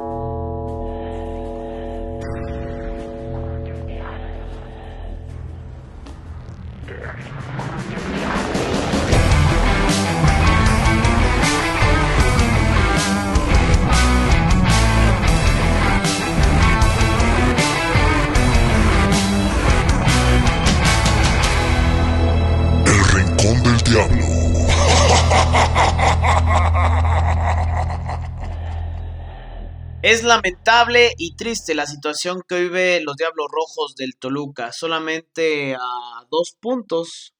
El 0.00 0.27
Es 30.10 30.22
lamentable 30.22 31.12
y 31.18 31.36
triste 31.36 31.74
la 31.74 31.84
situación 31.84 32.40
que 32.48 32.62
vive 32.62 33.02
los 33.02 33.14
Diablos 33.16 33.46
Rojos 33.52 33.94
del 33.94 34.16
Toluca. 34.18 34.72
Solamente 34.72 35.74
a 35.74 36.24
dos 36.30 36.56
puntos 36.58 37.34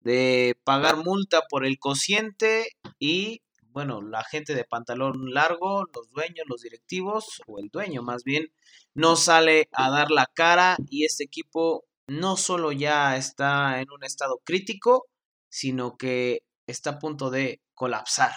de 0.00 0.54
pagar 0.62 0.98
multa 0.98 1.40
por 1.48 1.64
el 1.64 1.78
cociente 1.78 2.72
y, 2.98 3.40
bueno, 3.70 4.02
la 4.02 4.22
gente 4.22 4.54
de 4.54 4.66
pantalón 4.66 5.32
largo, 5.32 5.86
los 5.94 6.10
dueños, 6.10 6.44
los 6.46 6.60
directivos, 6.60 7.40
o 7.46 7.58
el 7.58 7.70
dueño 7.70 8.02
más 8.02 8.22
bien, 8.22 8.52
no 8.92 9.16
sale 9.16 9.70
a 9.72 9.88
dar 9.88 10.10
la 10.10 10.26
cara 10.26 10.76
y 10.90 11.06
este 11.06 11.24
equipo 11.24 11.86
no 12.06 12.36
solo 12.36 12.70
ya 12.70 13.16
está 13.16 13.80
en 13.80 13.90
un 13.90 14.04
estado 14.04 14.42
crítico, 14.44 15.06
sino 15.48 15.96
que 15.96 16.42
está 16.66 16.90
a 16.90 16.98
punto 16.98 17.30
de 17.30 17.62
colapsar. 17.72 18.32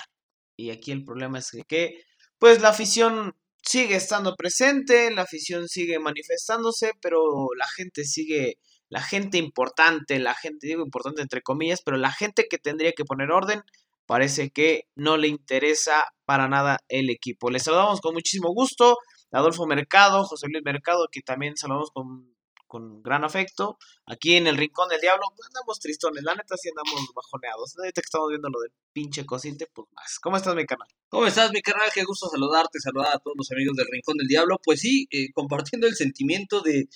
Y 0.55 0.69
aquí 0.69 0.93
el 0.93 1.03
problema 1.03 1.39
es 1.39 1.51
que, 1.67 2.01
pues 2.39 2.61
la 2.61 2.69
afición 2.69 3.35
sigue 3.63 3.95
estando 3.95 4.35
presente, 4.35 5.09
la 5.11 5.23
afición 5.23 5.67
sigue 5.67 5.99
manifestándose, 5.99 6.91
pero 7.01 7.47
la 7.57 7.67
gente 7.67 8.03
sigue, 8.03 8.57
la 8.89 9.01
gente 9.01 9.37
importante, 9.37 10.19
la 10.19 10.35
gente, 10.35 10.67
digo 10.67 10.83
importante 10.83 11.21
entre 11.21 11.41
comillas, 11.41 11.81
pero 11.83 11.97
la 11.97 12.11
gente 12.11 12.47
que 12.49 12.57
tendría 12.57 12.91
que 12.91 13.05
poner 13.05 13.31
orden, 13.31 13.61
parece 14.05 14.51
que 14.51 14.83
no 14.95 15.17
le 15.17 15.29
interesa 15.29 16.07
para 16.25 16.47
nada 16.49 16.79
el 16.89 17.09
equipo. 17.09 17.49
Les 17.49 17.63
saludamos 17.63 18.01
con 18.01 18.13
muchísimo 18.13 18.53
gusto, 18.53 18.97
Adolfo 19.31 19.65
Mercado, 19.65 20.23
José 20.25 20.47
Luis 20.51 20.63
Mercado, 20.63 21.07
que 21.11 21.21
también 21.21 21.55
saludamos 21.57 21.89
con, 21.91 22.32
con 22.73 23.03
gran 23.03 23.23
afecto. 23.23 23.77
Aquí 24.07 24.35
en 24.35 24.47
el 24.47 24.57
Rincón 24.57 24.89
del 24.89 24.99
Diablo, 24.99 25.27
pues 25.35 25.47
andamos 25.49 25.79
tristones, 25.79 26.23
la 26.23 26.33
neta 26.33 26.57
sí 26.57 26.69
andamos 26.69 27.07
bajoneados. 27.13 27.77
Ahorita 27.77 28.01
que 28.01 28.05
estamos 28.05 28.29
viendo 28.29 28.49
lo 28.49 28.59
del 28.61 28.71
pinche 28.91 29.27
cociente, 29.27 29.67
pues 29.71 29.87
más. 29.91 30.17
¿Cómo 30.17 30.37
estás, 30.37 30.55
mi 30.55 30.65
canal? 30.65 30.87
¿Cómo 31.07 31.27
estás, 31.27 31.51
mi 31.51 31.61
canal? 31.61 31.87
Qué 31.93 32.03
gusto 32.03 32.27
saludarte, 32.29 32.79
saludar 32.79 33.15
a 33.15 33.19
todos 33.19 33.35
los 33.37 33.51
amigos 33.51 33.77
del 33.77 33.85
Rincón 33.91 34.17
del 34.17 34.27
Diablo. 34.27 34.59
Pues 34.63 34.79
sí, 34.79 35.07
eh, 35.11 35.31
compartiendo 35.33 35.85
el 35.85 35.93
sentimiento 35.93 36.61
de. 36.61 36.89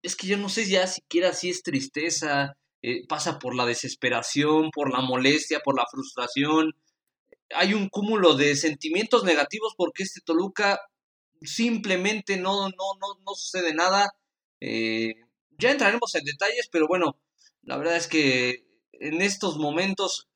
Es 0.00 0.16
que 0.16 0.26
yo 0.26 0.38
no 0.38 0.48
sé 0.48 0.66
ya 0.66 0.86
siquiera 0.86 1.34
si 1.34 1.50
es 1.50 1.62
tristeza, 1.62 2.56
eh, 2.80 3.06
pasa 3.06 3.38
por 3.38 3.54
la 3.54 3.66
desesperación, 3.66 4.70
por 4.70 4.90
la 4.90 5.02
molestia, 5.02 5.60
por 5.60 5.76
la 5.76 5.84
frustración. 5.90 6.72
Hay 7.54 7.74
un 7.74 7.90
cúmulo 7.90 8.36
de 8.36 8.56
sentimientos 8.56 9.22
negativos 9.22 9.74
porque 9.76 10.04
este 10.04 10.22
Toluca 10.22 10.80
simplemente 11.42 12.38
no, 12.38 12.70
no, 12.70 12.86
no, 12.98 13.20
no 13.22 13.34
sucede 13.34 13.74
nada. 13.74 14.10
Eh, 14.66 15.14
ya 15.58 15.72
entraremos 15.72 16.14
en 16.14 16.24
detalles, 16.24 16.68
pero 16.72 16.86
bueno, 16.88 17.20
la 17.62 17.76
verdad 17.76 17.96
es 17.96 18.08
que 18.08 18.64
en 18.92 19.20
estos 19.20 19.58
momentos 19.58 20.30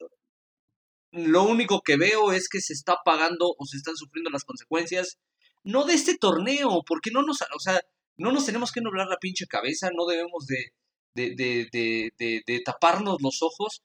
lo 1.13 1.45
único 1.45 1.81
que 1.81 1.97
veo 1.97 2.33
es 2.33 2.51
que 2.51 2.61
se 2.61 2.75
está 2.75 2.97
pagando 3.03 3.55
o 3.57 3.65
se 3.65 3.79
están 3.79 3.97
sufriendo 3.97 4.29
las 4.29 4.45
consecuencias, 4.45 5.19
no 5.65 5.85
de 5.85 5.95
este 5.95 6.19
torneo, 6.19 6.83
porque 6.87 7.11
no 7.11 7.23
nos, 7.23 7.41
o 7.41 7.59
sea, 7.59 7.81
no 8.19 8.31
nos 8.31 8.45
tenemos 8.45 8.71
que 8.71 8.83
nublar 8.83 9.07
la 9.07 9.17
pinche 9.17 9.47
cabeza, 9.47 9.89
no 9.97 10.05
debemos 10.05 10.47
de, 10.47 10.75
de, 11.15 11.69
de, 11.73 12.43
de, 12.47 12.61
taparnos 12.61 13.23
los 13.23 13.41
ojos. 13.41 13.81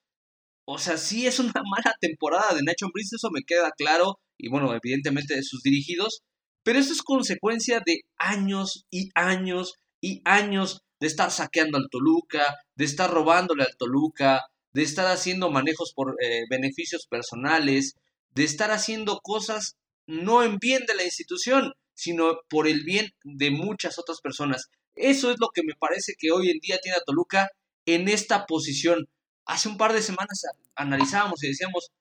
O 0.66 0.78
sea, 0.78 0.98
sí 0.98 1.26
es 1.26 1.40
una 1.40 1.54
mala 1.72 1.96
temporada 2.02 2.54
de 2.54 2.64
Nacho 2.64 2.88
Ambriz, 2.88 3.14
eso 3.14 3.30
me 3.32 3.44
queda 3.44 3.72
claro, 3.78 4.20
y 4.38 4.50
bueno, 4.50 4.74
evidentemente 4.74 5.36
de 5.36 5.44
sus 5.44 5.64
dirigidos, 5.64 6.22
pero 6.64 6.80
esto 6.80 6.92
es 6.92 7.02
consecuencia 7.02 7.82
de 7.86 8.02
años 8.18 8.86
y 8.92 9.10
años 9.16 9.76
y 10.04 10.22
años 10.26 10.84
de 11.00 11.08
estar 11.08 11.32
saqueando 11.32 11.78
al 11.78 11.88
Toluca, 11.90 12.58
de 12.76 12.84
estar 12.84 13.10
robándole 13.10 13.64
al 13.64 13.78
Toluca, 13.78 14.42
de 14.74 14.84
estar 14.84 15.08
haciendo 15.08 15.50
manejos 15.50 15.94
por 15.96 16.18
eh, 16.22 16.44
beneficios 16.50 17.08
personales, 17.08 17.96
de 18.32 18.44
estar 18.44 18.72
haciendo 18.72 19.22
cosas 19.22 19.78
no 20.06 20.44
en 20.44 20.58
bien 20.58 20.84
de 20.88 20.96
la 20.96 21.06
institución, 21.06 21.72
sino 21.94 22.40
por 22.50 22.68
el 22.68 22.84
bien 22.84 23.12
de 23.24 23.50
muchas 23.50 23.98
otras 23.98 24.20
personas. 24.20 24.68
Eso 24.94 25.32
es 25.32 25.38
lo 25.40 25.48
que 25.54 25.64
me 25.64 25.74
parece 25.80 26.16
que 26.20 26.32
hoy 26.32 26.50
en 26.50 26.60
día 26.60 26.80
tiene 26.84 26.98
a 26.98 27.04
Toluca 27.06 27.48
en 27.86 28.10
esta 28.10 28.46
posición. 28.46 29.08
Hace 29.46 29.70
un 29.70 29.78
par 29.78 29.94
de 29.94 30.02
semanas 30.02 30.44
analizábamos 30.76 31.42
y 31.44 31.48
decíamos, 31.48 31.92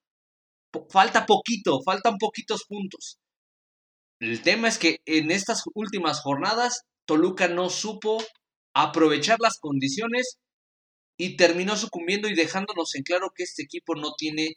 falta 0.90 1.24
poquito, 1.24 1.80
faltan 1.84 2.18
poquitos 2.18 2.64
puntos. 2.64 3.20
El 4.18 4.42
tema 4.42 4.66
es 4.66 4.78
que 4.78 4.98
en 5.06 5.30
estas 5.30 5.62
últimas 5.74 6.20
jornadas 6.20 6.82
Toluca 7.06 7.48
no 7.48 7.70
supo 7.70 8.22
aprovechar 8.74 9.38
las 9.40 9.58
condiciones 9.58 10.38
y 11.18 11.36
terminó 11.36 11.76
sucumbiendo 11.76 12.28
y 12.28 12.34
dejándonos 12.34 12.94
en 12.94 13.02
claro 13.02 13.30
que 13.34 13.44
este 13.44 13.62
equipo 13.62 13.94
no 13.94 14.12
tiene 14.16 14.54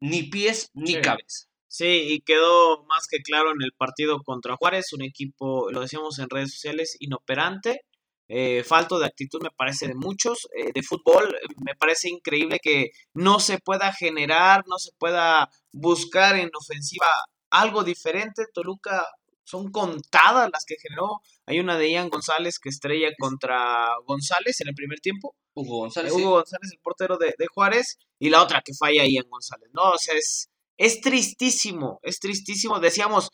ni 0.00 0.24
pies 0.24 0.70
ni 0.74 0.94
Sí. 0.94 1.00
cabeza. 1.02 1.46
Sí, 1.70 1.86
y 2.12 2.20
quedó 2.22 2.84
más 2.86 3.06
que 3.10 3.18
claro 3.18 3.50
en 3.50 3.62
el 3.62 3.72
partido 3.76 4.20
contra 4.24 4.56
Juárez, 4.56 4.92
un 4.94 5.02
equipo, 5.02 5.70
lo 5.70 5.80
decíamos 5.82 6.18
en 6.18 6.30
redes 6.30 6.52
sociales, 6.52 6.96
inoperante, 6.98 7.82
eh, 8.28 8.64
falto 8.64 8.98
de 8.98 9.06
actitud 9.06 9.40
me 9.42 9.50
parece 9.50 9.86
de 9.86 9.94
muchos, 9.94 10.48
eh, 10.56 10.70
de 10.74 10.82
fútbol, 10.82 11.36
me 11.64 11.74
parece 11.74 12.08
increíble 12.08 12.58
que 12.62 12.90
no 13.14 13.38
se 13.40 13.58
pueda 13.58 13.92
generar, 13.92 14.64
no 14.66 14.78
se 14.78 14.90
pueda 14.98 15.50
buscar 15.72 16.36
en 16.36 16.50
ofensiva 16.58 17.06
algo 17.50 17.84
diferente, 17.84 18.44
Toluca 18.54 19.06
son 19.48 19.70
contadas 19.70 20.50
las 20.52 20.64
que 20.66 20.76
generó, 20.80 21.20
hay 21.46 21.60
una 21.60 21.78
de 21.78 21.90
Ian 21.90 22.10
González 22.10 22.58
que 22.58 22.68
estrella 22.68 23.08
contra 23.18 23.88
González 24.06 24.60
en 24.60 24.68
el 24.68 24.74
primer 24.74 25.00
tiempo, 25.00 25.34
Hugo 25.54 25.78
González. 25.78 26.12
Hugo 26.12 26.20
sí. 26.20 26.24
González, 26.24 26.70
el 26.72 26.80
portero 26.80 27.16
de, 27.16 27.34
de 27.38 27.46
Juárez, 27.46 27.98
y 28.18 28.28
la 28.30 28.42
otra 28.42 28.62
que 28.64 28.74
falla 28.74 29.04
Ian 29.06 29.28
González, 29.28 29.70
¿no? 29.72 29.90
O 29.90 29.98
sea, 29.98 30.14
es, 30.14 30.50
es 30.76 31.00
tristísimo, 31.00 31.98
es 32.02 32.20
tristísimo. 32.20 32.78
Decíamos, 32.80 33.30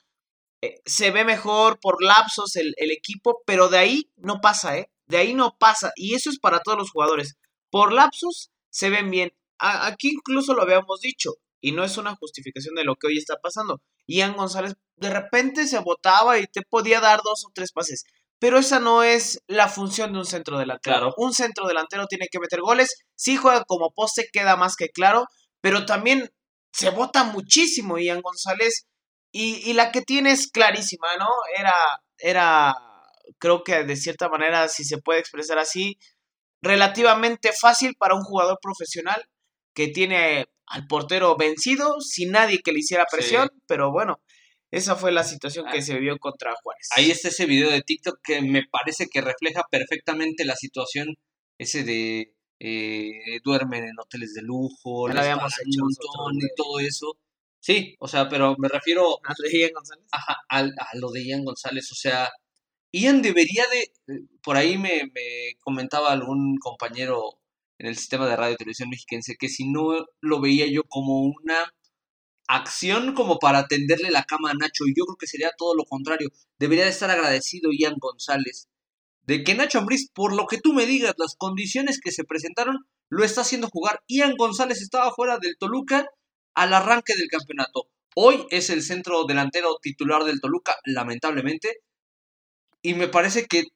eh, 0.63 0.81
se 0.87 1.11
ve 1.11 1.25
mejor 1.25 1.79
por 1.81 2.03
lapsos 2.03 2.57
el, 2.57 2.75
el 2.77 2.91
equipo, 2.91 3.43
pero 3.47 3.69
de 3.69 3.79
ahí 3.79 4.11
no 4.17 4.41
pasa, 4.41 4.79
¿eh? 4.79 4.91
De 5.07 5.17
ahí 5.19 5.35
no 5.35 5.57
pasa, 5.59 5.93
y 5.97 6.15
eso 6.15 6.31
es 6.31 6.39
para 6.39 6.61
todos 6.61 6.79
los 6.79 6.91
jugadores. 6.91 7.35
Por 7.71 7.93
lapsos 7.93 8.51
se 8.71 8.89
ven 8.91 9.11
bien. 9.11 9.33
A- 9.59 9.87
aquí 9.87 10.11
incluso 10.11 10.55
lo 10.55 10.63
habíamos 10.63 11.01
dicho, 11.01 11.33
y 11.61 11.73
no 11.73 11.83
es 11.85 11.97
una 11.99 12.15
justificación 12.17 12.75
de 12.75 12.85
lo 12.85 12.95
que 12.97 13.09
hoy 13.09 13.19
está 13.19 13.37
pasando. 13.43 13.81
Ian 14.07 14.37
González 14.37 14.75
de 14.97 15.11
repente 15.11 15.67
se 15.67 15.79
botaba 15.79 16.39
y 16.39 16.47
te 16.47 16.63
podía 16.63 17.01
dar 17.01 17.21
dos 17.23 17.45
o 17.47 17.51
tres 17.53 17.73
pases. 17.73 18.05
Pero 18.39 18.59
esa 18.59 18.79
no 18.81 19.03
es 19.03 19.41
la 19.47 19.69
función 19.69 20.13
de 20.13 20.19
un 20.19 20.27
centro 20.27 20.59
delantero. 20.59 20.97
Claro. 20.97 21.15
Un 21.17 21.33
centro 21.33 21.67
delantero 21.67 22.07
tiene 22.07 22.29
que 22.31 22.39
meter 22.39 22.61
goles. 22.61 23.05
Si 23.17 23.37
juega 23.37 23.65
como 23.65 23.91
poste, 23.93 24.29
queda 24.33 24.57
más 24.57 24.77
que 24.77 24.89
claro. 24.89 25.27
Pero 25.61 25.87
también 25.87 26.31
se 26.73 26.91
bota 26.91 27.25
muchísimo 27.25 27.99
Ian 27.99 28.21
González. 28.21 28.87
Y, 29.33 29.69
y 29.69 29.73
la 29.73 29.91
que 29.93 30.03
tiene 30.03 30.31
es 30.31 30.51
clarísima, 30.51 31.17
¿no? 31.17 31.29
Era, 31.57 31.75
era, 32.19 32.77
creo 33.39 33.65
que 33.65 33.85
de 33.85 33.97
cierta 33.97 34.29
manera, 34.29 34.69
si 34.69 34.85
se 34.85 34.99
puede 34.99 35.21
expresar 35.21 35.59
así, 35.59 35.99
relativamente 36.63 37.53
fácil 37.53 37.95
para 37.99 38.15
un 38.15 38.23
jugador 38.23 38.59
profesional 38.61 39.27
que 39.75 39.89
tiene 39.89 40.47
al 40.67 40.87
portero 40.87 41.37
vencido, 41.37 42.01
sin 42.01 42.31
nadie 42.33 42.61
que 42.63 42.73
le 42.73 42.79
hiciera 42.81 43.05
Sí. 43.11 43.17
presión. 43.17 43.51
Pero 43.67 43.91
bueno, 43.93 44.21
esa 44.71 44.97
fue 44.97 45.13
la 45.13 45.25
situación 45.25 45.67
que 45.71 45.79
Ah. 45.79 45.83
se 45.83 45.99
vio 45.99 46.17
contra 46.19 46.55
Juárez. 46.63 46.89
Ahí 46.97 47.11
está 47.11 47.29
ese 47.29 47.47
video 47.47 47.71
de 47.71 47.83
TikTok 47.83 48.19
que 48.23 48.41
me 48.43 48.63
parece 48.71 49.07
que 49.09 49.21
refleja 49.21 49.63
perfectamente 49.71 50.45
la 50.45 50.57
situación 50.57 51.15
ese 51.59 51.85
de 51.85 52.33
eh, 52.61 53.41
duermen 53.45 53.85
en 53.85 53.99
hoteles 54.01 54.33
de 54.33 54.41
lujo, 54.43 55.09
lo 55.09 55.15
les 55.15 55.23
habíamos 55.25 55.53
hecho 55.61 55.83
un 55.83 55.91
montón 55.91 56.37
y 56.39 56.55
todo 56.57 56.79
eso. 56.81 57.19
Sí, 57.61 57.95
o 57.99 58.09
sea, 58.09 58.29
pero 58.29 58.55
me 58.59 58.69
refiero 58.69 59.19
¿A 59.25 59.35
de 59.43 59.59
Ian 59.59 59.73
González? 59.75 60.07
Ajá, 60.13 60.37
al- 60.49 60.75
a, 60.79 60.97
lo 60.97 61.11
de 61.11 61.25
Ian 61.27 61.45
González. 61.45 61.91
O 61.93 61.95
sea, 61.95 62.31
Ian 62.93 63.23
debería 63.23 63.65
de. 63.69 63.81
eh, 64.15 64.21
Por 64.43 64.57
ahí 64.57 64.79
me, 64.79 65.03
me 65.15 65.57
comentaba 65.61 66.13
algún 66.13 66.57
compañero 66.59 67.41
en 67.79 67.87
el 67.87 67.97
sistema 67.97 68.27
de 68.27 68.37
radio 68.37 68.55
y 68.55 68.57
televisión 68.57 68.89
mexiquense 68.91 69.37
que 69.37 69.49
si 69.49 69.69
no 69.69 70.07
lo 70.21 70.41
veía 70.41 70.67
yo 70.67 70.85
como 70.85 71.23
una 71.23 71.73
acción 72.47 73.15
como 73.15 73.39
para 73.39 73.67
tenderle 73.67 74.11
la 74.11 74.25
cama 74.25 74.51
a 74.51 74.55
Nacho, 74.55 74.85
y 74.87 74.95
yo 74.97 75.05
creo 75.07 75.17
que 75.17 75.27
sería 75.27 75.51
todo 75.57 75.75
lo 75.75 75.85
contrario. 75.85 76.31
Debería 76.59 76.85
de 76.85 76.91
estar 76.91 77.11
agradecido 77.11 77.71
Ian 77.73 77.97
González 77.99 78.69
de 79.27 79.43
que 79.43 79.55
Nacho 79.55 79.79
Ambriz, 79.79 80.11
por 80.13 80.35
lo 80.35 80.47
que 80.47 80.59
tú 80.59 80.73
me 80.73 80.87
digas, 80.87 81.15
las 81.17 81.35
condiciones 81.37 82.01
que 82.01 82.13
se 82.13 82.25
presentaron, 82.25 82.87
lo 83.09 83.25
está 83.25 83.41
haciendo 83.41 83.69
jugar. 83.69 84.03
Ian 84.09 84.35
González 84.37 84.83
estaba 84.83 85.13
fuera 85.15 85.39
del 85.39 85.57
Toluca 85.59 86.07
al 86.55 86.75
arranque 86.75 87.15
del 87.17 87.29
campeonato. 87.29 87.89
Hoy 88.17 88.47
es 88.51 88.71
el 88.71 88.83
centro 88.83 89.25
delantero 89.25 89.79
titular 89.81 90.25
del 90.25 90.41
Toluca, 90.41 90.77
lamentablemente. 90.85 91.79
Y 92.83 92.95
me 92.95 93.09
parece 93.09 93.47
que, 93.47 93.61
eh, 93.61 93.67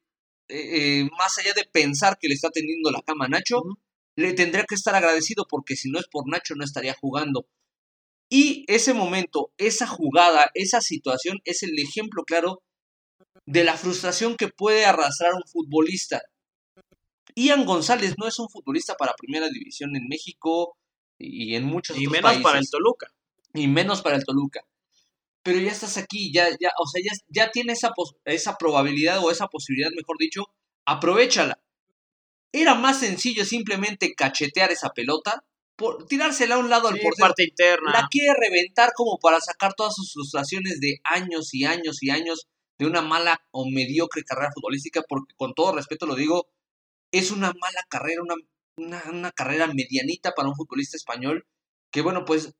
eh, 0.49 1.09
más 1.19 1.39
allá 1.39 1.55
de 1.55 1.65
pensar 1.65 2.19
que 2.21 2.29
le 2.29 2.35
está 2.35 2.50
teniendo 2.50 2.91
la 2.91 3.03
cama 3.03 3.25
a 3.25 3.29
Nacho, 3.29 3.62
le 4.19 4.32
tendría 4.32 4.65
que 4.65 4.75
estar 4.75 4.97
agradecido 4.97 5.47
porque 5.49 5.76
si 5.76 5.91
no 5.91 6.00
es 6.00 6.09
por 6.09 6.29
Nacho 6.29 6.56
no 6.56 6.65
estaría 6.65 6.93
jugando. 6.93 7.47
Y 8.29 8.65
ese 8.67 8.93
momento, 8.93 9.53
esa 9.59 9.87
jugada, 9.87 10.50
esa 10.55 10.81
situación 10.81 11.38
es 11.44 11.62
el 11.62 11.79
ejemplo 11.79 12.25
claro 12.25 12.61
de 13.47 13.62
la 13.62 13.76
frustración 13.76 14.37
que 14.37 14.49
puede 14.49 14.85
arrastrar 14.85 15.35
un 15.35 15.44
futbolista. 15.47 16.20
Ian 17.37 17.65
González 17.65 18.17
no 18.19 18.26
es 18.26 18.41
un 18.41 18.49
futbolista 18.49 18.97
para 18.97 19.15
primera 19.15 19.49
división 19.49 19.94
en 19.94 20.09
México 20.09 20.76
y 21.17 21.55
en 21.55 21.64
muchos 21.64 21.97
y 21.97 22.09
otros 22.09 22.12
menos 22.12 22.31
países. 22.31 22.43
para 22.43 22.59
el 22.59 22.69
Toluca. 22.69 23.06
Y 23.55 23.69
menos 23.69 24.03
para 24.03 24.17
el 24.17 24.25
Toluca. 24.25 24.62
Pero 25.44 25.61
ya 25.61 25.71
estás 25.71 25.97
aquí, 25.97 26.32
ya, 26.32 26.49
ya, 26.61 26.71
o 26.82 26.88
sea, 26.88 27.00
ya, 27.05 27.12
ya 27.29 27.53
tiene 27.53 27.73
esa, 27.73 27.93
esa 28.25 28.56
probabilidad 28.56 29.25
o 29.25 29.31
esa 29.31 29.47
posibilidad, 29.47 29.93
mejor 29.97 30.17
dicho, 30.19 30.47
aprovechala. 30.85 31.61
Era 32.53 32.75
más 32.75 33.00
sencillo 33.00 33.45
simplemente 33.45 34.15
cachetear 34.15 34.71
esa 34.73 34.91
pelota, 34.91 35.45
por, 35.77 36.06
tirársela 36.06 36.56
a 36.56 36.59
un 36.59 36.71
lado 36.71 36.89
al 36.89 36.95
Sí, 36.97 37.00
portero. 37.03 37.27
parte 37.29 37.45
interna. 37.45 37.93
La 37.93 38.09
quiere 38.11 38.35
reventar 38.39 38.91
como 38.95 39.19
para 39.19 39.41
sacar 39.41 39.75
todas 39.75 39.95
sus 39.95 40.12
frustraciones 40.12 40.81
de 40.81 41.00
años 41.05 41.55
y 41.55 41.65
años 41.65 42.03
y 42.03 42.11
años 42.11 42.49
de 42.79 42.87
una 42.87 43.03
mala 43.03 43.41
o 43.53 43.69
mediocre 43.71 44.25
carrera 44.25 44.50
futbolística, 44.55 45.03
porque 45.09 45.35
con 45.37 45.55
todo 45.55 45.75
respeto 45.75 46.06
lo 46.06 46.15
digo, 46.15 46.49
es 47.12 47.31
una 47.31 47.53
mala 47.61 47.85
carrera, 47.89 48.23
una, 48.23 48.35
una, 48.77 49.03
una 49.11 49.33
carrera 49.33 49.67
medianita 49.69 50.33
para 50.35 50.49
un 50.49 50.56
futbolista 50.56 50.97
español 50.97 51.47
que, 51.93 52.03
bueno, 52.03 52.25
pues 52.25 52.55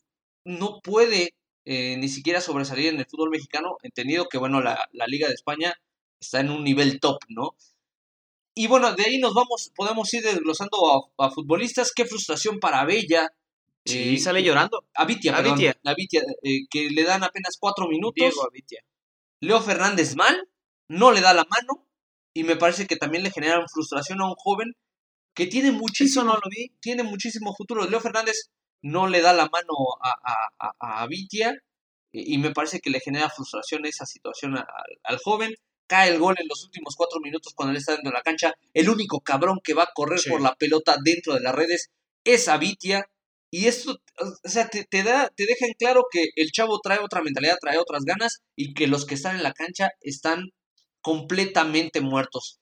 no 0.44 0.81
puede 0.81 1.35
eh, 1.64 1.96
ni 1.99 2.08
siquiera 2.08 2.40
sobresalir 2.40 2.88
en 2.94 2.99
el 3.00 3.06
fútbol 3.06 3.31
mexicano, 3.31 3.76
entendido 3.82 4.29
que, 4.29 4.38
bueno, 4.38 4.61
la, 4.62 4.88
la 4.93 5.06
Liga 5.06 5.29
de 5.29 5.35
España 5.35 5.75
está 6.20 6.40
en 6.40 6.50
un 6.50 6.64
nivel 6.64 7.00
top, 7.00 7.19
¿no? 7.29 7.55
Y 8.58 8.66
bueno, 8.66 8.93
de 8.93 9.05
ahí 9.05 9.19
nos 9.19 9.34
vamos, 9.34 9.70
podemos 9.76 10.12
ir 10.14 10.22
desglosando 10.25 11.12
a, 11.19 11.26
a 11.26 11.31
futbolistas. 11.31 11.93
Qué 11.94 12.05
frustración 12.05 12.58
para 12.58 12.84
Bella. 12.84 13.32
Sí, 13.84 14.16
eh, 14.16 14.19
sale 14.19 14.43
llorando. 14.43 14.84
a 14.94 15.05
Vitia, 15.05 15.32
A 15.32 15.37
perdón, 15.37 15.55
Vitia. 15.55 15.81
a 15.84 15.94
Vitia, 15.94 16.22
eh, 16.43 16.66
que 16.69 16.90
le 16.90 17.05
dan 17.05 17.22
apenas 17.22 17.56
cuatro 17.60 17.87
minutos. 17.87 18.16
Diego 18.16 18.44
Avitia. 18.44 18.82
Leo 19.40 19.60
Fernández 19.62 20.16
mal, 20.16 20.49
no 20.88 21.12
le 21.12 21.20
da 21.20 21.34
la 21.34 21.44
mano 21.49 21.87
y 22.34 22.43
me 22.43 22.56
parece 22.56 22.88
que 22.88 22.96
también 22.96 23.22
le 23.22 23.31
generan 23.31 23.69
frustración 23.69 24.20
a 24.20 24.26
un 24.26 24.34
joven 24.34 24.75
que 25.34 25.46
tiene 25.46 25.69
Eso 25.69 25.78
muchísimo, 25.78 26.25
no 26.25 26.32
lo 26.34 26.50
vi. 26.50 26.70
tiene 26.81 27.04
muchísimo 27.04 27.54
futuro. 27.54 27.88
Leo 27.88 28.00
Fernández 28.00 28.50
no 28.82 29.06
le 29.06 29.20
da 29.20 29.32
la 29.34 29.49
mano 29.49 29.72
a, 30.02 30.11
a, 30.11 30.69
a, 30.81 31.02
a 31.04 31.08
y, 32.11 32.38
me 32.38 32.50
parece 32.50 32.81
que 32.81 32.90
le 32.90 32.99
genera 32.99 33.31
frustración 33.31 33.87
esa 33.87 34.04
situación 34.04 34.56
al 35.04 35.19
joven. 35.19 35.54
Cae 35.88 36.11
el 36.11 36.19
gol 36.20 36.37
en 36.38 36.46
los 36.49 36.64
últimos 36.64 36.94
cuatro 36.96 37.19
minutos 37.20 37.52
cuando 37.55 37.73
él 37.73 37.79
está 37.79 37.93
dentro 37.93 38.11
de 38.11 38.17
la 38.17 38.23
cancha. 38.23 38.55
El 38.75 38.88
único 38.90 39.20
cabrón 39.20 39.58
que 39.64 39.75
va 39.75 39.85
a 39.85 39.93
correr 39.94 40.20
Sí. 40.20 40.31
por 40.31 40.40
la 40.40 40.55
pelota 40.55 40.96
dentro 41.02 41.35
de 41.35 41.40
las 41.40 41.55
redes 41.55 41.90
es 42.25 42.46
Avitia. 42.49 43.06
Y 43.50 43.67
esto, 43.67 43.96
o 44.44 44.49
sea, 44.49 44.69
te, 44.69 44.85
te 44.85 45.02
da, 45.02 45.31
te 45.35 45.46
deja 45.46 45.67
en 45.67 45.73
claro 45.79 46.05
que 46.11 46.26
el 46.37 46.50
chavo 46.52 46.79
trae 46.81 46.99
otra 47.00 47.23
mentalidad, 47.23 47.56
trae 47.61 47.79
otras 47.79 48.05
ganas 48.05 48.43
y 48.55 48.75
que 48.75 48.87
los 48.87 49.06
que 49.06 49.14
están 49.14 49.37
en 49.37 49.43
la 49.43 49.55
cancha 49.55 49.88
están 50.02 50.50
completamente 51.00 52.00
muertos. 52.02 52.61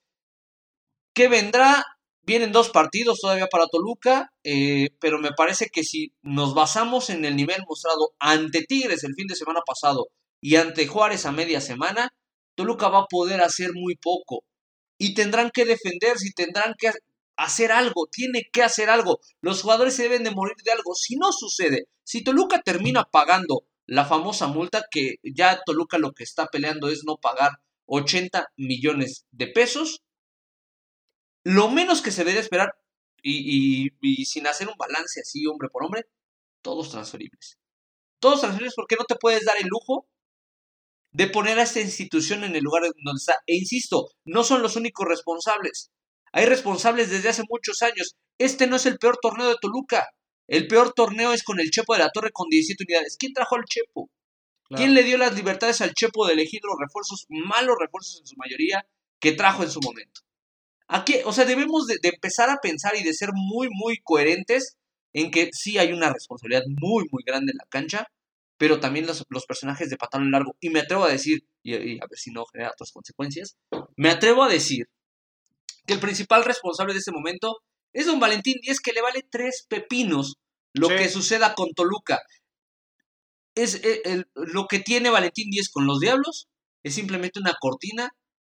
¿Qué 1.15 1.29
vendrá? 1.29 1.85
Vienen 2.23 2.53
dos 2.53 2.71
partidos 2.71 3.21
todavía 3.21 3.47
para 3.47 3.67
Toluca, 3.69 4.31
eh, 4.45 4.91
pero 5.01 5.19
me 5.19 5.31
parece 5.33 5.69
que 5.73 5.85
si 5.85 6.13
nos 6.23 6.55
basamos 6.55 7.09
en 7.11 7.25
el 7.25 7.37
nivel 7.37 7.63
mostrado 7.69 8.15
ante 8.19 8.63
Tigres 8.63 9.05
el 9.05 9.15
fin 9.15 9.27
de 9.29 9.37
semana 9.37 9.61
pasado 9.65 10.09
y 10.41 10.57
ante 10.57 10.87
Juárez 10.87 11.25
a 11.25 11.33
media 11.33 11.61
semana, 11.61 12.11
Toluca 12.57 12.89
va 12.89 13.01
a 13.01 13.07
poder 13.07 13.43
hacer 13.43 13.73
muy 13.75 13.97
poco. 13.97 14.45
Y 14.99 15.15
tendrán 15.15 15.51
que 15.53 15.65
defenderse 15.65 16.29
y 16.29 16.33
tendrán 16.33 16.75
que 16.79 16.91
hacer 17.37 17.73
algo, 17.73 18.07
tiene 18.11 18.43
que 18.53 18.63
hacer 18.63 18.91
algo. 18.91 19.21
Los 19.41 19.63
jugadores 19.63 19.95
se 19.97 20.05
deben 20.05 20.25
de 20.25 20.31
morir 20.33 20.57
de 20.65 20.73
algo. 20.73 20.95
Si 20.95 21.17
no 21.17 21.33
sucede, 21.33 21.89
si 22.05 22.25
Toluca 22.25 22.63
termina 22.63 23.05
pagando 23.05 23.65
la 23.87 24.05
famosa 24.07 24.47
multa, 24.49 24.85
que 24.91 25.17
ya 25.23 25.61
Toluca 25.67 25.99
lo 25.99 26.13
que 26.13 26.25
está 26.25 26.47
peleando 26.47 26.89
es 26.89 27.05
no 27.05 27.17
pagar 27.19 27.53
80 27.87 28.49
millones 28.57 29.27
de 29.33 29.49
pesos, 29.49 30.03
lo 31.45 31.71
menos 31.71 32.03
que 32.03 32.11
se 32.11 32.25
debe 32.25 32.41
esperar, 32.41 32.75
y, 33.23 33.87
y- 33.87 33.91
y 34.01 34.25
sin 34.27 34.47
hacer 34.47 34.69
un 34.69 34.77
balance 34.79 35.21
así 35.21 35.47
hombre 35.47 35.69
por 35.71 35.85
hombre, 35.85 36.05
todos 36.63 36.91
transferibles. 36.91 37.59
Todos 38.21 38.41
transferibles 38.41 38.75
porque 38.77 38.97
no 38.97 39.05
te 39.05 39.17
puedes 39.17 39.45
dar 39.45 39.57
el 39.59 39.69
lujo 39.69 40.09
de 41.17 41.29
poner 41.29 41.59
a 41.59 41.63
esta 41.63 41.81
institución 41.81 42.45
en 42.45 42.55
el 42.57 42.63
lugar 42.63 42.83
donde 42.83 43.17
está. 43.17 43.37
E 43.47 43.57
insisto, 43.57 44.11
no 44.27 44.45
son 44.45 44.61
los 44.61 44.77
únicos 44.77 45.09
responsables. 45.09 45.91
Hay 46.31 46.45
responsables 46.45 47.09
desde 47.09 47.31
hace 47.31 47.43
muchos 47.49 47.81
años. 47.81 48.17
Este 48.37 48.67
no 48.67 48.77
es 48.77 48.85
el 48.85 48.99
peor 48.99 49.17
torneo 49.23 49.49
de 49.49 49.57
Toluca. 49.59 50.11
El 50.47 50.69
peor 50.69 50.93
torneo 50.93 51.33
es 51.33 51.43
con 51.43 51.59
el 51.59 51.71
Chepo 51.71 51.95
de 51.95 52.01
la 52.01 52.11
Torre 52.11 52.33
con 52.33 52.51
17 52.51 52.85
unidades. 52.87 53.17
¿Quién 53.19 53.33
trajo 53.33 53.57
al 53.57 53.65
Chepo? 53.65 54.11
¿Quién 54.69 54.93
le 54.93 55.05
dio 55.05 55.17
las 55.17 55.35
libertades 55.35 55.81
al 55.81 55.95
Chepo 55.95 56.27
de 56.27 56.35
elegir 56.35 56.61
los 56.63 56.77
refuerzos, 56.79 57.25
malos 57.31 57.77
refuerzos 57.81 58.21
en 58.21 58.27
su 58.27 58.35
mayoría, 58.37 58.87
que 59.19 59.33
trajo 59.33 59.63
en 59.63 59.71
su 59.71 59.81
momento? 59.81 60.21
Aquí, 60.87 61.15
o 61.25 61.33
sea, 61.33 61.47
debemos 61.47 61.87
de, 61.87 61.97
de 62.03 62.11
empezar 62.11 62.51
a 62.51 62.59
pensar 62.61 62.95
y 62.95 63.03
de 63.03 63.15
ser 63.15 63.31
muy, 63.33 63.69
muy 63.71 63.97
coherentes 64.05 64.77
en 65.15 65.31
que 65.31 65.49
sí 65.53 65.79
hay 65.79 65.95
una 65.95 66.13
responsabilidad 66.13 66.65
muy, 66.67 67.07
muy 67.11 67.23
grande 67.25 67.53
en 67.53 67.59
la 67.59 67.67
cancha, 67.71 68.07
pero 68.59 68.81
también 68.81 69.07
los, 69.07 69.25
los 69.29 69.47
personajes 69.47 69.91
de 69.91 69.97
pantalón 69.97 70.31
largo. 70.31 70.57
Y 70.61 70.71
me 70.71 70.81
atrevo 70.81 71.05
a 71.05 71.11
decir, 71.11 71.47
y, 71.63 71.75
y 71.75 71.95
a 71.99 72.07
ver 72.09 72.19
si 72.19 72.31
no 72.31 72.45
genera 72.47 72.71
otras 72.71 72.93
consecuencias, 72.93 73.57
me 73.97 74.11
atrevo 74.11 74.43
a 74.45 74.49
decir 74.49 74.87
que 75.87 75.95
el 75.95 76.01
principal 76.01 76.45
responsable 76.45 76.93
de 76.95 76.99
este 77.01 77.13
momento 77.13 77.59
es 77.93 78.07
don 78.07 78.21
Valentín 78.21 78.57
Díez, 78.63 78.81
que 78.81 78.93
le 78.93 79.03
vale 79.03 79.23
tres 79.31 79.67
pepinos 79.69 80.37
lo 80.75 80.89
Sí. 80.89 80.97
que 80.97 81.09
suceda 81.09 81.55
con 81.55 81.71
Toluca. 81.75 82.21
Es, 83.55 83.77
eh, 83.85 84.03
el- 84.05 84.29
lo 84.35 84.67
que 84.67 84.81
tiene 84.81 85.09
Valentín 85.11 85.51
Díez 85.51 85.69
con 85.71 85.87
los 85.87 86.01
Diablos 86.01 86.49
es 86.83 86.95
simplemente 86.95 87.41
una 87.41 87.55
cortina 87.59 88.11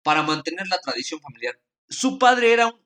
para 0.03 0.23
mantener 0.23 0.67
la 0.67 0.79
tradición 0.79 1.21
familiar. 1.21 1.59
Su 1.87 2.17
padre 2.19 2.51
era 2.53 2.67
un 2.67 2.85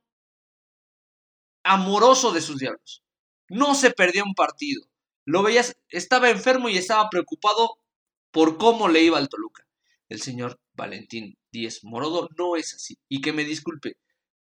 amoroso 1.64 2.32
de 2.32 2.42
sus 2.42 2.58
Diablos. 2.60 3.04
No 3.50 3.76
se 3.76 3.92
perdía 3.92 4.24
un 4.24 4.34
partido. 4.36 4.86
Lo 5.26 5.44
veías, 5.44 5.76
estaba 5.90 6.30
enfermo 6.30 6.70
y 6.70 6.78
estaba 6.78 7.10
preocupado 7.10 7.78
por 8.32 8.58
cómo 8.58 8.88
le 8.88 9.04
iba 9.04 9.18
al 9.18 9.30
Toluca. 9.30 9.66
El 10.10 10.22
señor 10.22 10.60
Valentín 10.74 11.38
Díez 11.52 11.84
Morodo 11.84 12.30
no 12.38 12.56
es 12.56 12.74
así. 12.74 12.98
Y 13.08 13.22
que 13.22 13.34
me 13.34 13.46
disculpe, 13.46 13.98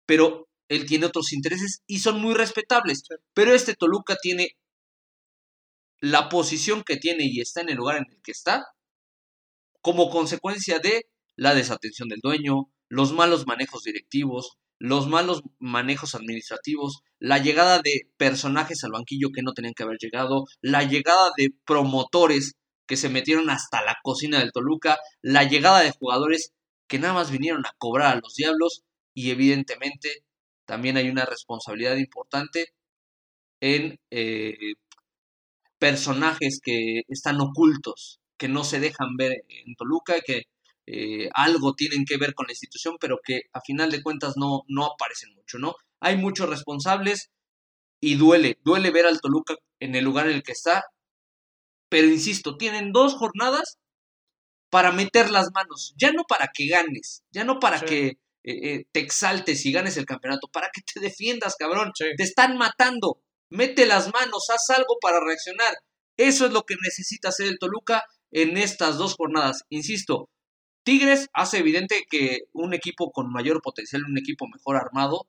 pero 0.07 0.49
él 0.69 0.87
tiene 0.87 1.07
otros 1.07 1.33
intereses 1.33 1.83
y 1.87 2.01
son 2.01 2.21
muy 2.21 2.35
respetables. 2.35 3.05
Pero 3.35 3.55
este 3.55 3.75
Toluca 3.75 4.17
tiene 4.21 4.57
la 6.01 6.29
posición 6.29 6.83
que 6.83 6.97
tiene 6.97 7.25
y 7.27 7.41
está 7.41 7.61
en 7.61 7.69
el 7.69 7.77
lugar 7.77 7.99
en 7.99 8.07
el 8.11 8.21
que 8.23 8.33
está 8.33 8.67
como 9.81 10.11
consecuencia 10.11 10.79
de 10.79 11.07
la 11.37 11.55
desatención 11.55 12.09
del 12.09 12.21
dueño, 12.21 12.71
los 12.89 13.13
malos 13.13 13.47
manejos 13.47 13.85
directivos, 13.85 14.59
los 14.83 15.07
malos 15.07 15.43
manejos 15.61 16.17
administrativos, 16.17 17.03
la 17.21 17.39
llegada 17.39 17.81
de 17.81 18.09
personajes 18.17 18.83
al 18.83 18.91
banquillo 18.91 19.29
que 19.33 19.43
no 19.43 19.53
tenían 19.53 19.75
que 19.75 19.85
haber 19.85 19.97
llegado, 20.01 20.47
la 20.61 20.83
llegada 20.83 21.31
de 21.37 21.51
promotores 21.65 22.55
que 22.89 22.97
se 22.97 23.09
metieron 23.09 23.49
hasta 23.49 23.81
la 23.85 23.97
cocina 24.03 24.41
del 24.41 24.51
Toluca, 24.51 24.99
la 25.21 25.45
llegada 25.45 25.83
de 25.83 25.93
jugadores 25.93 26.51
que 26.89 26.99
nada 26.99 27.15
más 27.15 27.31
vinieron 27.31 27.65
a 27.65 27.71
cobrar 27.79 28.17
a 28.17 28.21
los 28.21 28.35
diablos 28.35 28.83
y 29.15 29.31
evidentemente 29.31 30.25
también 30.65 30.97
hay 30.97 31.09
una 31.11 31.27
responsabilidad 31.27 31.95
importante 31.95 32.67
en 33.61 34.01
eh, 34.11 34.75
personajes 35.79 36.59
que 36.61 37.03
están 37.07 37.41
ocultos, 37.41 38.19
que 38.37 38.49
no 38.49 38.65
se 38.65 38.81
dejan 38.81 39.17
ver 39.17 39.45
en 39.49 39.77
Toluca, 39.77 40.21
que 40.23 40.43
eh, 40.87 41.29
algo 41.35 41.75
tienen 41.75 42.05
que 42.05 42.17
ver 42.17 42.35
con 42.35 42.47
la 42.47 42.53
institución, 42.53 42.97
pero 43.01 43.19
que 43.25 43.43
a 43.53 43.61
final 43.61 43.91
de 43.91 44.03
cuentas 44.03 44.35
no, 44.37 44.63
no 44.69 44.87
aparecen 44.87 45.35
mucho, 45.35 45.59
¿no? 45.59 45.75
Hay 46.01 46.17
muchos 46.17 46.49
responsables 46.49 47.31
y 48.01 48.17
duele, 48.17 48.59
duele 48.65 48.91
ver 48.91 49.07
al 49.07 49.21
Toluca 49.21 49.55
en 49.81 49.95
el 49.95 50.05
lugar 50.05 50.27
en 50.29 50.35
el 50.37 50.43
que 50.43 50.53
está, 50.53 50.85
pero 51.89 52.09
insisto, 52.09 52.57
tienen 52.57 52.93
dos 52.93 53.15
jornadas 53.15 53.79
para 54.71 54.93
meter 54.93 55.31
las 55.31 55.51
manos, 55.53 55.95
ya 55.99 56.13
no 56.13 56.25
para 56.25 56.49
que 56.55 56.67
ganes, 56.67 57.23
ya 57.31 57.45
no 57.45 57.59
para 57.61 57.79
Sí. 57.81 57.85
que 57.87 58.07
eh, 58.45 58.75
eh, 58.75 58.85
te 58.91 58.99
exaltes 59.01 59.65
y 59.67 59.73
ganes 59.73 59.97
el 59.97 60.05
campeonato, 60.07 60.49
para 60.49 60.69
que 60.73 60.81
te 60.83 60.99
defiendas, 60.99 61.55
cabrón, 61.57 61.93
Sí. 61.95 62.07
te 62.17 62.25
están 62.25 62.57
matando, 62.59 63.21
mete 63.51 63.87
las 63.87 64.13
manos, 64.13 64.47
haz 64.51 64.71
algo 64.77 64.97
para 65.01 65.21
reaccionar. 65.21 65.75
Eso 66.17 66.47
es 66.47 66.53
lo 66.53 66.63
que 66.63 66.75
necesita 66.83 67.29
hacer 67.29 67.47
el 67.47 67.59
Toluca 67.61 68.03
en 68.33 68.57
estas 68.57 68.99
dos 68.99 69.15
jornadas. 69.15 69.63
Insisto, 69.69 70.29
Tigres 70.85 71.29
hace 71.33 71.59
evidente 71.59 72.05
que 72.11 72.41
un 72.53 72.75
equipo 72.75 73.13
con 73.13 73.31
mayor 73.31 73.63
potencial, 73.63 74.05
un 74.05 74.19
equipo 74.19 74.47
mejor 74.49 74.77
armado, 74.77 75.27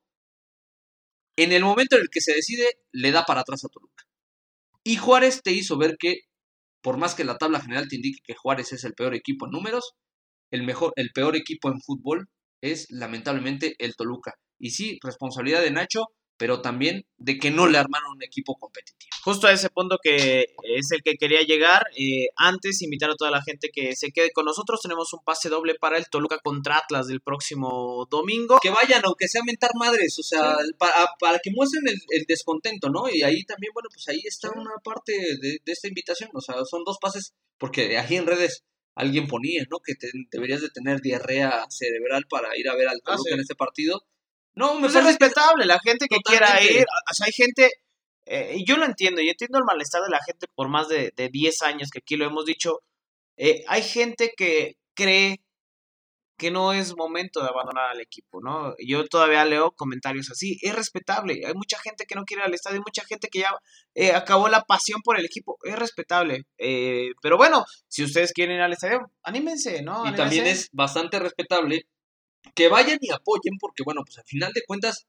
en 1.35 1.51
el 1.51 1.63
momento 1.63 1.95
en 1.95 2.03
el 2.03 2.09
que 2.09 2.21
se 2.21 2.33
decide, 2.33 2.65
le 2.91 3.11
da 3.11 3.23
para 3.23 3.41
atrás 3.41 3.65
a 3.65 3.69
Toluca. 3.69 4.03
Y 4.83 4.97
Juárez 4.97 5.41
te 5.43 5.51
hizo 5.51 5.77
ver 5.77 5.97
que 5.97 6.21
por 6.81 6.97
más 6.97 7.15
que 7.15 7.23
la 7.23 7.37
tabla 7.37 7.61
general 7.61 7.87
te 7.87 7.95
indique 7.95 8.19
que 8.23 8.35
Juárez 8.35 8.73
es 8.73 8.83
el 8.83 8.93
peor 8.93 9.15
equipo 9.15 9.45
en 9.45 9.51
números, 9.51 9.93
el 10.51 10.63
mejor, 10.63 10.93
el 10.97 11.11
peor 11.13 11.35
equipo 11.35 11.69
en 11.69 11.81
fútbol 11.81 12.27
es 12.61 12.87
lamentablemente 12.91 13.75
el 13.79 13.95
Toluca. 13.95 14.35
Y 14.59 14.71
sí, 14.71 14.99
responsabilidad 15.01 15.61
de 15.61 15.71
Nacho, 15.71 16.07
pero 16.37 16.61
también 16.61 17.05
de 17.17 17.37
que 17.37 17.51
no 17.51 17.67
le 17.67 17.77
armaron 17.77 18.13
un 18.15 18.23
equipo 18.23 18.55
competitivo. 18.55 19.11
Justo 19.23 19.47
a 19.47 19.53
ese 19.53 19.69
punto 19.69 19.97
que 20.01 20.53
es 20.63 20.91
el 20.91 21.01
que 21.01 21.15
quería 21.15 21.41
llegar. 21.41 21.83
Eh, 21.97 22.27
antes, 22.35 22.81
invitar 22.81 23.09
a 23.09 23.15
toda 23.15 23.31
la 23.31 23.41
gente 23.41 23.69
que 23.73 23.95
se 23.95 24.11
quede 24.11 24.31
con 24.31 24.45
nosotros. 24.45 24.81
Tenemos 24.81 25.13
un 25.13 25.23
pase 25.23 25.49
doble 25.49 25.75
para 25.75 25.97
el 25.97 26.09
Toluca 26.09 26.39
contra 26.43 26.77
Atlas 26.77 27.07
del 27.07 27.21
próximo 27.21 28.07
domingo. 28.09 28.57
Que 28.61 28.71
vayan, 28.71 29.01
aunque 29.05 29.27
sea 29.27 29.43
mentar 29.43 29.71
madres, 29.75 30.17
o 30.19 30.23
sea, 30.23 30.57
para, 30.77 31.39
que 31.39 31.51
muestren 31.51 31.83
el, 31.87 32.25
descontento, 32.27 32.89
¿no? 32.89 33.09
Y 33.09 33.21
ahí 33.23 33.43
también, 33.43 33.71
bueno, 33.73 33.89
pues 33.93 34.07
ahí 34.09 34.21
está 34.25 34.51
una 34.51 34.71
parte 34.83 35.13
de, 35.13 35.61
esta 35.65 35.87
invitación. 35.87 36.29
O 36.33 36.41
sea, 36.41 36.55
son 36.65 36.83
dos 36.83 36.97
pases, 36.99 37.33
porque 37.57 37.97
aquí 37.97 38.15
en 38.15 38.27
redes 38.27 38.63
alguien 38.95 39.27
ponía, 39.27 39.65
¿no? 39.69 39.79
Que 39.79 39.93
deberías 40.31 40.61
de 40.61 40.69
tener 40.69 40.99
diarrea 40.99 41.65
cerebral 41.69 42.25
para 42.29 42.57
ir 42.57 42.67
a 42.69 42.75
ver 42.75 42.89
al 42.89 43.01
ah, 43.05 43.15
Toluca 43.15 43.35
en 43.35 43.39
este 43.39 43.55
partido. 43.55 44.03
No, 44.55 44.75
me 44.75 44.81
pues 44.81 44.93
parece 44.93 45.11
respetable 45.11 45.65
la 45.65 45.79
gente 45.79 46.07
que 46.07 46.17
quiera 46.17 46.61
ir. 46.61 46.85
O 47.09 47.13
sea, 47.13 47.25
hay 47.25 47.33
gente, 47.33 47.71
eh, 48.25 48.63
yo 48.65 48.77
lo 48.77 48.85
entiendo, 48.85 49.21
yo 49.21 49.31
entiendo 49.31 49.57
el 49.57 49.65
malestar 49.65 50.03
de 50.03 50.09
la 50.09 50.19
gente 50.25 50.47
por 50.53 50.69
más 50.69 50.87
de, 50.87 51.11
de 51.15 51.29
10 51.29 51.61
años 51.63 51.89
que 51.89 51.99
aquí 51.99 52.15
lo 52.15 52.25
hemos 52.25 52.45
dicho. 52.45 52.81
Eh, 53.37 53.63
hay 53.67 53.81
gente 53.81 54.31
que 54.37 54.75
cree 54.93 55.41
que 56.37 56.51
no 56.51 56.73
es 56.73 56.95
momento 56.97 57.41
de 57.41 57.47
abandonar 57.47 57.91
al 57.91 58.01
equipo, 58.01 58.41
¿no? 58.41 58.75
Yo 58.85 59.05
todavía 59.05 59.45
leo 59.45 59.71
comentarios 59.71 60.29
así, 60.31 60.57
es 60.61 60.75
respetable, 60.75 61.45
hay 61.45 61.53
mucha 61.53 61.77
gente 61.79 62.05
que 62.05 62.15
no 62.15 62.25
quiere 62.25 62.41
ir 62.41 62.47
al 62.47 62.53
estadio, 62.53 62.77
hay 62.77 62.83
mucha 62.85 63.05
gente 63.05 63.29
que 63.29 63.39
ya 63.39 63.51
eh, 63.93 64.13
acabó 64.13 64.49
la 64.49 64.63
pasión 64.63 65.01
por 65.03 65.17
el 65.17 65.25
equipo, 65.25 65.57
es 65.63 65.77
respetable, 65.77 66.43
pero 67.21 67.37
bueno, 67.37 67.63
si 67.87 68.03
ustedes 68.03 68.33
quieren 68.33 68.55
ir 68.55 68.61
al 68.61 68.73
estadio, 68.73 69.11
anímense, 69.21 69.83
¿no? 69.83 70.07
Y 70.07 70.15
también 70.15 70.47
es 70.47 70.69
bastante 70.71 71.19
respetable 71.19 71.85
que 72.55 72.67
vayan 72.67 72.99
y 73.01 73.11
apoyen, 73.11 73.57
porque 73.59 73.83
bueno, 73.83 74.01
pues 74.05 74.17
al 74.17 74.25
final 74.25 74.53
de 74.53 74.63
cuentas, 74.65 75.07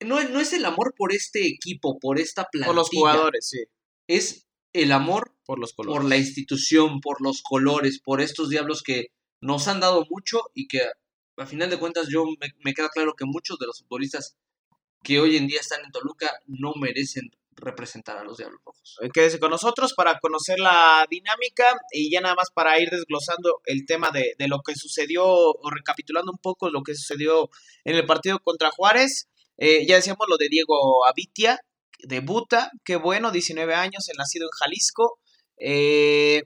no, 0.00 0.22
no 0.28 0.40
es 0.40 0.52
el 0.52 0.64
amor 0.64 0.94
por 0.96 1.12
este 1.12 1.46
equipo, 1.46 1.98
por 1.98 2.18
esta 2.18 2.44
plantilla. 2.44 2.66
Por 2.66 2.76
los 2.76 2.88
jugadores, 2.88 3.48
sí. 3.48 3.64
Es 4.08 4.46
el 4.72 4.92
amor 4.92 5.34
por 5.44 5.58
los 5.58 5.72
colores. 5.72 6.00
Por 6.00 6.08
la 6.08 6.16
institución, 6.16 7.00
por 7.00 7.20
los 7.20 7.42
colores, 7.42 8.00
por 8.00 8.20
estos 8.20 8.48
diablos 8.48 8.82
que 8.82 9.08
nos 9.40 9.68
han 9.68 9.80
dado 9.80 10.06
mucho 10.10 10.40
y 10.54 10.66
que 10.66 10.80
al 11.36 11.46
final 11.46 11.70
de 11.70 11.78
cuentas 11.78 12.08
yo 12.10 12.24
me, 12.24 12.48
me 12.64 12.74
queda 12.74 12.88
claro 12.88 13.14
que 13.14 13.24
muchos 13.24 13.58
de 13.58 13.66
los 13.66 13.80
futbolistas 13.80 14.36
que 15.02 15.20
hoy 15.20 15.36
en 15.36 15.46
día 15.46 15.60
están 15.60 15.84
en 15.84 15.90
Toluca 15.90 16.30
no 16.46 16.72
merecen 16.74 17.30
representar 17.56 18.18
a 18.18 18.24
los 18.24 18.38
Diablos 18.38 18.60
Rojos. 18.64 18.96
Eh, 19.02 19.10
quédese 19.12 19.38
con 19.38 19.50
nosotros 19.50 19.94
para 19.94 20.18
conocer 20.18 20.58
la 20.58 21.06
dinámica 21.10 21.76
y 21.92 22.10
ya 22.10 22.20
nada 22.20 22.34
más 22.34 22.48
para 22.54 22.78
ir 22.80 22.90
desglosando 22.90 23.60
el 23.64 23.84
tema 23.86 24.10
de, 24.10 24.34
lo 24.48 24.60
que 24.60 24.74
sucedió 24.74 25.24
o 25.26 25.70
recapitulando 25.70 26.32
un 26.32 26.38
poco 26.38 26.70
lo 26.70 26.82
que 26.82 26.94
sucedió 26.94 27.50
en 27.84 27.96
el 27.96 28.06
partido 28.06 28.38
contra 28.40 28.70
Juárez. 28.70 29.28
Eh, 29.58 29.86
ya 29.86 29.96
decíamos 29.96 30.26
lo 30.28 30.36
de 30.36 30.48
Diego 30.48 31.06
Avitia, 31.06 31.60
debuta, 32.02 32.70
qué 32.84 32.96
bueno, 32.96 33.30
19 33.30 33.74
años, 33.74 34.08
el 34.08 34.16
nacido 34.16 34.46
en 34.46 34.58
Jalisco. 34.58 35.18
Eh, 35.58 36.44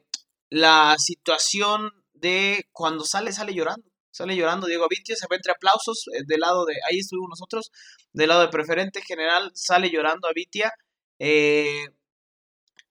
la 0.50 0.96
situación 0.98 1.90
de 2.12 2.66
cuando 2.72 3.04
sale, 3.04 3.32
sale 3.32 3.54
llorando. 3.54 3.88
Sale 4.10 4.34
llorando 4.34 4.66
Diego 4.66 4.84
Avitia, 4.84 5.14
se 5.14 5.26
ve 5.28 5.36
entre 5.36 5.52
aplausos 5.52 6.06
del 6.26 6.40
lado 6.40 6.64
de, 6.64 6.72
ahí 6.88 7.00
estuvimos 7.00 7.28
nosotros, 7.28 7.70
del 8.14 8.30
lado 8.30 8.40
de 8.40 8.48
preferente 8.48 9.02
general, 9.02 9.50
sale 9.54 9.90
llorando 9.90 10.26
Avitia. 10.26 10.72
Eh, 11.18 11.86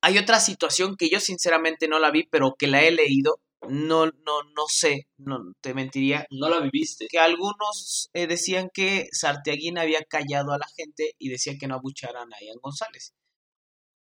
hay 0.02 0.18
otra 0.20 0.40
situación 0.40 0.98
que 0.98 1.10
yo 1.10 1.20
sinceramente 1.20 1.88
no 1.88 1.98
la 2.00 2.12
vi, 2.12 2.28
pero 2.30 2.56
que 2.58 2.68
la 2.68 2.84
he 2.84 2.92
leído. 2.92 3.40
No, 3.68 4.06
no, 4.06 4.44
no 4.56 4.66
sé, 4.68 5.08
no 5.18 5.54
te 5.62 5.74
mentiría. 5.74 6.28
No 6.30 6.48
la 6.48 6.60
viviste. 6.60 7.08
Que 7.10 7.18
algunos 7.18 8.10
eh, 8.14 8.28
decían 8.28 8.70
que 8.72 9.08
Sartiaguín 9.12 9.80
había 9.80 10.04
callado 10.04 10.54
a 10.54 10.60
la 10.60 10.68
gente 10.76 11.14
y 11.18 11.30
decía 11.30 11.56
que 11.60 11.68
no 11.68 11.76
abucharan 11.76 12.32
a 12.34 12.38
Ian 12.40 12.60
González. 12.62 13.14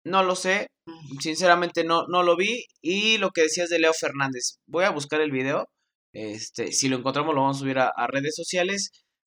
No 0.06 0.24
lo 0.24 0.36
sé, 0.36 0.70
mm. 0.86 1.20
sinceramente 1.20 1.84
no, 1.84 2.08
no 2.08 2.24
lo 2.24 2.38
vi. 2.38 2.66
Y 2.82 3.18
lo 3.18 3.32
que 3.32 3.42
decías 3.42 3.70
de 3.70 3.80
Leo 3.80 3.94
Fernández, 3.94 4.60
voy 4.68 4.86
a 4.86 4.92
buscar 4.92 5.22
el 5.22 5.32
video. 5.32 5.68
Este, 6.14 6.72
si 6.72 6.90
lo 6.90 6.98
encontramos 6.98 7.36
lo 7.36 7.42
vamos 7.42 7.58
a 7.58 7.60
subir 7.60 7.80
a, 7.80 8.08
redes 8.08 8.36
sociales. 8.36 8.92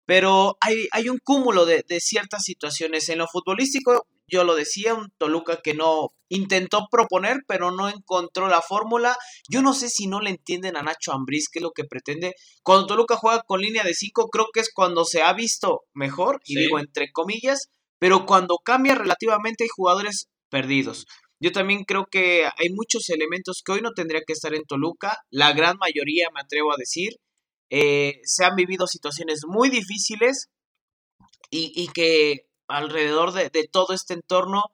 Pero 0.07 0.57
hay, 0.61 0.87
hay 0.93 1.09
un 1.09 1.19
cúmulo 1.19 1.65
de, 1.65 1.85
de, 1.89 2.01
ciertas 2.01 2.43
situaciones. 2.45 3.09
En 3.09 3.19
lo 3.19 3.27
futbolístico, 3.29 4.07
yo 4.26 4.45
lo 4.45 4.55
decía, 4.55 4.95
un 4.95 5.12
Toluca 5.19 5.61
que 5.62 5.75
no 5.75 6.14
intentó 6.29 6.87
proponer, 6.91 7.43
pero 7.47 7.71
no 7.71 7.88
encontró 7.88 8.49
la 8.49 8.62
fórmula. 8.62 9.17
Yo 9.49 9.62
no 9.62 9.75
sé 9.75 9.88
si 9.88 10.07
no 10.07 10.21
le 10.21 10.31
entienden 10.31 10.76
a 10.76 10.83
Nacho 10.83 11.12
Ambriz 11.12 11.49
qué 11.50 11.59
es 11.59 11.62
lo 11.62 11.73
que 11.73 11.85
pretende. 11.85 12.35
Cuando 12.62 12.87
Toluca 12.87 13.17
juega 13.17 13.43
con 13.43 13.61
línea 13.61 13.85
de 13.85 13.95
5, 13.95 14.29
creo 14.29 14.47
que 14.52 14.61
es 14.61 14.71
cuando 14.73 15.05
se 15.05 15.23
ha 15.23 15.33
visto 15.35 15.83
mejor, 15.93 16.41
y 16.45 16.57
digo 16.57 16.79
entre 16.79 17.12
comillas, 17.12 17.69
pero 17.99 18.25
cuando 18.26 18.59
cambia 18.64 18.95
relativamente 18.95 19.64
hay 19.64 19.69
jugadores 19.69 20.29
perdidos. 20.49 21.07
Yo 21.38 21.52
también 21.52 21.85
creo 21.85 22.07
que 22.11 22.45
hay 22.45 22.71
muchos 22.71 23.11
elementos 23.11 23.62
que 23.64 23.73
hoy 23.73 23.81
no 23.81 23.93
tendría 23.93 24.23
que 24.26 24.33
estar 24.33 24.55
en 24.55 24.64
Toluca, 24.64 25.19
la 25.31 25.52
gran 25.52 25.76
mayoría 25.76 26.29
me 26.33 26.41
atrevo 26.41 26.73
a 26.73 26.76
decir. 26.79 27.17
Eh, 27.69 28.21
se 28.25 28.45
han 28.45 28.55
vivido 28.55 28.87
situaciones 28.87 29.41
muy 29.47 29.69
difíciles 29.71 30.49
y, 31.50 31.73
y 31.75 31.88
que 31.88 32.47
alrededor 32.76 33.33
de, 33.33 33.50
todo 33.71 33.95
este 33.95 34.14
entorno, 34.14 34.64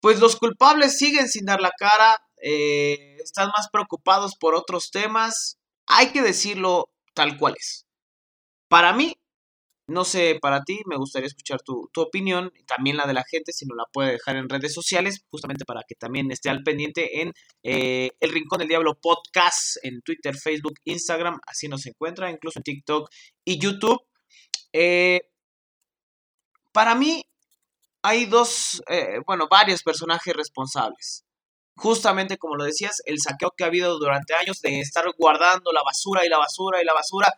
pues 0.00 0.20
los 0.20 0.36
culpables 0.36 0.98
siguen 0.98 1.28
sin 1.28 1.46
dar 1.46 1.60
la 1.60 1.72
cara, 1.78 2.16
eh, 2.42 3.16
están 3.22 3.48
más 3.48 3.68
preocupados 3.70 4.36
por 4.36 4.54
otros 4.54 4.90
temas, 4.90 5.58
hay 5.86 6.12
que 6.12 6.22
decirlo 6.22 6.90
tal 7.14 7.36
cual 7.38 7.54
es. 7.58 7.86
Para 8.68 8.92
mí, 8.92 9.14
no 9.90 10.04
sé, 10.04 10.38
para 10.40 10.62
ti, 10.62 10.78
me 10.86 10.96
gustaría 10.96 11.26
escuchar 11.26 11.60
tu, 11.62 11.90
tu 11.92 12.00
opinión, 12.00 12.52
también 12.66 12.96
la 12.96 13.08
de 13.08 13.14
la 13.14 13.24
gente, 13.28 13.52
si 13.52 13.66
no 13.66 13.74
la 13.74 13.84
puede 13.92 14.12
dejar 14.12 14.36
en 14.36 14.48
redes 14.48 14.72
sociales, 14.72 15.24
justamente 15.30 15.64
para 15.64 15.82
que 15.82 15.96
también 15.96 16.30
esté 16.30 16.48
al 16.48 16.62
pendiente 16.62 17.22
en 17.22 17.32
eh, 17.64 18.10
El 18.20 18.30
Rincón 18.30 18.60
del 18.60 18.68
Diablo 18.68 18.96
Podcast, 19.00 19.78
en 19.82 20.00
Twitter, 20.02 20.36
Facebook, 20.36 20.74
Instagram, 20.84 21.40
así 21.44 21.66
nos 21.66 21.86
encuentra, 21.86 22.30
incluso 22.30 22.60
en 22.60 22.62
TikTok 22.62 23.10
y 23.44 23.58
YouTube. 23.58 24.00
Eh, 24.72 25.22
para 26.72 26.94
mí 26.94 27.24
hay 28.02 28.26
dos, 28.26 28.82
eh, 28.88 29.20
bueno, 29.26 29.46
varios 29.50 29.82
personajes 29.82 30.34
responsables. 30.34 31.24
Justamente 31.76 32.38
como 32.38 32.56
lo 32.56 32.64
decías, 32.64 33.02
el 33.06 33.20
saqueo 33.20 33.52
que 33.56 33.64
ha 33.64 33.68
habido 33.68 33.98
durante 33.98 34.34
años 34.34 34.60
de 34.60 34.80
estar 34.80 35.04
guardando 35.18 35.72
la 35.72 35.82
basura 35.82 36.24
y 36.24 36.28
la 36.28 36.38
basura 36.38 36.82
y 36.82 36.84
la 36.84 36.94
basura. 36.94 37.28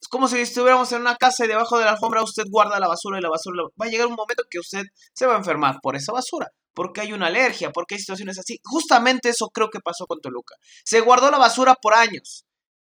Es 0.00 0.08
como 0.08 0.26
si 0.26 0.38
estuviéramos 0.40 0.90
en 0.92 1.02
una 1.02 1.16
casa 1.16 1.44
y 1.44 1.48
debajo 1.48 1.78
de 1.78 1.84
la 1.84 1.92
alfombra 1.92 2.22
usted 2.24 2.44
guarda 2.50 2.80
la 2.80 2.88
basura 2.88 3.18
y 3.18 3.22
la 3.22 3.30
basura. 3.30 3.62
Va 3.80 3.86
a 3.86 3.88
llegar 3.88 4.08
un 4.08 4.14
momento 4.14 4.42
que 4.50 4.58
usted 4.58 4.82
se 5.14 5.26
va 5.26 5.34
a 5.34 5.38
enfermar 5.38 5.78
por 5.80 5.94
esa 5.94 6.12
basura, 6.12 6.48
porque 6.74 7.00
hay 7.00 7.12
una 7.12 7.28
alergia, 7.28 7.70
porque 7.70 7.94
hay 7.94 8.00
situaciones 8.00 8.38
así. 8.38 8.58
Justamente 8.64 9.28
eso 9.28 9.50
creo 9.50 9.70
que 9.70 9.78
pasó 9.80 10.06
con 10.06 10.20
Toluca. 10.20 10.56
Se 10.84 11.00
guardó 11.00 11.30
la 11.30 11.38
basura 11.38 11.76
por 11.76 11.94
años. 11.94 12.44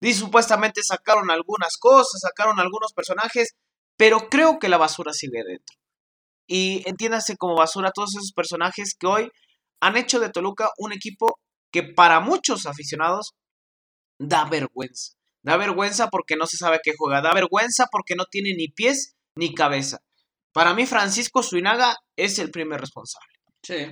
Y 0.02 0.14
supuestamente 0.14 0.84
sacaron 0.84 1.30
algunas 1.32 1.78
cosas, 1.78 2.22
sacaron 2.22 2.60
algunos 2.60 2.94
personajes, 2.94 3.56
pero 3.98 4.30
creo 4.30 4.60
que 4.60 4.70
la 4.70 4.78
basura 4.78 5.12
sigue 5.12 5.44
dentro. 5.44 5.79
Y 6.52 6.82
entiéndase 6.90 7.38
como 7.38 7.56
basura 7.56 7.92
todos 7.94 8.16
esos 8.16 8.32
personajes 8.34 8.96
que 9.00 9.06
hoy 9.06 9.30
han 9.80 9.98
hecho 9.98 10.20
de 10.20 10.30
Toluca 10.30 10.72
un 10.80 10.92
equipo 10.92 11.40
que 11.72 11.84
para 11.84 12.20
muchos 12.22 12.66
aficionados 12.66 13.34
da 14.18 14.46
vergüenza. 14.46 15.14
Da 15.44 15.58
vergüenza 15.58 16.10
porque 16.10 16.36
no 16.36 16.48
se 16.48 16.58
sabe 16.58 16.80
qué 16.84 16.94
juega. 16.98 17.22
Da 17.22 17.34
vergüenza 17.34 17.86
porque 17.92 18.16
no 18.16 18.26
tiene 18.26 18.56
ni 18.56 18.68
pies 18.68 19.16
ni 19.36 19.54
cabeza. 19.54 20.00
Para 20.52 20.74
mí, 20.74 20.88
Francisco 20.88 21.44
Suinaga 21.44 21.96
es 22.16 22.40
el 22.40 22.50
primer 22.50 22.82
responsable. 22.82 23.28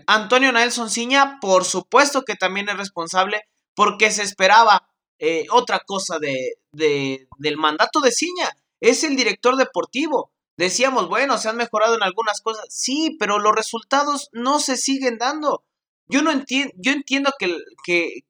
Antonio 0.08 0.52
Nelson 0.52 0.90
Ciña, 0.90 1.38
por 1.40 1.64
supuesto 1.64 2.24
que 2.24 2.36
también 2.36 2.70
es 2.70 2.78
responsable 2.78 3.42
porque 3.76 4.10
se 4.10 4.24
esperaba 4.24 4.90
eh, 5.20 5.46
otra 5.52 5.82
cosa 5.86 6.18
de, 6.20 6.54
de, 6.72 7.28
del 7.38 7.58
mandato 7.58 8.00
de 8.00 8.12
Ciña. 8.12 8.50
Es 8.80 9.04
el 9.04 9.16
director 9.16 9.56
deportivo. 9.56 10.32
Decíamos, 10.58 11.08
bueno, 11.08 11.38
se 11.38 11.50
han 11.50 11.58
mejorado 11.58 11.96
en 11.96 12.04
algunas 12.04 12.42
cosas. 12.42 12.66
Sí, 12.70 13.16
pero 13.20 13.40
los 13.40 13.56
resultados 13.56 14.30
no 14.34 14.60
se 14.60 14.76
siguen 14.76 15.18
dando. 15.20 15.64
Yo 16.10 16.22
no 16.22 16.32
entiendo, 16.32 16.74
yo 16.78 16.94
entiendo 16.94 17.32
que, 17.38 17.58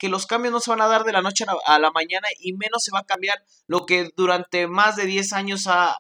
los 0.10 0.26
cambios 0.26 0.52
no 0.52 0.60
se 0.60 0.72
van 0.72 0.82
a 0.82 0.88
dar 0.88 1.04
de 1.04 1.14
la 1.14 1.22
noche 1.22 1.46
a 1.66 1.80
la, 1.80 1.92
mañana 1.92 2.28
y 2.40 2.54
menos 2.54 2.84
se 2.84 2.92
va 2.92 3.00
a 3.00 3.06
cambiar 3.06 3.38
lo 3.68 3.86
que 3.86 4.10
durante 4.16 4.68
más 4.68 4.96
de 4.96 5.06
10 5.06 5.34
años 5.34 5.68
ha, 5.68 5.96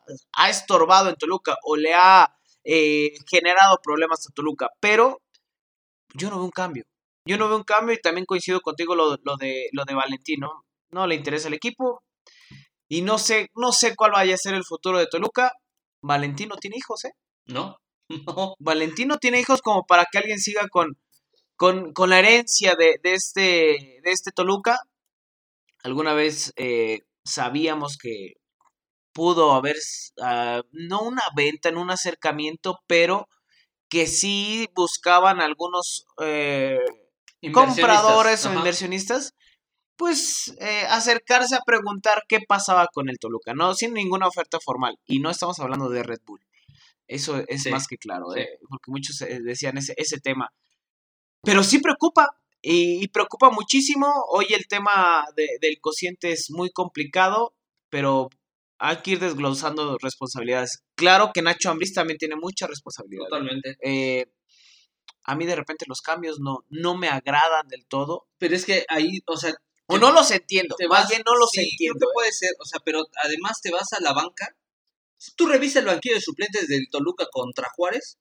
estorbado 0.49 1.09
en 1.09 1.15
Toluca 1.15 1.57
o 1.63 1.77
le 1.77 1.93
ha 1.93 2.35
eh, 2.63 3.13
generado 3.27 3.79
problemas 3.81 4.27
a 4.27 4.33
Toluca. 4.33 4.69
Pero 4.79 5.21
yo 6.13 6.29
no 6.29 6.37
veo 6.37 6.45
un 6.45 6.51
cambio. 6.51 6.85
Yo 7.25 7.37
no 7.37 7.47
veo 7.47 7.57
un 7.57 7.63
cambio 7.63 7.93
y 7.93 8.01
también 8.01 8.25
coincido 8.25 8.61
contigo 8.61 8.95
lo, 8.95 9.17
lo 9.23 9.37
de, 9.37 9.69
lo 9.71 9.85
de 9.85 9.93
Valentino. 9.93 10.65
No 10.89 11.05
le 11.07 11.15
interesa 11.15 11.47
el 11.47 11.53
equipo 11.53 12.03
y 12.89 13.01
no 13.01 13.17
sé, 13.17 13.51
no 13.55 13.71
sé 13.71 13.95
cuál 13.95 14.11
vaya 14.11 14.33
a 14.33 14.37
ser 14.37 14.55
el 14.55 14.63
futuro 14.63 14.97
de 14.97 15.07
Toluca. 15.07 15.53
Valentino 16.01 16.55
tiene 16.57 16.77
hijos, 16.77 17.05
¿eh? 17.05 17.13
No. 17.45 17.77
No. 18.25 18.55
Valentino 18.59 19.17
tiene 19.17 19.41
hijos 19.41 19.61
como 19.61 19.85
para 19.85 20.05
que 20.09 20.17
alguien 20.17 20.39
siga 20.39 20.69
con, 20.69 20.97
con, 21.57 21.91
con 21.91 22.09
la 22.09 22.19
herencia 22.19 22.75
de, 22.75 22.99
de, 23.03 23.13
este, 23.15 23.41
de 23.41 24.11
este 24.11 24.31
Toluca, 24.31 24.79
alguna 25.83 26.13
vez 26.13 26.53
eh, 26.55 27.01
sabíamos 27.25 27.97
que 27.97 28.35
pudo 29.13 29.53
haber, 29.53 29.75
uh, 30.17 30.61
no 30.71 31.01
una 31.01 31.23
venta, 31.35 31.69
en 31.69 31.77
un 31.77 31.89
acercamiento, 31.89 32.79
pero 32.87 33.27
que 33.89 34.05
sí 34.05 34.67
buscaban 34.75 35.41
algunos 35.41 36.05
eh, 36.21 36.77
compradores 37.51 38.45
o 38.45 38.53
inversionistas, 38.53 39.33
pues 39.97 40.55
eh, 40.59 40.85
acercarse 40.89 41.55
a 41.55 41.61
preguntar 41.65 42.23
qué 42.27 42.39
pasaba 42.47 42.87
con 42.93 43.09
el 43.09 43.19
Toluca, 43.19 43.53
no 43.53 43.73
sin 43.73 43.93
ninguna 43.93 44.27
oferta 44.27 44.59
formal. 44.63 44.97
Y 45.05 45.19
no 45.19 45.29
estamos 45.29 45.59
hablando 45.59 45.89
de 45.89 46.03
Red 46.03 46.21
Bull. 46.25 46.41
Eso 47.07 47.43
es 47.47 47.69
más 47.71 47.87
que 47.87 47.97
claro, 47.97 48.35
¿eh? 48.35 48.59
porque 48.69 48.91
muchos 48.91 49.21
eh, 49.21 49.39
decían 49.41 49.77
ese, 49.77 49.93
ese 49.97 50.19
tema. 50.19 50.51
Pero 51.41 51.63
sí 51.63 51.79
preocupa, 51.79 52.29
y, 52.61 53.07
preocupa 53.09 53.49
muchísimo. 53.49 54.07
Hoy 54.29 54.47
el 54.49 54.67
tema 54.67 55.25
del 55.35 55.79
cociente 55.79 56.31
es 56.31 56.47
muy 56.49 56.69
complicado, 56.71 57.55
pero 57.89 58.29
hay 58.77 58.97
que 58.97 59.11
ir 59.11 59.19
desglosando 59.19 59.97
responsabilidades. 60.01 60.83
Claro 60.95 61.31
que 61.33 61.41
Nacho 61.41 61.69
Ambriz 61.69 61.93
también 61.93 62.17
tiene 62.17 62.35
mucha 62.35 62.67
responsabilidad. 62.67 63.25
Totalmente. 63.29 63.77
Eh, 63.81 64.25
a 65.23 65.35
mí 65.35 65.45
de 65.45 65.55
repente 65.55 65.85
los 65.87 66.01
cambios 66.01 66.39
no, 66.39 66.65
no 66.69 66.95
me 66.95 67.07
agradan 67.07 67.67
del 67.67 67.85
todo. 67.87 68.27
Pero 68.37 68.55
es 68.55 68.65
que 68.65 68.85
ahí, 68.89 69.19
o 69.25 69.37
sea... 69.37 69.53
O 69.87 69.97
no 69.97 70.11
los 70.11 70.31
entiendo, 70.31 70.75
te 70.77 70.87
más 70.87 71.07
bien 71.07 71.23
no 71.25 71.35
los 71.35 71.49
sí, 71.51 71.61
entiendo. 71.61 71.99
Creo 71.99 72.09
que 72.09 72.13
puede 72.13 72.31
ser, 72.31 72.51
o 72.59 72.65
sea, 72.65 72.81
pero 72.83 73.07
además 73.23 73.61
te 73.61 73.71
vas 73.71 73.93
a 73.93 74.01
la 74.01 74.13
banca. 74.13 74.55
Si 75.17 75.33
tú 75.35 75.47
revisas 75.47 75.77
el 75.77 75.85
banquillo 75.85 76.15
de 76.15 76.21
suplentes 76.21 76.67
del 76.67 76.89
Toluca 76.91 77.27
contra 77.31 77.69
Juárez, 77.75 78.17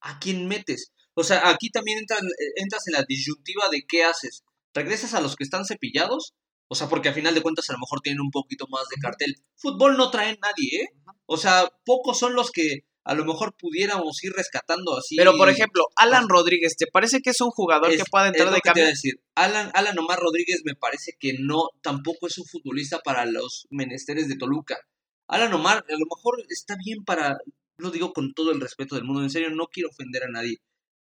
¿a 0.00 0.18
quién 0.18 0.48
metes? 0.48 0.92
O 1.14 1.24
sea, 1.24 1.48
aquí 1.48 1.70
también 1.70 1.98
entras, 1.98 2.20
entras 2.56 2.86
en 2.88 2.94
la 2.94 3.04
disyuntiva 3.04 3.68
de 3.70 3.84
qué 3.86 4.04
haces. 4.04 4.44
¿Regresas 4.74 5.14
a 5.14 5.20
los 5.20 5.36
que 5.36 5.44
están 5.44 5.64
cepillados? 5.64 6.34
O 6.68 6.74
sea, 6.74 6.88
porque 6.88 7.10
a 7.10 7.12
final 7.12 7.34
de 7.34 7.42
cuentas 7.42 7.68
a 7.68 7.74
lo 7.74 7.78
mejor 7.78 8.00
tienen 8.00 8.20
un 8.20 8.30
poquito 8.30 8.66
más 8.68 8.88
de 8.88 8.96
cartel. 9.00 9.36
Fútbol 9.56 9.96
no 9.96 10.10
trae 10.10 10.38
nadie, 10.42 10.82
¿eh? 10.82 10.88
O 11.26 11.36
sea, 11.36 11.70
pocos 11.84 12.18
son 12.18 12.34
los 12.34 12.50
que 12.50 12.86
a 13.04 13.14
lo 13.14 13.24
mejor 13.24 13.54
pudiéramos 13.56 14.22
ir 14.22 14.32
rescatando 14.32 14.96
así. 14.96 15.16
Pero, 15.16 15.36
por 15.36 15.48
ejemplo, 15.48 15.84
Alan 15.96 16.28
Rodríguez, 16.28 16.76
¿te 16.76 16.86
parece 16.86 17.20
que 17.20 17.30
es 17.30 17.40
un 17.40 17.50
jugador 17.50 17.90
que 17.90 18.04
puede 18.10 18.28
entrar 18.28 18.52
de 18.52 18.60
cambio? 18.60 18.84
Te 18.84 18.90
decir. 18.90 19.20
Alan, 19.34 19.70
Alan 19.74 19.98
Omar 19.98 20.20
Rodríguez 20.20 20.62
me 20.64 20.74
parece 20.74 21.12
que 21.18 21.34
no, 21.38 21.68
tampoco 21.82 22.28
es 22.28 22.38
un 22.38 22.46
futbolista 22.46 23.00
para 23.00 23.26
los 23.26 23.66
menesteres 23.70 24.28
de 24.28 24.36
Toluca. 24.36 24.78
Alan 25.26 25.52
Omar, 25.52 25.78
a 25.78 25.92
lo 25.92 26.06
mejor 26.14 26.44
está 26.48 26.76
bien 26.84 27.04
para, 27.04 27.38
lo 27.76 27.90
digo 27.90 28.12
con 28.12 28.34
todo 28.34 28.52
el 28.52 28.60
respeto 28.60 28.94
del 28.94 29.04
mundo, 29.04 29.22
en 29.22 29.30
serio, 29.30 29.50
no 29.50 29.66
quiero 29.66 29.88
ofender 29.88 30.22
a 30.24 30.30
nadie. 30.30 30.58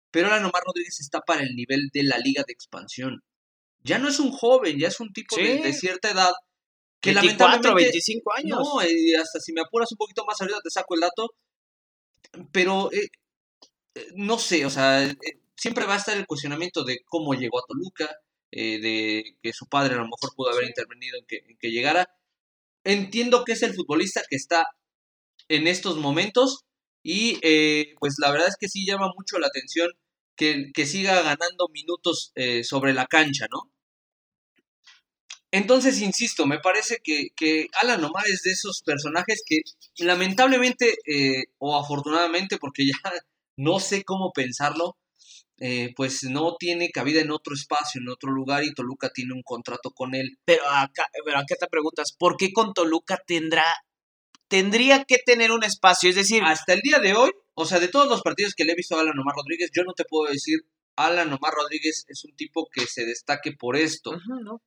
Pero 0.10 0.27
Alan 0.27 0.46
Omar 0.46 0.63
Rodríguez 0.65 1.00
está 1.00 1.22
para 1.22 1.43
el 1.43 1.55
nivel 1.55 1.89
de 1.93 2.03
la 2.03 2.17
liga 2.17 2.43
de 2.46 2.53
expansión. 2.53 3.22
Ya 3.84 4.00
no 4.00 4.10
es 4.10 4.20
un 4.20 4.31
joven, 4.31 4.79
ya 4.79 4.88
es 4.88 5.00
un 5.00 5.13
tipo 5.13 5.36
de, 5.36 5.74
cierta 5.74 6.12
edad 6.12 6.34
que 7.00 7.13
24, 7.13 7.48
lamentablemente 7.48 7.91
25 7.91 8.34
años. 8.34 8.60
No, 8.60 8.88
y 8.88 9.13
hasta 9.15 9.39
si 9.39 9.53
me 9.53 9.62
apuras 9.62 9.91
un 9.91 9.98
poquito 9.98 10.24
más 10.25 10.39
ahorita 10.39 10.60
te 10.62 10.70
saco 10.70 10.96
el 10.96 11.01
dato. 11.01 11.31
Pero 12.51 12.91
eh, 12.91 13.09
eh, 13.95 14.07
no 14.15 14.39
sé, 14.39 14.65
o 14.65 14.69
sea, 14.69 15.03
eh, 15.05 15.17
siempre 15.55 15.85
va 15.85 15.95
a 15.95 15.97
estar 15.97 16.17
el 16.17 16.27
cuestionamiento 16.27 16.83
de 16.83 17.01
cómo 17.05 17.33
llegó 17.33 17.59
a 17.59 17.65
Toluca, 17.67 18.09
de 18.51 19.38
que 19.41 19.53
su 19.53 19.67
padre 19.67 19.95
a 19.95 19.97
lo 20.00 20.05
mejor 20.05 20.35
pudo 20.35 20.51
haber 20.51 20.65
intervenido 20.65 21.17
en 21.17 21.25
que, 21.25 21.38
en 21.38 21.57
que 21.57 21.71
llegara. 21.71 22.07
Entiendo 22.83 23.45
que 23.45 23.53
es 23.53 23.63
el 23.63 23.73
futbolista 23.75 24.21
que 24.29 24.35
está 24.38 24.65
en 25.50 25.67
estos 25.67 25.97
momentos 25.97 26.65
y 27.03 27.39
pues 28.00 28.15
la 28.19 28.31
verdad 28.31 28.50
es 28.50 28.57
que 28.59 28.67
sí 28.69 28.85
llama 28.85 29.11
mucho 29.17 29.39
la 29.39 29.47
atención 29.47 29.91
que, 30.35 30.85
siga 30.85 31.21
ganando 31.21 31.69
minutos 31.71 32.31
eh, 32.35 32.63
sobre 32.63 32.93
la 32.93 33.05
cancha, 33.07 33.47
¿no? 33.51 33.71
Entonces, 35.51 36.01
insisto, 36.01 36.46
me 36.46 36.60
parece 36.60 37.00
que, 37.03 37.29
que, 37.36 37.67
Alan 37.81 38.03
Omar 38.03 38.25
es 38.27 38.41
de 38.43 38.51
esos 38.51 38.81
personajes 38.84 39.43
que 39.46 39.62
lamentablemente 39.98 40.96
eh, 41.05 41.46
o 41.58 41.77
afortunadamente, 41.77 42.57
porque 42.57 42.85
ya 42.85 42.94
no 43.57 43.79
sé 43.79 44.03
cómo 44.03 44.31
pensarlo, 44.33 44.98
eh, 45.59 45.94
pues 45.96 46.24
no 46.24 46.55
tiene 46.57 46.90
cabida 46.90 47.22
en 47.22 47.31
otro 47.31 47.53
espacio, 47.53 48.01
en 48.01 48.09
otro 48.09 48.31
lugar 48.31 48.64
y 48.64 48.74
Toluca 48.74 49.09
tiene 49.14 49.33
un 49.33 49.44
contrato 49.44 49.92
con 49.92 50.16
él. 50.16 50.40
Pero 50.46 50.64
acá, 50.68 51.07
pero 51.25 51.37
acá 51.37 51.55
te 51.59 51.68
preguntas, 51.68 52.14
¿por 52.18 52.37
qué 52.37 52.51
con 52.53 52.74
Toluca 52.74 53.22
tendrá, 53.27 53.66
tendría 54.48 55.03
que 55.03 55.18
tener 55.18 55.51
un 55.51 55.64
espacio? 55.64 56.09
Es 56.09 56.16
decir, 56.16 56.42
hasta 56.44 56.74
el 56.74 56.81
día 56.81 57.00
de 57.00 57.14
hoy 57.14 57.31
o 57.53 57.66
sea, 57.66 57.79
de 57.79 57.90
todos 57.90 58.07
los 58.07 58.22
partidos 58.22 58.53
que 58.55 58.64
le 58.64 58.72
he 58.72 58.75
visto 58.75 58.96
a 58.96 59.01
Alan 59.01 59.20
Omar 59.20 59.35
Rodríguez, 59.35 59.70
yo 59.75 59.83
no 59.83 59.94
te 59.94 60.05
puedo 60.05 60.31
decir, 60.31 60.59
Alan 60.96 61.31
Omar 61.31 61.53
Rodríguez 61.53 62.05
es 62.07 62.24
un 62.24 62.35
tipo 62.35 62.68
que 62.72 62.85
se 62.87 63.05
destaque 63.05 63.51
por 63.51 63.75
esto. 63.75 64.18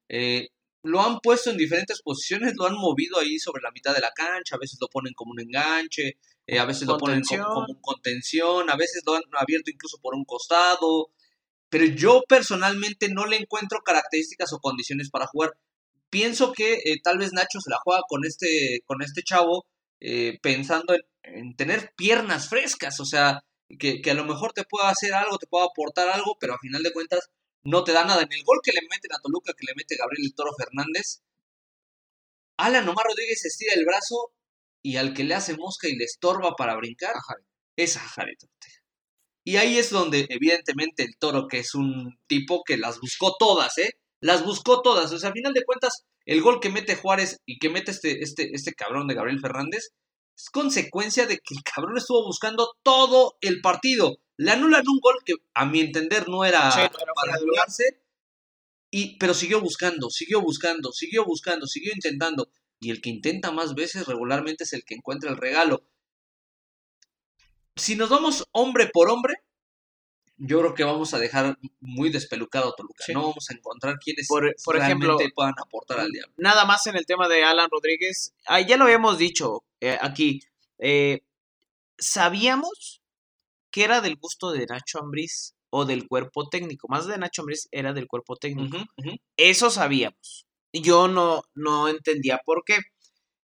Eh, 0.09 0.49
lo 0.85 1.01
han 1.01 1.19
puesto 1.21 1.51
en 1.51 1.57
diferentes 1.57 2.03
posiciones, 2.03 2.55
lo 2.57 2.67
han 2.67 2.75
movido 2.75 3.19
ahí 3.19 3.39
sobre 3.39 3.63
la 3.63 3.71
mitad 3.73 3.95
de 3.95 4.01
la 4.01 4.13
cancha, 4.13 4.57
a 4.57 4.59
veces 4.59 4.79
lo 4.81 4.89
ponen 4.89 5.15
como 5.15 5.33
un 5.33 5.41
enganche, 5.41 6.19
eh, 6.47 6.59
a 6.59 6.67
veces 6.67 6.87
lo 6.87 6.99
ponen 6.99 7.23
como, 7.23 7.43
como, 7.43 7.67
un 7.69 7.81
contención, 7.81 8.69
a 8.69 8.77
veces 8.77 9.03
lo 9.07 9.15
han 9.15 9.23
abierto 9.33 9.71
incluso 9.71 9.99
por 10.03 10.15
un 10.15 10.25
costado, 10.25 11.11
pero 11.71 11.87
yo 11.87 12.23
personalmente 12.29 13.09
no 13.09 13.25
le 13.25 13.39
encuentro 13.39 13.81
características 13.83 14.53
o 14.53 14.61
condiciones 14.61 15.11
para 15.11 15.27
jugar. 15.27 15.53
Pienso 16.11 16.53
que 16.53 16.75
eh, 16.75 17.01
tal 17.03 17.19
vez 17.19 17.33
Nacho 17.33 17.61
se 17.61 17.71
la 17.71 17.79
juega 17.83 18.03
con 18.07 18.25
este, 18.27 18.83
con 18.85 19.03
este 19.03 19.23
chavo 19.23 19.67
eh, 20.01 20.39
pensando 20.43 20.95
en, 21.23 21.57
tener 21.57 21.93
piernas 21.97 22.51
frescas, 22.51 23.01
o 23.01 23.07
sea, 23.07 23.43
que, 23.79 24.03
a 24.11 24.15
lo 24.15 24.27
mejor 24.27 24.53
te 24.53 24.65
pueda 24.65 24.91
hacer 24.91 25.15
algo, 25.15 25.39
te 25.39 25.47
pueda 25.47 25.65
aportar 25.65 26.09
algo, 26.11 26.37
pero 26.39 26.55
a 26.55 26.59
final 26.59 26.83
de 26.83 26.93
cuentas 26.93 27.31
no 27.65 27.85
te 27.85 27.93
da 27.93 28.05
nada. 28.05 28.23
En 28.23 28.33
el 28.33 28.45
gol 28.45 28.61
que 28.63 28.73
le 28.73 28.83
meten 28.83 29.13
a 29.13 29.21
Toluca, 29.21 29.53
que 29.55 29.67
le 29.67 29.75
mete 29.75 29.97
Gabriel 29.97 30.27
el 30.27 30.35
Toro 30.35 30.53
Fernández, 30.57 31.23
Alan 32.57 32.89
Omar 32.89 33.07
Rodríguez 33.07 33.45
estira 33.45 33.75
el 33.75 33.85
brazo 33.85 34.33
y 34.83 34.97
al 34.97 35.15
que 35.15 35.25
le 35.25 35.35
hace 35.35 35.57
mosca 35.57 35.89
y 35.89 35.97
le 35.97 36.05
estorba 36.05 36.55
para 36.57 36.77
brincar 36.77 37.15
es 37.77 37.97
a 37.97 38.01
Jared 38.01 38.37
Y 39.45 39.57
ahí 39.57 39.79
es 39.79 39.91
donde, 39.91 40.27
evidentemente, 40.29 41.03
el 41.03 41.17
toro, 41.19 41.49
que 41.49 41.59
es 41.59 41.75
un 41.75 42.19
tipo 42.29 42.63
que 42.65 42.77
las 42.77 43.01
buscó 43.01 43.37
todas, 43.39 43.79
¿eh? 43.79 43.91
Las 44.21 44.45
buscó 44.45 44.83
todas. 44.83 45.13
O 45.13 45.19
sea, 45.19 45.31
a 45.31 45.33
final 45.33 45.53
de 45.53 45.65
cuentas, 45.65 46.05
el 46.27 46.43
gol 46.43 46.61
que 46.61 46.71
mete 46.71 46.97
Juárez 46.97 47.41
y 47.47 47.59
que 47.59 47.71
mete 47.71 47.91
este, 47.91 48.23
este, 48.23 48.51
este 48.55 48.75
cabrón 48.75 49.09
de 49.09 49.15
Gabriel 49.15 49.41
Fernández 49.41 49.91
es 50.37 50.51
consecuencia 50.51 51.27
de 51.27 51.39
que 51.39 51.55
el 51.55 51.63
cabrón 51.63 51.97
estuvo 51.97 52.25
buscando 52.25 52.77
todo 52.83 53.37
el 53.41 53.61
partido. 53.61 54.19
Le 54.37 54.51
anulan 54.51 54.85
un 54.89 54.99
gol 55.01 55.17
que 55.25 55.35
a 55.55 55.65
mi 55.65 55.81
entender 55.81 56.29
no 56.29 56.45
era 56.45 56.71
para 56.71 57.35
anularse, 57.35 58.01
y, 58.91 59.17
pero 59.19 59.35
siguió 59.35 59.61
buscando, 59.61 60.11
siguió 60.11 60.41
buscando, 60.41 60.93
siguió 60.93 61.25
buscando, 61.25 61.67
siguió 61.67 61.93
intentando. 61.95 62.49
Y 62.81 62.91
el 62.91 63.01
que 63.01 63.11
intenta 63.11 63.51
más 63.51 63.75
veces 63.75 64.07
regularmente 64.07 64.65
es 64.65 64.73
el 64.73 64.85
que 64.85 64.95
encuentra 64.95 65.31
el 65.31 65.37
regalo. 65.37 65.85
Si 67.77 67.97
nos 67.97 68.09
vamos 68.09 68.45
hombre 68.53 68.89
por 68.93 69.11
hombre, 69.11 69.35
yo 70.37 70.59
creo 70.61 70.75
que 70.75 70.85
vamos 70.85 71.15
a 71.15 71.19
dejar 71.19 71.57
muy 71.81 72.11
despelucado 72.11 72.71
a 72.71 72.75
Toluca. 72.75 73.05
No 73.13 73.29
vamos 73.29 73.51
a 73.51 73.55
encontrar 73.55 73.99
quienes 73.99 74.27
por, 74.27 74.55
por 74.65 74.77
ejemplo, 74.77 75.17
puedan 75.35 75.55
aportar 75.61 76.01
al 76.01 76.11
diablo. 76.11 76.35
Nada 76.37 76.65
más 76.65 76.87
en 76.87 76.97
el 76.97 77.07
tema 77.07 77.29
de 77.29 77.45
Alan 77.45 77.69
Rodríguez. 77.71 78.35
Ah, 78.47 78.61
ya 78.61 78.77
lo 78.77 78.85
habíamos 78.85 79.19
dicho 79.19 79.65
eh, 79.81 79.97
aquí. 80.01 80.41
Eh, 80.79 81.23
sabíamos 81.99 83.01
que 83.71 83.85
era 83.85 84.01
del 84.01 84.17
gusto 84.17 84.51
de 84.51 84.67
Nacho 84.67 84.99
Ambriz 84.99 85.55
o 85.71 85.85
del 85.85 86.09
cuerpo 86.09 86.49
técnico. 86.49 86.89
Más 86.89 87.07
de 87.07 87.19
Nacho 87.19 87.43
Ambriz 87.43 87.69
era 87.71 87.93
del 87.93 88.09
cuerpo 88.09 88.37
técnico. 88.37 88.79
Eso 89.37 89.71
sabíamos. 89.71 90.47
Yo 90.73 91.07
no, 91.07 91.43
no 91.55 91.89
entendía 91.89 92.41
por 92.45 92.65
qué. 92.65 92.79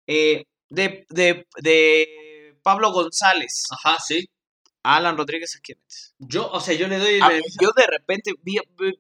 Eh, 0.07 0.45
de, 0.69 1.05
de, 1.11 1.47
de 1.63 2.59
Pablo 2.63 2.93
González. 2.93 3.65
Ajá, 3.73 3.99
sí 3.99 4.29
Alan 4.95 5.17
Rodríguez, 5.17 5.57
¿a 5.57 5.61
quién? 5.61 5.79
Yo, 6.19 6.49
o 6.49 6.61
sea, 6.61 6.75
yo 6.75 6.87
le 6.87 6.99
doy. 6.99 7.19
yo 7.61 7.71
de 7.77 7.87
repente 7.89 8.33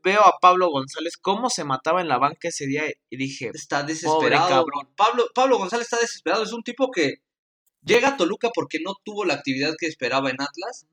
veo 0.02 0.20
a 0.20 0.38
Pablo 0.40 0.68
González 0.70 1.16
cómo 1.16 1.48
se 1.48 1.62
mataba 1.62 2.00
en 2.00 2.08
la 2.08 2.18
banca 2.18 2.48
ese 2.48 2.66
día 2.66 2.84
y 3.08 3.16
dije. 3.16 3.52
Está 3.54 3.84
desesperado. 3.84 4.48
Cabrón. 4.48 4.92
Pablo, 4.96 5.26
Pablo 5.32 5.58
González 5.58 5.86
está 5.86 6.00
desesperado. 6.00 6.42
Es 6.42 6.52
un 6.52 6.64
tipo 6.64 6.90
que 6.90 7.22
llega 7.82 8.08
a 8.08 8.16
Toluca 8.16 8.50
porque 8.52 8.78
no 8.84 8.94
tuvo 9.04 9.24
la 9.24 9.34
actividad 9.34 9.74
que 9.78 9.86
esperaba 9.86 10.28
en 10.30 10.40
Atlas. 10.40 10.86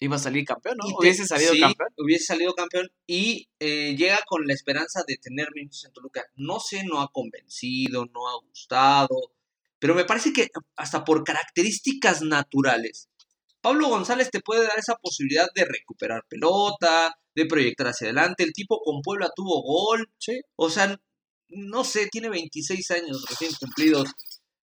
Iba 0.00 0.16
a 0.16 0.18
salir 0.18 0.44
campeón, 0.44 0.76
¿no? 0.78 0.96
hubiese 0.98 1.26
salido 1.26 1.52
campeón. 1.58 1.88
Hubiese 1.96 2.24
salido 2.24 2.54
campeón 2.54 2.90
y 3.06 3.48
eh, 3.58 3.94
llega 3.96 4.18
con 4.26 4.46
la 4.46 4.52
esperanza 4.52 5.02
de 5.06 5.16
tener 5.16 5.48
minutos 5.54 5.84
en 5.84 5.92
Toluca. 5.92 6.24
No 6.34 6.60
sé, 6.60 6.84
no 6.84 7.00
ha 7.00 7.08
convencido, 7.10 8.04
no 8.06 8.28
ha 8.28 8.38
gustado. 8.46 9.32
Pero 9.78 9.94
me 9.94 10.04
parece 10.04 10.32
que 10.32 10.48
hasta 10.76 11.04
por 11.04 11.24
características 11.24 12.22
naturales 12.22 13.08
Pablo 13.62 13.88
González 13.88 14.30
te 14.30 14.40
puede 14.40 14.66
dar 14.66 14.78
esa 14.78 14.96
posibilidad 14.96 15.46
de 15.54 15.64
recuperar 15.64 16.24
pelota, 16.28 17.16
de 17.34 17.46
proyectar 17.46 17.86
hacia 17.86 18.08
adelante. 18.08 18.42
El 18.42 18.52
tipo 18.52 18.80
con 18.82 19.00
Puebla 19.02 19.30
tuvo 19.34 19.62
gol. 19.62 20.10
O 20.56 20.68
sea, 20.68 20.98
no 21.48 21.84
sé, 21.84 22.08
tiene 22.10 22.28
26 22.28 22.90
años 22.90 23.24
recién 23.28 23.52
cumplidos. 23.58 24.10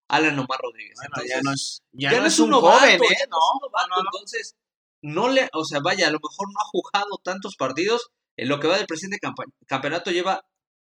Alan 0.09 0.37
Omar 0.39 0.59
Rodríguez. 0.61 0.97
ya 1.27 1.39
no 1.41 1.53
es, 1.53 1.83
ya 1.91 2.19
no 2.19 2.25
es 2.25 2.39
un 2.39 2.51
joven, 2.51 2.95
¿eh? 2.95 3.27
No, 3.29 3.99
entonces, 3.99 4.55
no 5.01 5.29
le, 5.29 5.47
o 5.53 5.63
sea, 5.63 5.79
vaya, 5.81 6.07
a 6.07 6.11
lo 6.11 6.19
mejor 6.19 6.51
no 6.51 6.59
ha 6.59 6.69
jugado 6.69 7.17
tantos 7.23 7.55
partidos. 7.55 8.09
En 8.35 8.49
lo 8.49 8.59
que 8.59 8.67
va 8.67 8.77
del 8.77 8.87
presente 8.87 9.19
campeonato 9.67 10.11
lleva 10.11 10.43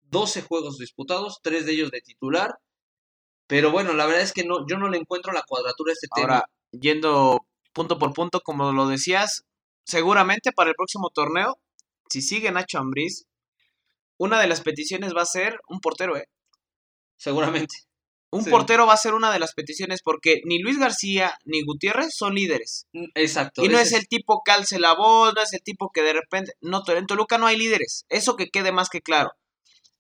12 0.03 0.43
juegos 0.43 0.79
disputados, 0.79 1.41
tres 1.43 1.67
de 1.67 1.73
ellos 1.73 1.91
de 1.91 2.01
titular. 2.01 2.59
Pero 3.47 3.71
bueno, 3.71 3.93
la 3.93 4.07
verdad 4.07 4.23
es 4.23 4.33
que 4.33 4.45
no, 4.45 4.67
yo 4.67 4.79
no 4.79 4.89
le 4.89 4.99
encuentro 4.99 5.33
la 5.33 5.43
cuadratura 5.43 5.91
a 5.91 5.95
este 5.95 6.09
Ahora, 6.11 6.49
yendo 6.71 7.48
punto 7.79 7.99
por 7.99 8.13
punto, 8.13 8.41
como 8.41 8.73
lo 8.73 8.89
decías, 8.89 9.45
seguramente 9.85 10.51
para 10.51 10.71
el 10.71 10.77
próximo 10.77 11.11
torneo, 11.11 11.59
si 12.11 12.23
sigue 12.23 12.51
Nacho 12.51 12.79
Ambriz, 12.79 13.27
una 14.17 14.41
de 14.41 14.49
las 14.49 14.63
peticiones 14.63 15.15
va 15.15 15.23
a 15.23 15.27
ser 15.27 15.61
un 15.69 15.79
portero, 15.79 16.17
¿eh? 16.17 16.29
Seguramente. 17.17 17.77
Un 18.31 18.45
portero 18.45 18.85
va 18.85 18.95
a 18.95 18.99
ser 18.99 19.15
una 19.15 19.33
de 19.33 19.39
las 19.39 19.55
peticiones 19.55 20.03
porque 20.03 20.41
ni 20.45 20.59
Luis 20.59 20.79
García 20.79 21.39
ni 21.45 21.63
Gutiérrez 21.65 22.15
son 22.15 22.35
líderes. 22.35 22.87
Mm, 22.93 23.07
exacto. 23.15 23.65
Y 23.65 23.69
no 23.69 23.79
es 23.79 23.93
el 23.93 24.09
tipo 24.09 24.43
que 24.45 24.51
alce 24.51 24.81
la 24.81 24.95
voz, 24.95 25.33
no 25.35 25.41
es 25.41 25.53
el 25.53 25.63
tipo 25.63 25.91
que 25.95 26.03
de 26.03 26.15
repente... 26.15 26.53
No, 26.61 26.83
en 26.89 27.07
Toluca 27.07 27.39
no 27.39 27.47
hay 27.47 27.57
líderes. 27.57 28.05
Eso 28.09 28.35
que 28.37 28.49
quede 28.49 28.73
más 28.73 28.91
que 28.91 29.01
claro. 29.01 29.31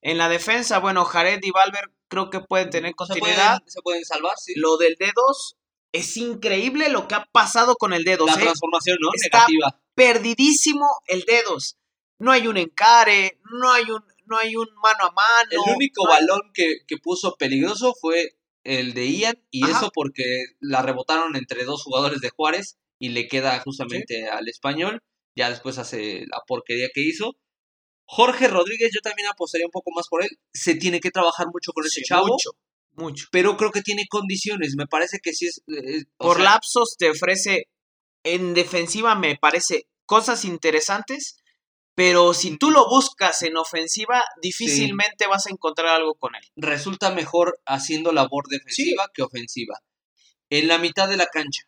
En 0.03 0.19
la 0.19 0.29
defensa, 0.29 0.79
bueno, 0.79 1.05
Jared 1.05 1.41
y 1.43 1.53
Valver 1.53 1.91
creo 2.09 2.29
que 2.29 2.41
pueden 2.41 2.71
tener 2.71 2.95
continuidad. 2.95 3.61
Se 3.67 3.81
pueden, 3.83 4.05
salvar, 4.05 4.35
sí. 4.37 4.53
Lo 4.57 4.77
del 4.77 4.97
D2 4.97 5.58
es 5.93 6.17
increíble 6.17 6.89
lo 6.89 7.09
que 7.09 7.15
ha 7.15 7.25
pasado 7.33 7.77
con 7.77 7.93
el 7.93 8.05
D2. 8.05 8.27
La 8.27 8.35
¿eh? 8.35 8.43
transformación, 8.43 8.99
¿no? 9.01 9.09
Negativa. 9.23 9.81
Perdidísimo 9.95 10.87
el 11.07 11.23
dedos. 11.23 11.77
No 12.19 12.33
hay 12.33 12.47
un 12.47 12.57
encare, 12.57 13.41
no 13.51 13.73
hay 13.73 13.91
un 13.91 14.03
no 14.29 14.39
hay 14.39 14.55
un 14.57 14.69
mano 14.83 15.05
a 15.05 15.13
mano. 15.13 15.51
El 15.51 15.75
único 15.75 16.07
balón 16.07 16.53
que, 16.55 16.97
puso 17.03 17.37
peligroso 17.37 17.95
fue 17.99 18.37
el 18.63 18.93
de 18.93 19.11
Ian, 19.11 19.43
y 19.51 19.65
eso 19.69 19.91
porque 19.95 20.25
la 20.61 20.83
rebotaron 20.83 21.35
entre 21.37 21.65
dos 21.65 21.83
jugadores 21.83 22.21
de 22.21 22.31
Juárez 22.31 22.79
y 22.99 23.11
le 23.11 23.27
queda 23.27 23.59
justamente 23.61 24.29
al 24.29 24.49
español. 24.49 25.03
Ya 25.35 25.51
después 25.51 25.79
hace 25.79 26.27
la 26.31 26.43
porquería 26.47 26.89
que 26.93 27.01
hizo. 27.01 27.37
Jorge 28.05 28.49
Rodríguez, 28.49 28.91
yo 28.93 29.01
también 29.01 29.29
apostaría 29.29 29.67
un 29.67 29.71
poco 29.71 29.91
más 29.95 30.09
por 30.09 30.23
él. 30.23 30.31
Se 30.53 30.75
tiene 30.75 31.01
que 31.01 31.11
trabajar 31.11 31.47
mucho 31.53 31.73
con 31.73 31.87
ese 31.87 32.03
chavo. 32.03 32.27
Mucho, 32.27 32.51
mucho. 32.99 33.27
Pero 33.33 33.57
creo 33.57 33.71
que 33.71 33.83
tiene 33.83 34.07
condiciones. 34.09 34.75
Me 34.77 34.87
parece 34.87 35.19
que 35.23 35.33
sí 35.33 35.47
es. 35.47 35.63
Eh, 35.69 36.05
por 36.17 36.41
lapsos 36.41 36.97
te 36.99 37.11
ofrece. 37.11 37.69
En 38.25 38.53
defensiva 38.53 39.15
me 39.15 39.37
parece 39.37 39.87
cosas 40.05 40.45
interesantes 40.45 41.39
pero 41.99 42.33
si 42.33 42.57
tú 42.57 42.71
lo 42.71 42.89
buscas 42.89 43.43
en 43.43 43.57
ofensiva, 43.57 44.23
difícilmente 44.41 45.27
vas 45.27 45.49
a 45.49 45.51
encontrar 45.51 45.97
algo 45.97 46.15
con 46.15 46.37
él. 46.37 46.43
Resulta 46.55 47.11
mejor 47.11 47.61
haciendo 47.67 48.13
labor 48.13 48.47
defensiva 48.49 49.11
que 49.13 49.23
ofensiva. 49.23 49.83
En 50.49 50.69
la 50.69 50.79
mitad 50.79 51.09
de 51.09 51.17
la 51.17 51.27
cancha 51.27 51.65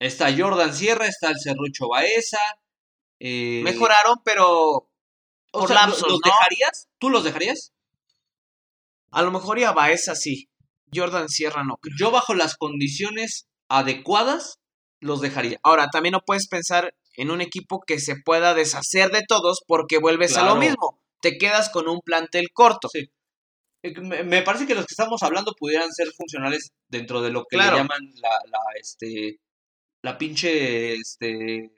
está 0.00 0.36
Jordan 0.36 0.74
Sierra, 0.74 1.06
está 1.06 1.30
el 1.30 1.40
Cerrucho 1.40 1.86
Baeza. 1.86 2.40
Eh, 3.20 3.60
Mejoraron, 3.62 4.16
pero 4.24 4.90
por 5.52 5.70
lapsos, 5.70 6.08
¿los 6.08 6.18
dejarías? 6.22 6.88
¿Tú 6.98 7.08
los 7.08 7.22
dejarías? 7.22 7.72
A 9.12 9.22
lo 9.22 9.30
mejor 9.30 9.60
ya 9.60 9.70
Baeza 9.70 10.16
sí. 10.16 10.50
Jordan 10.94 11.28
Sierra 11.28 11.64
no. 11.64 11.78
Yo 11.98 12.10
bajo 12.10 12.34
las 12.34 12.56
condiciones 12.56 13.46
adecuadas 13.68 14.58
los 15.00 15.20
dejaría. 15.20 15.58
Ahora, 15.62 15.88
también 15.90 16.12
no 16.12 16.22
puedes 16.26 16.48
pensar 16.48 16.94
en 17.16 17.30
un 17.30 17.40
equipo 17.40 17.80
que 17.86 17.98
se 17.98 18.16
pueda 18.16 18.54
deshacer 18.54 19.10
de 19.10 19.22
todos 19.26 19.62
porque 19.66 19.98
vuelves 19.98 20.36
a 20.36 20.44
lo 20.44 20.56
mismo. 20.56 21.00
Te 21.20 21.36
quedas 21.36 21.68
con 21.70 21.88
un 21.88 22.00
plantel 22.00 22.48
corto. 22.52 22.88
Sí. 22.92 23.10
Eh, 23.82 24.00
me 24.00 24.42
parece 24.42 24.66
que 24.66 24.74
los 24.74 24.86
que 24.86 24.92
estamos 24.92 25.22
hablando 25.22 25.52
pudieran 25.58 25.92
ser 25.92 26.08
funcionales 26.16 26.70
dentro 26.88 27.22
de 27.22 27.30
lo 27.30 27.44
que 27.48 27.56
le 27.56 27.64
llaman 27.64 28.00
la, 28.14 28.30
la, 28.46 28.58
este, 28.80 29.38
la 30.02 30.18
pinche 30.18 30.94
este, 30.94 31.72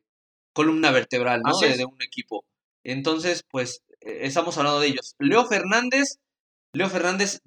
columna 0.53 0.91
vertebral 0.91 1.43
¿no? 1.43 1.59
de, 1.59 1.85
un 1.85 2.03
equipo. 2.03 2.45
Entonces, 2.85 3.43
pues, 3.51 3.83
eh, 4.01 4.21
estamos 4.23 4.57
hablando 4.59 4.81
de 4.81 4.89
ellos. 4.89 5.15
Leo 5.19 5.45
Fernández, 5.45 6.19
Leo 6.73 6.89
Fernández 6.89 7.41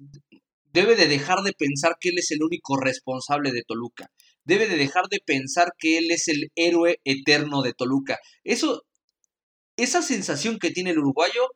debe 0.74 0.96
de 0.96 1.08
dejar 1.08 1.38
de 1.42 1.52
pensar 1.52 1.96
que 1.98 2.10
él 2.10 2.18
es 2.18 2.30
el 2.32 2.42
único 2.42 2.76
responsable 2.76 3.52
de 3.52 3.62
Toluca 3.62 4.10
debe 4.44 4.68
de 4.68 4.76
dejar 4.76 5.04
de 5.10 5.20
pensar 5.24 5.72
que 5.78 5.98
él 5.98 6.10
es 6.10 6.28
el 6.28 6.50
héroe 6.54 7.00
eterno 7.04 7.62
de 7.62 7.72
Toluca. 7.72 8.18
Eso, 8.44 8.84
esa 9.76 10.02
sensación 10.02 10.58
que 10.58 10.70
tiene 10.70 10.90
el 10.90 10.98
uruguayo 10.98 11.48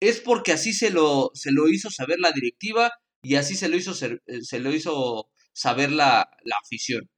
es 0.00 0.20
porque 0.20 0.52
así 0.52 0.72
se 0.72 0.90
lo, 0.90 1.30
se 1.34 1.52
lo 1.52 1.68
hizo 1.68 1.90
saber 1.90 2.18
la 2.20 2.32
directiva 2.32 2.90
y 3.22 3.36
así 3.36 3.56
se 3.56 3.68
lo 3.68 3.76
hizo, 3.76 3.92
eh, 4.04 4.42
se 4.42 4.60
lo 4.60 4.72
hizo 4.72 5.28
saber 5.52 5.92
la, 5.92 6.28
la 6.44 6.56
afición. 6.62 7.08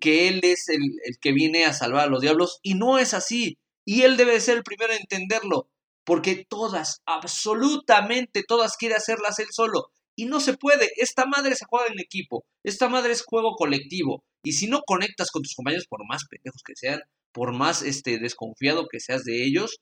Que 0.00 0.28
él 0.28 0.40
es 0.42 0.68
el, 0.68 0.82
el 1.04 1.18
que 1.20 1.32
viene 1.32 1.64
a 1.64 1.72
salvar 1.72 2.06
a 2.06 2.10
los 2.10 2.20
diablos 2.20 2.58
y 2.62 2.74
no 2.74 2.98
es 2.98 3.14
así. 3.14 3.58
Y 3.84 4.02
él 4.02 4.16
debe 4.16 4.40
ser 4.40 4.58
el 4.58 4.62
primero 4.64 4.92
a 4.92 4.96
entenderlo. 4.96 5.70
Porque 6.04 6.46
todas, 6.48 7.02
absolutamente 7.06 8.42
todas 8.46 8.76
quiere 8.76 8.94
hacerlas 8.94 9.38
él 9.38 9.48
solo. 9.50 9.92
Y 10.18 10.26
no 10.26 10.40
se 10.40 10.56
puede. 10.56 10.90
Esta 10.96 11.26
madre 11.26 11.54
se 11.54 11.64
juega 11.64 11.86
en 11.86 12.00
equipo. 12.00 12.44
Esta 12.64 12.88
madre 12.88 13.12
es 13.12 13.22
juego 13.22 13.54
colectivo. 13.54 14.24
Y 14.42 14.54
si 14.54 14.66
no 14.66 14.82
conectas 14.84 15.30
con 15.30 15.42
tus 15.42 15.54
compañeros, 15.54 15.86
por 15.88 16.04
más 16.08 16.24
pendejos 16.28 16.60
que 16.66 16.74
sean, 16.74 17.00
por 17.32 17.52
más 17.52 17.82
este, 17.82 18.18
desconfiado 18.18 18.88
que 18.90 18.98
seas 18.98 19.22
de 19.22 19.44
ellos, 19.44 19.78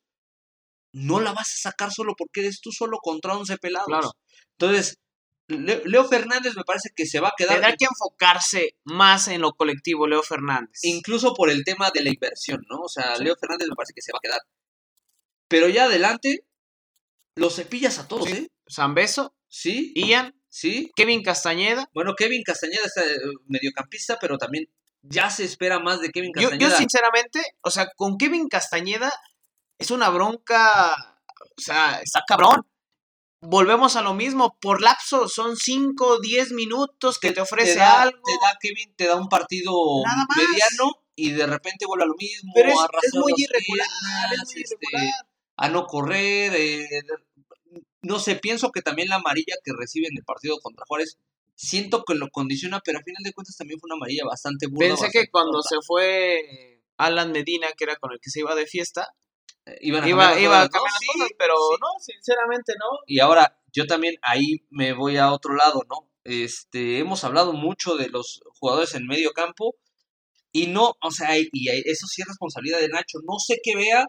no 0.93 1.21
la 1.21 1.33
vas 1.33 1.55
a 1.55 1.71
sacar 1.71 1.91
solo 1.91 2.13
porque 2.19 2.41
eres 2.41 2.61
tú 2.61 2.71
solo 2.71 2.99
contra 3.01 3.35
11 3.35 3.57
pelados. 3.57 3.87
Claro. 3.87 4.13
Entonces, 4.59 4.99
Leo 5.49 6.05
Fernández 6.05 6.55
me 6.55 6.65
parece 6.65 6.91
que 6.95 7.07
se 7.07 7.19
va 7.19 7.29
a 7.29 7.35
quedar. 7.35 7.55
Tendrá 7.55 7.75
que 7.75 7.87
enfocarse 7.87 8.77
más 8.85 9.29
en 9.29 9.41
lo 9.41 9.55
colectivo, 9.55 10.07
Leo 10.07 10.23
Fernández. 10.23 10.81
Incluso 10.83 11.33
por 11.33 11.49
el 11.49 11.65
tema 11.65 11.91
de 11.95 12.03
la 12.03 12.11
inversión, 12.11 12.63
¿no? 12.69 12.81
O 12.81 12.89
sea, 12.91 13.17
Leo 13.17 13.37
Fernández 13.41 13.69
me 13.69 13.75
parece 13.75 13.95
que 13.95 14.03
se 14.03 14.13
va 14.13 14.19
a 14.19 14.27
quedar. 14.27 14.41
Pero 15.49 15.71
ya 15.71 15.85
adelante, 15.85 16.45
los 17.37 17.57
cepillas 17.57 17.99
a 17.99 18.07
todos, 18.07 18.29
¿eh? 18.29 18.51
Beso 18.95 19.35
Sí. 19.57 19.93
Ian. 19.95 20.35
Sí. 20.51 20.93
Kevin 20.95 21.23
Castañeda. 21.23 21.89
Bueno, 21.95 22.15
Kevin 22.15 22.43
Castañeda 22.43 22.85
es 22.85 22.97
eh, 22.99 23.17
mediocampista, 23.47 24.19
pero 24.21 24.37
también 24.37 24.69
ya 25.01 25.31
se 25.31 25.45
espera 25.45 25.79
más 25.79 26.01
de 26.01 26.11
Kevin 26.11 26.33
Castañeda. 26.33 26.69
Yo, 26.69 26.77
sinceramente, 26.77 27.41
o 27.63 27.71
sea, 27.71 27.89
con 27.97 28.19
Kevin 28.19 28.49
Castañeda 28.49 29.11
es 29.79 29.91
una 29.91 30.11
bronca, 30.11 30.95
o 30.95 31.61
sea, 31.61 32.01
está 32.03 32.23
cabrón. 32.27 32.67
Volvemos 33.41 33.97
a 33.97 34.03
lo 34.03 34.13
mismo, 34.13 34.59
por 34.61 34.83
lapso 34.83 35.29
son 35.29 35.57
5, 35.57 36.21
10 36.21 36.53
minutos 36.53 37.19
que 37.19 37.33
te, 37.33 37.41
ofrece 37.41 37.81
algo. 37.81 38.19
Te 38.25 38.33
da 38.33 38.59
Kevin, 38.61 38.95
te 38.95 39.07
da 39.07 39.17
un 39.17 39.29
partido 39.29 39.73
mediano 40.37 40.91
y 41.15 41.31
de 41.31 41.47
repente 41.47 41.87
vuelve 41.87 42.05
a 42.05 42.09
lo 42.09 42.15
mismo. 42.15 42.53
Pero 42.55 42.71
es, 42.71 43.15
muy 43.15 43.33
irregular, 43.37 43.89
es 44.33 44.53
muy 44.53 44.63
este, 44.63 45.13
a 45.57 45.69
no 45.69 45.87
correr, 45.87 46.55
eh, 46.55 46.87
no 48.07 48.19
sé, 48.19 48.37
pienso 48.37 48.71
que 48.71 48.83
también 48.83 49.09
la 49.09 49.17
amarilla 49.17 49.55
que 49.65 49.73
recibe 49.77 50.07
en 50.09 50.17
el 50.17 50.25
partido 50.25 50.59
contra 50.63 50.85
Juárez, 50.87 51.19
siento 51.55 52.05
que 52.05 52.15
lo 52.15 52.29
condiciona, 52.31 52.81
pero 52.85 52.99
a 52.99 53.03
final 53.03 53.23
de 53.23 53.33
cuentas 53.33 53.57
también 53.57 53.81
fue 53.81 53.89
una 53.89 53.97
amarilla 53.97 54.25
bastante 54.25 54.67
buena. 54.69 54.95
Pensé 54.95 55.11
que 55.11 55.31
cuando 55.31 55.63
se 55.63 55.77
fue 55.87 56.83
Alan 56.97 57.33
Medina, 57.33 57.69
que 57.77 57.85
era 57.85 57.97
con 57.97 58.13
el 58.13 58.19
que 58.21 58.31
se 58.31 58.41
iba 58.41 58.55
de 58.55 58.67
fiesta, 58.67 59.09
eh, 59.65 59.79
iba, 59.81 59.99
a 59.99 60.03
cambiar 60.05 60.93
pero 61.39 61.55
no, 61.81 61.89
sinceramente 62.01 62.75
no. 62.79 62.99
Y 63.07 63.21
ahora, 63.21 63.59
yo 63.73 63.87
también 63.87 64.17
ahí 64.23 64.67
me 64.71 64.93
voy 64.93 65.17
a 65.17 65.33
otro 65.33 65.55
lado, 65.55 65.83
¿no? 65.89 66.11
Este, 66.25 66.99
hemos 66.99 67.25
hablado 67.25 67.53
mucho 67.53 67.97
de 67.97 68.09
los 68.09 68.43
jugadores 68.59 68.95
en 68.95 69.07
medio 69.07 69.33
campo 69.33 69.77
y 70.53 70.67
no, 70.69 70.95
o 71.01 71.11
sea, 71.11 71.39
y 71.39 71.69
eso 71.69 72.07
sí 72.07 72.23
es 72.23 72.29
responsabilidad 72.29 72.81
de 72.81 72.89
Nacho, 72.89 73.19
no 73.25 73.39
sé 73.39 73.61
qué 73.63 73.77
vea 73.77 74.07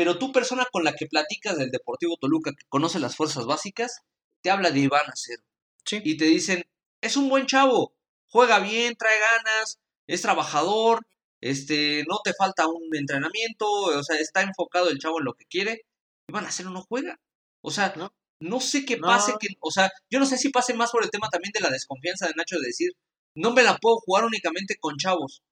pero 0.00 0.16
tú, 0.16 0.32
persona 0.32 0.66
con 0.72 0.82
la 0.82 0.94
que 0.94 1.04
platicas 1.04 1.58
del 1.58 1.70
Deportivo 1.70 2.16
Toluca, 2.16 2.52
que 2.52 2.64
conoce 2.70 2.98
las 2.98 3.16
fuerzas 3.16 3.44
básicas, 3.44 4.00
te 4.40 4.50
habla 4.50 4.70
de 4.70 4.80
Iván 4.80 5.04
Acero. 5.12 5.42
Y 5.90 6.16
te 6.16 6.24
dicen, 6.24 6.64
es 7.02 7.18
un 7.18 7.28
buen 7.28 7.44
chavo, 7.44 7.92
juega 8.26 8.60
bien, 8.60 8.96
trae 8.96 9.20
ganas, 9.20 9.78
es 10.06 10.22
trabajador, 10.22 11.06
este, 11.42 12.06
no 12.08 12.20
te 12.24 12.32
falta 12.32 12.66
un 12.66 12.96
entrenamiento, 12.96 13.70
o 13.70 14.02
sea, 14.02 14.16
está 14.16 14.40
enfocado 14.40 14.88
el 14.88 14.98
chavo 14.98 15.18
en 15.18 15.26
lo 15.26 15.34
que 15.34 15.44
quiere. 15.44 15.82
Iván 16.28 16.46
Acero 16.46 16.70
no 16.70 16.80
juega. 16.80 17.20
O 17.60 17.70
sea, 17.70 17.92
no, 17.94 18.14
no 18.40 18.60
sé 18.60 18.86
qué 18.86 18.96
pase, 18.96 19.34
que, 19.38 19.48
o 19.60 19.70
sea, 19.70 19.92
yo 20.08 20.18
no 20.18 20.24
sé 20.24 20.38
si 20.38 20.48
pase 20.48 20.72
más 20.72 20.92
por 20.92 21.04
el 21.04 21.10
tema 21.10 21.28
también 21.28 21.52
de 21.52 21.60
la 21.60 21.68
desconfianza 21.68 22.26
de 22.26 22.32
Nacho 22.36 22.58
de 22.58 22.68
decir, 22.68 22.92
no 23.34 23.52
me 23.52 23.62
la 23.62 23.76
puedo 23.76 23.96
jugar 23.98 24.24
únicamente 24.24 24.76
con 24.80 24.96
chavos 24.96 25.42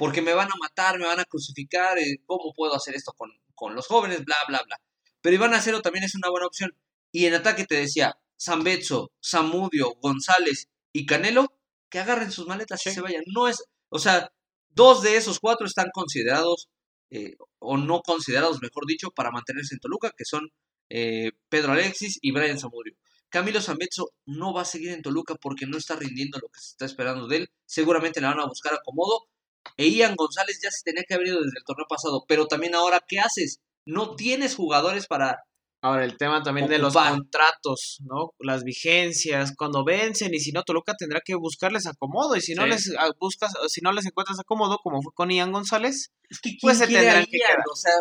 porque 0.00 0.22
me 0.22 0.32
van 0.32 0.48
a 0.48 0.56
matar, 0.58 0.98
me 0.98 1.04
van 1.04 1.20
a 1.20 1.26
crucificar, 1.26 1.98
eh, 1.98 2.22
¿cómo 2.24 2.54
puedo 2.56 2.74
hacer 2.74 2.94
esto 2.94 3.12
con, 3.12 3.30
los 3.68 3.86
jóvenes? 3.86 4.24
Bla, 4.24 4.36
bla, 4.48 4.62
bla. 4.66 4.80
Pero 5.20 5.34
Iván 5.36 5.54
Acero 5.54 5.82
también 5.82 6.04
es 6.04 6.14
una 6.14 6.30
buena 6.30 6.46
opción. 6.46 6.74
Y 7.12 7.26
en 7.26 7.34
ataque 7.34 7.66
te 7.66 7.76
decía, 7.76 8.16
Zambetso, 8.40 9.12
Samudio, 9.20 9.94
González 10.00 10.68
y 10.92 11.06
Canelo, 11.06 11.52
que 11.90 11.98
agarren 11.98 12.30
sus 12.30 12.46
maletas 12.46 12.86
y 12.86 12.90
se 12.90 13.00
vayan. 13.00 13.24
No 13.26 13.48
es, 13.48 13.64
o 13.88 13.98
sea, 13.98 14.32
dos 14.70 15.02
de 15.02 15.16
esos 15.16 15.40
cuatro 15.40 15.66
están 15.66 15.90
considerados, 15.92 16.68
eh, 17.10 17.36
o 17.58 17.76
no 17.76 18.00
considerados, 18.02 18.62
mejor 18.62 18.86
dicho, 18.86 19.10
para 19.10 19.30
mantenerse 19.30 19.74
en 19.74 19.80
Toluca, 19.80 20.12
que 20.16 20.24
son 20.24 20.50
eh, 20.88 21.32
Pedro 21.48 21.72
Alexis 21.72 22.18
y 22.22 22.32
Brian 22.32 22.58
Samudio. 22.58 22.94
Camilo 23.28 23.60
Zambetso 23.60 24.12
no 24.26 24.52
va 24.52 24.62
a 24.62 24.64
seguir 24.64 24.90
en 24.90 25.02
Toluca 25.02 25.36
porque 25.36 25.66
no 25.66 25.78
está 25.78 25.96
rindiendo 25.96 26.38
lo 26.40 26.48
que 26.48 26.60
se 26.60 26.70
está 26.70 26.84
esperando 26.84 27.28
de 27.28 27.36
él. 27.38 27.50
Seguramente 27.64 28.20
le 28.20 28.26
van 28.26 28.40
a 28.40 28.46
buscar 28.46 28.74
acomodo 28.74 29.28
E 29.76 29.88
Ian 29.88 30.14
González 30.16 30.60
ya 30.62 30.70
se 30.70 30.82
tenía 30.84 31.04
que 31.06 31.14
haber 31.14 31.28
ido 31.28 31.40
desde 31.42 31.58
el 31.58 31.64
torneo 31.64 31.86
pasado, 31.88 32.24
pero 32.28 32.46
también 32.46 32.74
ahora, 32.74 33.00
¿qué 33.06 33.20
haces? 33.20 33.60
No 33.86 34.14
tienes 34.16 34.54
jugadores 34.54 35.06
para 35.06 35.38
Ahora, 35.82 36.04
el 36.04 36.18
tema 36.18 36.42
también 36.42 36.68
de 36.68 36.78
los 36.78 36.92
contratos, 36.92 38.00
¿no? 38.00 38.34
Las 38.38 38.64
vigencias, 38.64 39.54
cuando 39.56 39.82
vencen, 39.82 40.34
y 40.34 40.38
si 40.38 40.52
no, 40.52 40.62
Toluca 40.62 40.94
tendrá 40.94 41.22
que 41.24 41.34
buscarles 41.34 41.86
acomodo, 41.86 42.36
y 42.36 42.42
si 42.42 42.54
no 42.54 42.64
Sí. 42.64 42.68
les 42.68 42.94
ah, 42.98 43.10
buscas, 43.18 43.54
si 43.68 43.80
no 43.80 43.90
les 43.92 44.04
encuentras 44.04 44.38
acomodo, 44.38 44.78
como 44.82 45.00
fue 45.00 45.12
con 45.14 45.30
Ian 45.30 45.52
González, 45.52 46.12
Es 46.28 46.38
que 46.40 46.50
¿quién 46.50 46.58
Pues 46.60 46.78
se 46.78 46.86
tendrán 46.86 47.24
que 47.24 47.38
quedar. 47.38 47.60
O 47.72 47.74
sea, 47.74 47.92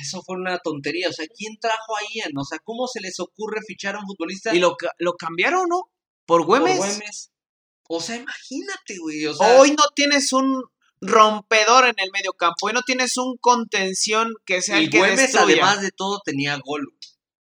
eso 0.00 0.22
fue 0.24 0.36
una 0.36 0.58
tontería. 0.58 1.08
O 1.08 1.12
sea, 1.12 1.26
¿quién 1.26 1.58
trajo 1.60 1.96
a 1.96 2.00
Ian? 2.14 2.30
O 2.38 2.44
sea, 2.44 2.60
¿cómo 2.60 2.86
se 2.86 3.00
les 3.00 3.18
ocurre 3.18 3.60
fichar 3.66 3.96
a 3.96 3.98
un 3.98 4.06
futbolista 4.06 4.54
y 4.54 4.60
lo, 4.60 4.76
lo 4.98 5.14
cambiaron, 5.14 5.66
¿no? 5.68 5.90
Por 6.26 6.42
por 6.42 6.46
Güemes. 6.46 6.78
Güemes? 6.78 7.32
O 7.88 8.00
sea, 8.00 8.16
imagínate, 8.16 8.98
güey. 9.00 9.26
O 9.26 9.34
sea, 9.34 9.60
Hoy 9.60 9.70
no 9.72 9.84
tienes 9.96 10.32
un 10.32 10.62
rompedor 11.00 11.86
en 11.86 11.94
el 11.98 12.10
medio 12.12 12.32
campo, 12.32 12.66
hoy 12.66 12.72
no 12.72 12.82
tienes 12.82 13.16
un 13.16 13.36
contención 13.38 14.32
que 14.44 14.62
sea 14.62 14.80
y 14.80 14.84
el 14.84 14.90
que 14.90 14.98
Güemes, 14.98 15.18
destruya. 15.18 15.44
además 15.44 15.82
de 15.82 15.90
todo, 15.90 16.20
tenía 16.24 16.56
gol. 16.64 16.92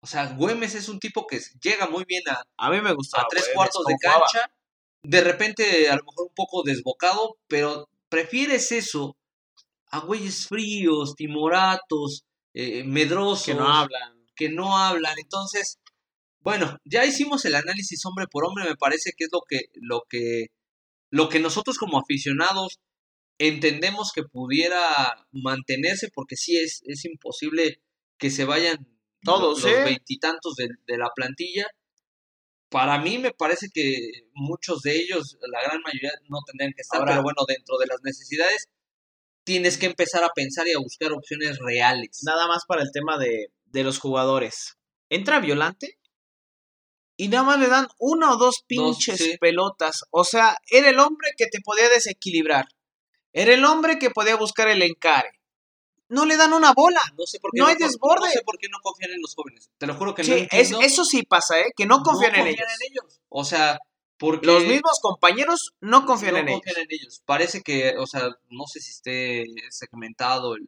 O 0.00 0.06
sea, 0.06 0.26
Güemes 0.26 0.74
es 0.74 0.88
un 0.88 1.00
tipo 1.00 1.26
que 1.26 1.40
llega 1.60 1.88
muy 1.88 2.04
bien 2.04 2.22
a, 2.28 2.42
A 2.56 2.70
mí 2.70 2.80
me 2.80 2.92
gustaba. 2.92 3.24
a 3.24 3.26
tres 3.28 3.42
Güemes, 3.44 3.56
cuartos 3.56 3.84
de 3.86 3.94
jugaba. 3.94 4.26
cancha. 4.26 4.50
De 5.02 5.20
repente, 5.22 5.88
a 5.88 5.96
lo 5.96 6.04
mejor 6.04 6.26
un 6.28 6.34
poco 6.34 6.62
desbocado, 6.62 7.36
pero 7.48 7.88
prefieres 8.08 8.72
eso 8.72 9.16
a 9.90 10.00
güeyes 10.00 10.46
fríos, 10.46 11.14
timoratos, 11.14 12.24
eh, 12.54 12.84
medrosos. 12.84 13.44
Que 13.46 13.54
no 13.54 13.68
hablan. 13.68 14.26
que 14.36 14.48
no 14.50 14.76
hablan. 14.76 15.18
Entonces, 15.18 15.78
bueno, 16.40 16.78
ya 16.84 17.04
hicimos 17.04 17.44
el 17.44 17.54
análisis 17.54 18.04
hombre 18.06 18.26
por 18.30 18.44
hombre, 18.44 18.64
me 18.64 18.76
parece 18.76 19.12
que 19.16 19.24
es 19.24 19.30
lo 19.32 19.40
que, 19.48 19.62
lo 19.74 20.02
que, 20.08 20.46
lo 21.10 21.28
que 21.28 21.40
nosotros 21.40 21.78
como 21.78 21.98
aficionados 21.98 22.78
entendemos 23.38 24.12
que 24.12 24.24
pudiera 24.24 25.26
mantenerse, 25.32 26.08
porque 26.12 26.36
sí 26.36 26.56
es, 26.56 26.82
es 26.86 27.04
imposible 27.04 27.80
que 28.18 28.30
se 28.30 28.44
vayan 28.44 28.88
Todos, 29.22 29.62
los 29.62 29.72
¿eh? 29.72 29.84
veintitantos 29.84 30.54
de, 30.56 30.68
de 30.86 30.98
la 30.98 31.10
plantilla. 31.14 31.66
Para 32.70 32.98
mí 32.98 33.18
me 33.18 33.32
parece 33.32 33.68
que 33.72 33.94
muchos 34.34 34.82
de 34.82 34.96
ellos, 34.96 35.38
la 35.40 35.62
gran 35.62 35.80
mayoría, 35.82 36.10
no 36.28 36.38
tendrían 36.46 36.72
que 36.74 36.82
estar, 36.82 37.00
Ahora- 37.00 37.12
pero 37.12 37.22
bueno, 37.22 37.42
dentro 37.46 37.78
de 37.78 37.86
las 37.86 38.00
necesidades, 38.02 38.68
tienes 39.44 39.78
que 39.78 39.86
empezar 39.86 40.22
a 40.22 40.30
pensar 40.34 40.66
y 40.68 40.72
a 40.72 40.78
buscar 40.78 41.12
opciones 41.12 41.58
reales. 41.58 42.20
Nada 42.24 42.46
más 42.46 42.64
para 42.68 42.82
el 42.82 42.90
tema 42.92 43.16
de, 43.18 43.46
de 43.64 43.84
los 43.84 43.98
jugadores. 43.98 44.76
Entra 45.08 45.40
Violante 45.40 45.98
y 47.16 47.28
nada 47.28 47.44
más 47.44 47.58
le 47.58 47.68
dan 47.68 47.86
una 47.98 48.32
o 48.32 48.36
dos 48.36 48.56
pinches 48.66 49.16
sí. 49.16 49.38
pelotas. 49.40 50.02
O 50.10 50.24
sea, 50.24 50.58
era 50.70 50.90
el 50.90 50.98
hombre 50.98 51.30
que 51.38 51.46
te 51.46 51.60
podía 51.64 51.88
desequilibrar. 51.88 52.66
Era 53.32 53.54
el 53.54 53.64
hombre 53.64 53.98
que 53.98 54.10
podía 54.10 54.36
buscar 54.36 54.68
el 54.68 54.82
encare. 54.82 55.30
No 56.08 56.24
le 56.24 56.36
dan 56.36 56.52
una 56.54 56.72
bola. 56.72 57.02
No 57.18 57.26
sé 57.26 57.38
por 57.38 57.50
qué 57.52 57.58
No 57.60 57.66
hay 57.66 57.76
desborde. 57.76 58.26
No 58.26 58.32
sé 58.32 58.42
por 58.44 58.58
qué 58.58 58.68
no 58.70 58.78
confían 58.82 59.10
en 59.12 59.20
los 59.20 59.34
jóvenes. 59.34 59.70
Te 59.78 59.86
lo 59.86 59.94
juro 59.94 60.14
que 60.14 60.22
no 60.24 60.34
es- 60.34 60.72
eso 60.72 61.04
sí 61.04 61.22
pasa, 61.22 61.60
¿eh? 61.60 61.66
Que 61.76 61.84
no 61.86 62.02
confían, 62.02 62.34
en, 62.36 62.46
ellos. 62.46 62.66
ellos. 62.88 63.20
O 63.28 63.44
sea, 63.44 63.78
porque 64.16 64.46
Los 64.46 64.64
mismos 64.64 64.98
compañeros 65.02 65.74
no 65.80 66.06
confían 66.06 66.36
en 66.38 66.48
ellos. 66.48 66.60
confían 66.64 66.82
en 66.84 66.88
ellos. 66.90 67.22
Parece 67.26 67.62
que, 67.62 67.94
o 67.98 68.06
sea, 68.06 68.30
no 68.48 68.64
sé 68.66 68.80
si 68.80 68.90
esté 68.90 69.44
segmentado 69.70 70.54
el, 70.56 70.66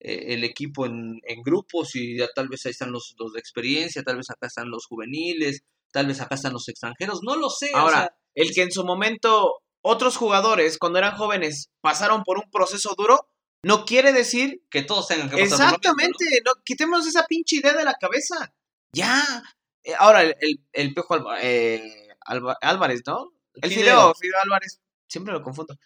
eh, 0.00 0.32
el 0.34 0.44
equipo 0.44 0.86
en, 0.86 1.20
en 1.24 1.42
grupos 1.42 1.94
y 1.94 2.16
ya 2.18 2.28
tal 2.34 2.48
vez 2.48 2.64
ahí 2.64 2.70
están 2.70 2.90
los, 2.90 3.14
los 3.18 3.32
de 3.34 3.40
experiencia, 3.40 4.02
tal 4.02 4.16
vez 4.16 4.30
acá 4.30 4.46
están 4.46 4.70
los 4.70 4.86
juveniles, 4.86 5.62
tal 5.92 6.06
vez 6.06 6.20
acá 6.22 6.36
están 6.36 6.54
los 6.54 6.68
extranjeros. 6.68 7.20
No 7.22 7.36
lo 7.36 7.50
sé. 7.50 7.70
o 7.74 7.76
Ahora, 7.76 7.98
sea, 7.98 8.16
el 8.34 8.52
que 8.54 8.62
en 8.62 8.72
su 8.72 8.82
momento 8.84 9.60
otros 9.84 10.16
jugadores, 10.16 10.78
cuando 10.78 10.98
eran 10.98 11.16
jóvenes, 11.16 11.70
pasaron 11.80 12.22
por 12.24 12.38
un 12.38 12.50
proceso 12.50 12.94
duro, 12.96 13.28
no 13.62 13.84
quiere 13.84 14.12
decir 14.12 14.62
que 14.70 14.82
todos 14.82 15.08
tengan 15.08 15.28
que 15.28 15.36
pasar 15.36 15.50
mismo. 15.50 15.64
Exactamente, 15.66 16.24
no, 16.44 16.52
quitemos 16.64 17.06
esa 17.06 17.24
pinche 17.26 17.56
idea 17.56 17.74
de 17.74 17.84
la 17.84 17.94
cabeza. 17.94 18.52
Ya. 18.92 19.42
Eh, 19.82 19.92
ahora, 19.98 20.22
el, 20.22 20.34
el, 20.72 20.94
Alba- 20.94 21.38
eh, 21.42 22.08
Alba- 22.26 22.56
Álvarez, 22.62 23.02
¿no? 23.06 23.30
El 23.54 23.70
Fideo. 23.70 23.84
Fideo, 23.84 24.14
Fideo 24.14 24.40
Álvarez, 24.42 24.80
siempre 25.08 25.32
lo 25.34 25.42
confundo. 25.42 25.76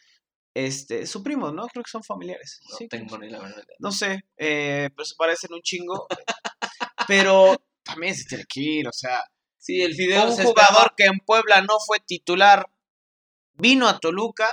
Este, 0.54 1.06
su 1.06 1.22
primo, 1.22 1.50
¿no? 1.52 1.66
Creo 1.68 1.82
que 1.84 1.90
son 1.90 2.02
familiares. 2.02 2.60
No 2.70 2.76
Sí, 2.76 2.88
tengo 2.88 3.18
ni 3.18 3.28
la 3.30 3.40
verdad. 3.40 3.62
no 3.80 3.92
sé, 3.92 4.20
eh, 4.36 4.90
pero 4.94 5.04
se 5.04 5.14
parecen 5.16 5.52
un 5.52 5.62
chingo. 5.62 6.06
pero 7.08 7.56
también 7.82 8.14
se 8.14 8.24
tiene 8.24 8.44
que 8.48 8.60
ir, 8.60 8.88
o 8.88 8.92
sea, 8.92 9.22
Sí, 9.60 9.82
el 9.82 9.94
Fideo 9.94 10.26
un 10.30 10.36
se 10.36 10.44
jugador 10.44 10.94
que 10.96 11.04
en 11.04 11.18
Puebla 11.26 11.60
no 11.62 11.74
fue 11.84 11.98
titular, 12.00 12.66
vino 13.58 13.88
a 13.88 13.98
Toluca, 13.98 14.48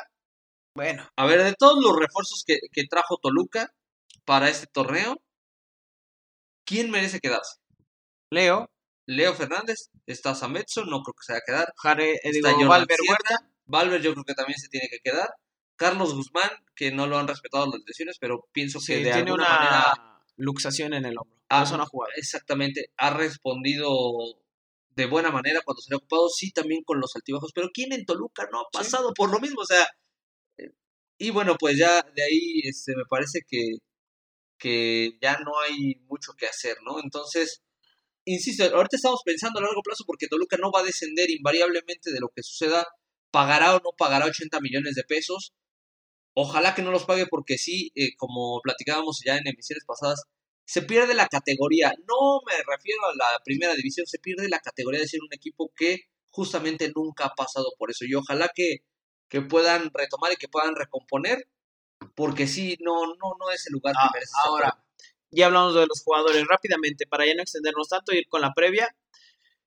bueno, 0.76 1.08
A 1.16 1.26
ver, 1.26 1.42
de 1.44 1.54
todos 1.54 1.82
los 1.82 1.96
refuerzos 1.96 2.44
que, 2.46 2.58
que 2.72 2.84
trajo 2.86 3.18
Toluca 3.22 3.72
para 4.26 4.50
este 4.50 4.68
torneo, 4.68 5.22
¿quién 6.66 6.92
merece 6.92 7.20
quedarse? 7.22 7.60
Leo, 8.30 8.70
Leo 9.08 9.34
Fernández, 9.36 9.90
está 10.06 10.36
Sametso, 10.36 10.84
no 10.84 11.02
creo 11.02 11.14
que 11.14 11.24
se 11.26 11.32
vaya 11.34 11.42
a 11.42 11.46
quedar. 11.46 11.74
Jare, 11.78 12.12
eh, 12.16 12.20
Está 12.24 12.50
digo, 12.58 12.68
Valver 12.70 12.98
Huerta, 13.08 13.50
Valver 13.66 14.02
yo 14.02 14.12
creo 14.14 14.26
que 14.26 14.34
también 14.34 14.60
se 14.60 14.68
tiene 14.68 14.90
que 14.90 15.00
quedar. 15.00 15.30
Carlos 15.78 16.14
Guzmán, 16.14 16.50
que 16.76 16.92
no 16.92 17.08
lo 17.08 17.18
han 17.18 17.28
respetado 17.28 17.66
las 17.68 17.82
lesiones, 17.86 18.18
pero 18.20 18.48
pienso 18.52 18.80
que 18.80 18.86
sí, 18.86 18.94
de 18.96 19.12
tiene 19.12 19.18
alguna 19.32 19.34
una 19.46 19.50
manera 19.50 20.22
luxación 20.38 20.94
en 20.94 21.06
el 21.06 21.18
hombro, 21.18 21.38
Ah, 21.50 21.66
no 21.78 21.86
jugado. 21.86 22.12
exactamente 22.18 22.92
ha 22.98 23.12
respondido 23.12 23.90
de 24.96 25.06
buena 25.08 25.32
manera 25.32 25.62
cuando 25.66 25.82
se 25.82 25.90
le 25.92 25.96
ha 25.96 25.98
ocupado, 25.98 26.30
sí 26.30 26.52
también 26.52 26.84
con 26.84 27.00
los 27.00 27.16
altibajos, 27.16 27.52
pero 27.54 27.70
¿quién 27.74 27.94
en 27.94 28.06
Toluca 28.06 28.48
no 28.52 28.62
ha 28.62 28.64
Sí. 28.72 28.78
pasado 28.80 29.14
por 29.14 29.32
lo 29.32 29.40
mismo? 29.40 29.62
O 29.62 29.66
sea, 29.66 29.86
eh, 30.58 30.72
y 31.20 31.32
bueno, 31.32 31.58
pues 31.60 31.78
ya 31.80 32.02
de 32.04 32.24
ahí 32.24 32.62
este, 32.66 32.96
me 32.96 33.06
parece 33.10 33.42
que, 33.48 33.78
que 34.58 35.12
ya 35.22 35.40
no 35.40 35.60
hay 35.62 35.96
mucho 36.10 36.34
que 36.38 36.48
hacer, 36.48 36.78
¿no? 36.86 37.00
Entonces, 37.04 37.62
insisto, 38.26 38.64
ahorita 38.66 38.98
estamos 38.98 39.22
pensando 39.26 39.60
a 39.60 39.64
largo 39.64 39.82
plazo 39.84 40.04
porque 40.08 40.28
Toluca 40.28 40.58
no 40.58 40.72
va 40.72 40.82
a 40.82 40.84
descender 40.84 41.30
invariablemente 41.32 42.12
de 42.12 42.20
lo 42.22 42.30
que 42.36 42.44
suceda, 42.44 42.86
pagará 43.32 43.76
o 43.76 43.82
no 43.84 43.92
pagará 43.98 44.26
80 44.28 44.60
millones 44.62 44.96
de 44.96 45.04
pesos. 45.04 45.54
Ojalá 46.36 46.76
que 46.76 46.82
no 46.84 46.92
los 46.92 47.06
pague 47.06 47.28
porque 47.28 47.58
sí, 47.58 47.92
eh, 47.96 48.16
como 48.18 48.60
platicábamos 48.64 49.22
ya 49.26 49.38
en 49.38 49.48
emisiones 49.48 49.86
pasadas, 49.86 50.24
se 50.66 50.82
pierde 50.82 51.14
la 51.14 51.28
categoría. 51.28 51.94
No 52.08 52.42
me 52.46 52.54
refiero 52.68 53.06
a 53.06 53.16
la 53.16 53.40
primera 53.44 53.76
división, 53.76 54.06
se 54.08 54.20
pierde 54.20 54.50
la 54.50 54.60
categoría 54.60 55.00
de 55.00 55.08
ser 55.08 55.22
un 55.22 55.34
equipo 55.34 55.72
que 55.76 56.02
justamente 56.30 56.92
nunca 56.94 57.26
ha 57.26 57.34
pasado 57.36 57.74
por 57.78 57.92
eso. 57.92 58.06
Y 58.06 58.16
ojalá 58.16 58.50
que, 58.54 58.80
que 59.30 59.42
puedan 59.42 59.92
retomar 59.94 60.34
y 60.34 60.38
que 60.38 60.50
puedan 60.50 60.76
recomponer, 60.76 61.48
porque 62.16 62.48
sí, 62.48 62.78
no, 62.82 63.06
no, 63.06 63.36
no 63.40 63.52
es 63.54 63.68
el 63.68 63.74
lugar 63.74 63.94
Ah, 63.98 64.10
que 64.12 64.18
merece 64.18 64.32
estar 64.32 64.48
ahora, 64.48 64.84
ya 65.32 65.48
hablamos 65.48 65.76
de 65.76 65.86
los 65.88 66.02
jugadores 66.04 66.46
rápidamente, 66.48 67.06
para 67.08 67.26
ya 67.26 67.36
no 67.36 67.42
extendernos 67.42 67.88
tanto, 67.88 68.14
ir 68.14 68.28
con 68.28 68.42
la 68.42 68.54
previa. 68.54 68.96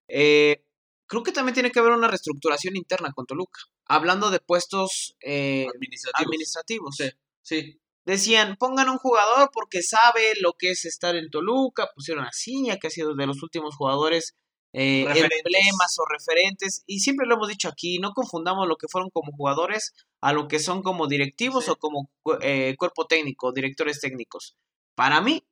Eh, 0.09 0.65
creo 1.07 1.23
que 1.23 1.33
también 1.33 1.55
tiene 1.55 1.71
que 1.71 1.79
haber 1.79 1.93
una 1.93 2.09
reestructuración 2.09 2.77
interna 2.77 3.13
con 3.13 3.27
Toluca. 3.27 3.61
Hablando 3.87 4.31
de 4.31 4.41
puestos 4.41 5.17
eh, 5.21 5.67
administrativos. 5.75 6.27
administrativos. 6.27 6.97
Sí, 6.97 7.11
sí. 7.43 7.81
Decían, 8.09 8.57
pongan 8.57 8.89
un 8.89 8.97
jugador 8.97 9.51
porque 9.53 9.83
sabe 9.83 10.33
lo 10.41 10.55
que 10.55 10.71
es 10.71 10.87
estar 10.87 11.15
en 11.15 11.29
Toluca. 11.31 11.91
Pusieron 11.95 12.25
a 12.25 12.33
Ciña, 12.33 12.79
que 12.79 12.87
ha 12.87 12.91
sido 12.91 13.15
de 13.15 13.27
los 13.27 13.43
últimos 13.43 13.77
jugadores 13.77 14.35
eh, 14.73 15.03
emblemas 15.03 15.99
o 15.99 16.07
referentes. 16.11 16.85
Y 16.87 17.01
siempre 17.01 17.27
lo 17.27 17.35
hemos 17.35 17.49
dicho 17.49 17.69
aquí, 17.69 17.99
no 17.99 18.13
confundamos 18.15 18.67
lo 18.67 18.77
que 18.77 18.89
fueron 18.89 19.11
como 19.11 19.33
jugadores 19.33 19.93
a 20.23 20.33
lo 20.33 20.49
que 20.49 20.59
son 20.59 20.83
como 20.83 21.07
directivos 21.07 21.67
Sí. 21.67 21.71
o 21.73 21.77
como 21.77 22.11
eh, 22.41 22.77
cuerpo 22.79 23.07
técnico, 23.07 23.53
directores 23.53 24.01
técnicos. 24.01 24.57
Para 24.95 25.21
mí, 25.21 25.45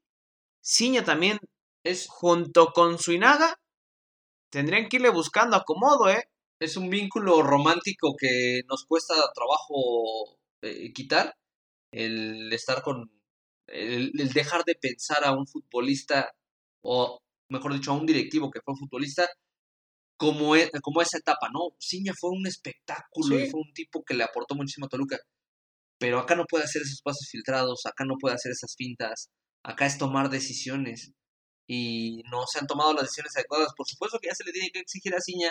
Ciña 0.63 1.05
también, 1.05 1.39
Es, 1.85 2.09
junto 2.09 2.73
con 2.73 2.99
Suinaga, 2.99 3.61
tendrían 4.51 4.89
que 4.89 4.97
irle 4.97 5.11
buscando 5.11 5.57
acomodo, 5.57 6.09
¿eh? 6.11 6.29
es 6.61 6.77
un 6.77 6.89
vínculo 6.91 7.43
romántico 7.43 8.17
que 8.19 8.63
nos 8.69 8.87
cuesta 8.87 9.15
trabajo 9.35 10.39
eh, 10.63 10.93
quitar. 10.95 11.37
El 11.93 12.53
estar 12.53 12.83
con. 12.83 13.11
El, 13.67 14.13
el 14.21 14.33
dejar 14.33 14.65
de 14.65 14.77
pensar 14.77 15.25
a 15.25 15.33
un 15.33 15.47
futbolista, 15.47 16.33
o 16.83 17.19
mejor 17.51 17.75
dicho, 17.75 17.93
a 17.93 17.97
un 17.97 18.07
directivo 18.07 18.51
que 18.51 18.61
fue 18.65 18.75
futbolista, 18.77 19.29
como, 20.17 20.57
e- 20.57 20.71
como 20.83 21.03
esa 21.03 21.19
etapa, 21.19 21.49
¿no? 21.53 21.77
Ciña 21.81 22.15
fue 22.19 22.31
un 22.31 22.47
espectáculo 22.47 23.39
y 23.41 23.51
fue 23.51 23.61
un 23.61 23.73
tipo 23.75 24.03
que 24.05 24.15
le 24.15 24.25
aportó 24.25 24.55
muchísimo 24.55 24.87
a 24.87 24.89
Toluca. 24.89 25.19
Pero 25.99 26.19
acá 26.19 26.35
no 26.37 26.45
puede 26.47 26.65
hacer 26.65 26.83
esos 26.83 27.03
pasos 27.03 27.29
filtrados, 27.31 27.87
acá 27.87 28.05
no 28.05 28.17
puede 28.21 28.35
hacer 28.37 28.53
esas 28.53 28.75
fintas, 28.77 29.31
acá 29.65 29.87
es 29.87 29.99
tomar 29.99 30.31
decisiones. 30.31 31.13
Y 31.69 32.23
no 32.31 32.47
se 32.47 32.61
han 32.61 32.67
tomado 32.69 32.93
las 32.95 33.05
decisiones 33.05 33.37
adecuadas. 33.37 33.73
Por 33.77 33.87
supuesto 33.89 34.19
que 34.21 34.29
ya 34.29 34.35
se 34.35 34.45
le 34.45 34.53
tiene 34.53 34.71
que 34.73 34.81
exigir 34.81 35.15
a 35.15 35.21
Ciña 35.21 35.51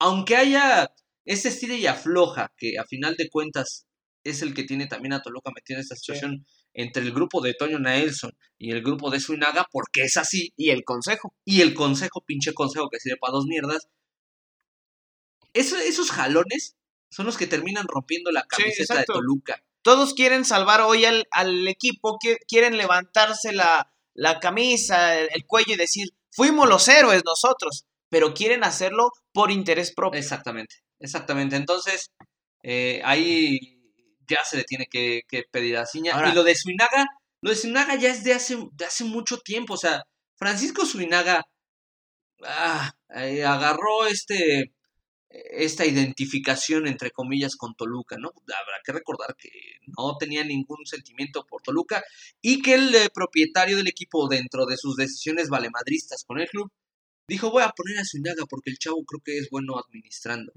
aunque 0.00 0.36
haya 0.36 0.88
ese 1.24 1.48
estilo 1.48 1.74
y 1.74 1.86
afloja, 1.86 2.52
que 2.56 2.78
a 2.78 2.84
final 2.84 3.16
de 3.16 3.28
cuentas 3.30 3.86
es 4.24 4.42
el 4.42 4.54
que 4.54 4.64
tiene 4.64 4.86
también 4.86 5.12
a 5.12 5.22
Toluca 5.22 5.50
metido 5.54 5.78
en 5.78 5.82
esta 5.82 5.96
situación 5.96 6.46
entre 6.72 7.02
el 7.02 7.12
grupo 7.12 7.40
de 7.40 7.54
Toño 7.54 7.78
Naelson 7.78 8.32
y 8.58 8.72
el 8.72 8.82
grupo 8.82 9.10
de 9.10 9.20
Suinaga, 9.20 9.66
porque 9.70 10.02
es 10.02 10.16
así, 10.16 10.52
Y 10.56 10.70
el 10.70 10.82
consejo. 10.84 11.34
y 11.44 11.60
el 11.60 11.74
consejo, 11.74 12.22
pinche 12.26 12.52
consejo 12.52 12.88
que 12.90 12.98
sirve 12.98 13.18
para 13.20 13.32
dos 13.32 13.46
mierdas. 13.46 13.88
Eso- 15.52 15.78
esos 15.78 16.10
jalones 16.10 16.76
son 17.10 17.26
los 17.26 17.36
que 17.36 17.46
terminan 17.46 17.86
rompiendo 17.86 18.30
la 18.32 18.40
Sí, 18.42 18.46
camiseta 18.62 18.98
de. 18.98 19.04
Toluca. 19.04 19.62
todos 19.82 20.14
quieren 20.14 20.44
salvar 20.46 20.80
hoy 20.80 21.04
al, 21.04 21.26
al 21.30 21.68
equipo, 21.68 22.18
quieren 22.48 22.76
levantarse 22.78 23.52
la, 23.52 23.92
la 24.14 24.40
camisa, 24.40 25.20
el, 25.20 25.44
cuello 25.46 25.74
y 25.74 25.76
decir, 25.76 26.08
fuimos 26.32 26.68
los 26.68 26.88
héroes 26.88 27.22
nosotros, 27.24 27.84
pero 28.08 28.32
quieren 28.32 28.64
hacerlo 28.64 29.10
por 29.32 29.50
interés 29.50 29.92
propio. 29.94 30.18
Exactamente, 30.18 30.76
exactamente. 31.00 31.56
Entonces, 31.56 32.10
eh, 32.62 33.02
ahí 33.04 33.73
ya 34.28 34.44
se 34.44 34.56
le 34.56 34.64
tiene 34.64 34.86
que, 34.86 35.22
pedir 35.50 35.76
a 35.76 35.86
Ciña. 35.86 36.30
y 36.30 36.34
lo 36.34 36.44
de 36.44 36.54
Suinaga, 36.54 37.06
lo 37.40 37.50
de 37.50 37.56
Suinaga 37.56 37.96
ya 37.96 38.10
es 38.10 38.24
de 38.24 38.32
hace, 38.32 38.56
de 38.72 38.84
hace 38.84 39.04
mucho 39.04 39.38
tiempo. 39.38 39.74
O 39.74 39.78
sea, 39.78 40.04
Francisco 40.36 40.86
Suinaga 40.86 41.44
ah, 42.44 42.92
eh, 43.14 43.44
agarró 43.44 44.06
este 44.06 44.72
esta 45.50 45.84
identificación 45.84 46.86
entre 46.86 47.10
comillas 47.10 47.56
con 47.56 47.74
Toluca, 47.74 48.16
¿no? 48.18 48.28
Habrá 48.28 48.80
que 48.84 48.92
recordar 48.92 49.34
que 49.36 49.50
no 49.98 50.16
tenía 50.16 50.44
ningún 50.44 50.86
sentimiento 50.86 51.44
por 51.46 51.62
Toluca 51.62 52.04
y 52.40 52.62
que 52.62 52.74
el 52.74 52.94
eh, 52.94 53.08
propietario 53.12 53.76
del 53.76 53.88
equipo 53.88 54.28
dentro 54.28 54.64
de 54.66 54.76
sus 54.76 54.96
decisiones 54.96 55.48
valemadristas 55.48 56.24
con 56.24 56.38
el 56.40 56.48
club 56.48 56.70
dijo 57.28 57.50
voy 57.50 57.62
a 57.62 57.70
poner 57.70 57.98
a 57.98 58.04
Suinaga 58.04 58.44
porque 58.48 58.70
el 58.70 58.78
chavo 58.78 59.04
creo 59.04 59.20
que 59.24 59.38
es 59.38 59.48
bueno 59.50 59.78
administrando 59.78 60.52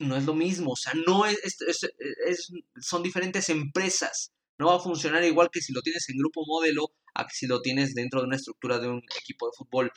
no 0.00 0.16
es 0.16 0.24
lo 0.24 0.34
mismo, 0.34 0.72
o 0.72 0.76
sea, 0.76 0.92
no 1.06 1.26
es, 1.26 1.38
es, 1.44 2.52
son 2.80 3.02
diferentes 3.02 3.48
empresas. 3.50 4.32
No 4.58 4.66
va 4.66 4.76
a 4.76 4.80
funcionar 4.80 5.22
igual 5.24 5.50
que 5.52 5.60
si 5.60 5.72
lo 5.72 5.82
tienes 5.82 6.08
en 6.08 6.18
grupo 6.18 6.42
modelo 6.46 6.92
a 7.14 7.26
que 7.26 7.34
si 7.34 7.46
lo 7.46 7.62
tienes 7.62 7.94
dentro 7.94 8.20
de 8.20 8.26
una 8.26 8.36
estructura 8.36 8.78
de 8.78 8.88
un 8.88 9.02
equipo 9.18 9.46
de 9.46 9.52
fútbol. 9.56 9.92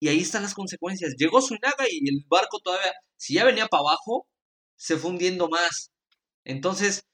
Y 0.00 0.08
ahí 0.08 0.20
están 0.20 0.42
las 0.42 0.54
consecuencias. 0.54 1.14
Llegó 1.18 1.40
Suinaga 1.40 1.84
y 1.90 2.08
el 2.08 2.24
barco 2.28 2.60
todavía, 2.60 2.92
si 3.16 3.34
ya 3.34 3.44
venía 3.44 3.66
para 3.66 3.80
abajo, 3.80 4.28
se 4.76 4.96
fue 4.96 5.10
hundiendo 5.10 5.48
más. 5.48 5.90
Entonces, 6.44 7.06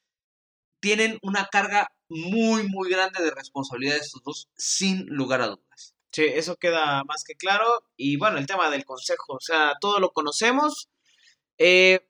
tienen 0.80 1.18
una 1.22 1.46
carga 1.46 1.88
muy, 2.08 2.68
muy 2.68 2.90
grande 2.90 3.22
de 3.22 3.30
responsabilidad 3.30 3.96
estos 3.96 4.22
dos, 4.24 4.48
sin 4.56 5.06
lugar 5.06 5.42
a 5.42 5.48
dudas. 5.48 5.94
Sí, 6.12 6.24
eso 6.24 6.56
queda 6.56 7.04
más 7.04 7.24
que 7.24 7.34
claro. 7.34 7.84
Y 7.96 8.16
bueno, 8.16 8.38
el 8.38 8.46
tema 8.46 8.68
del 8.70 8.84
consejo, 8.84 9.34
o 9.34 9.40
sea, 9.40 9.74
todo 9.80 9.98
lo 10.00 10.10
conocemos. 10.12 10.88
Eh, 11.58 12.00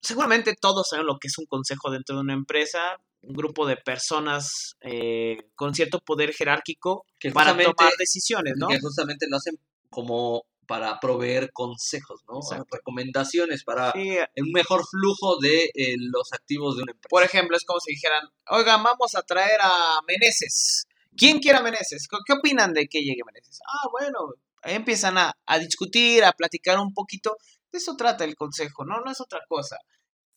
seguramente 0.00 0.54
todos 0.60 0.88
saben 0.88 1.06
lo 1.06 1.18
que 1.18 1.28
es 1.28 1.38
un 1.38 1.46
consejo 1.46 1.90
dentro 1.90 2.16
de 2.16 2.22
una 2.22 2.34
empresa, 2.34 2.96
un 3.22 3.34
grupo 3.34 3.66
de 3.66 3.76
personas 3.76 4.76
eh, 4.80 5.38
con 5.54 5.74
cierto 5.74 6.00
poder 6.00 6.32
jerárquico 6.32 7.04
que 7.18 7.30
para 7.32 7.52
tomar 7.52 7.92
decisiones, 7.98 8.54
¿no? 8.56 8.68
Que 8.68 8.80
justamente 8.80 9.26
lo 9.28 9.36
hacen 9.36 9.58
como 9.90 10.44
para 10.66 11.00
proveer 11.00 11.50
consejos, 11.52 12.22
¿no? 12.28 12.38
Recomendaciones 12.70 13.64
para 13.64 13.92
un 13.92 14.52
mejor 14.52 14.82
flujo 14.88 15.38
de 15.40 15.64
eh, 15.74 15.96
los 15.98 16.32
activos 16.32 16.76
de 16.76 16.84
una 16.84 16.92
empresa. 16.92 17.08
Por 17.10 17.24
ejemplo, 17.24 17.56
es 17.56 17.64
como 17.64 17.80
si 17.80 17.92
dijeran, 17.92 18.22
oigan, 18.48 18.82
vamos 18.82 19.16
a 19.16 19.22
traer 19.22 19.58
a 19.60 19.98
Meneses. 20.06 20.86
¿Quién 21.16 21.40
quiere 21.40 21.58
a 21.58 21.62
Meneses? 21.62 22.06
¿Qué 22.24 22.32
opinan 22.32 22.72
de 22.72 22.86
que 22.86 23.00
llegue 23.00 23.22
Meneses? 23.26 23.58
Ah, 23.66 23.88
bueno, 23.90 24.34
ahí 24.62 24.76
empiezan 24.76 25.18
a, 25.18 25.36
a 25.44 25.58
discutir, 25.58 26.22
a 26.22 26.32
platicar 26.32 26.78
un 26.78 26.94
poquito 26.94 27.36
de 27.72 27.78
eso 27.78 27.96
trata 27.96 28.24
el 28.24 28.36
consejo, 28.36 28.84
¿no? 28.84 29.00
No 29.00 29.10
es 29.10 29.20
otra 29.20 29.40
cosa. 29.48 29.76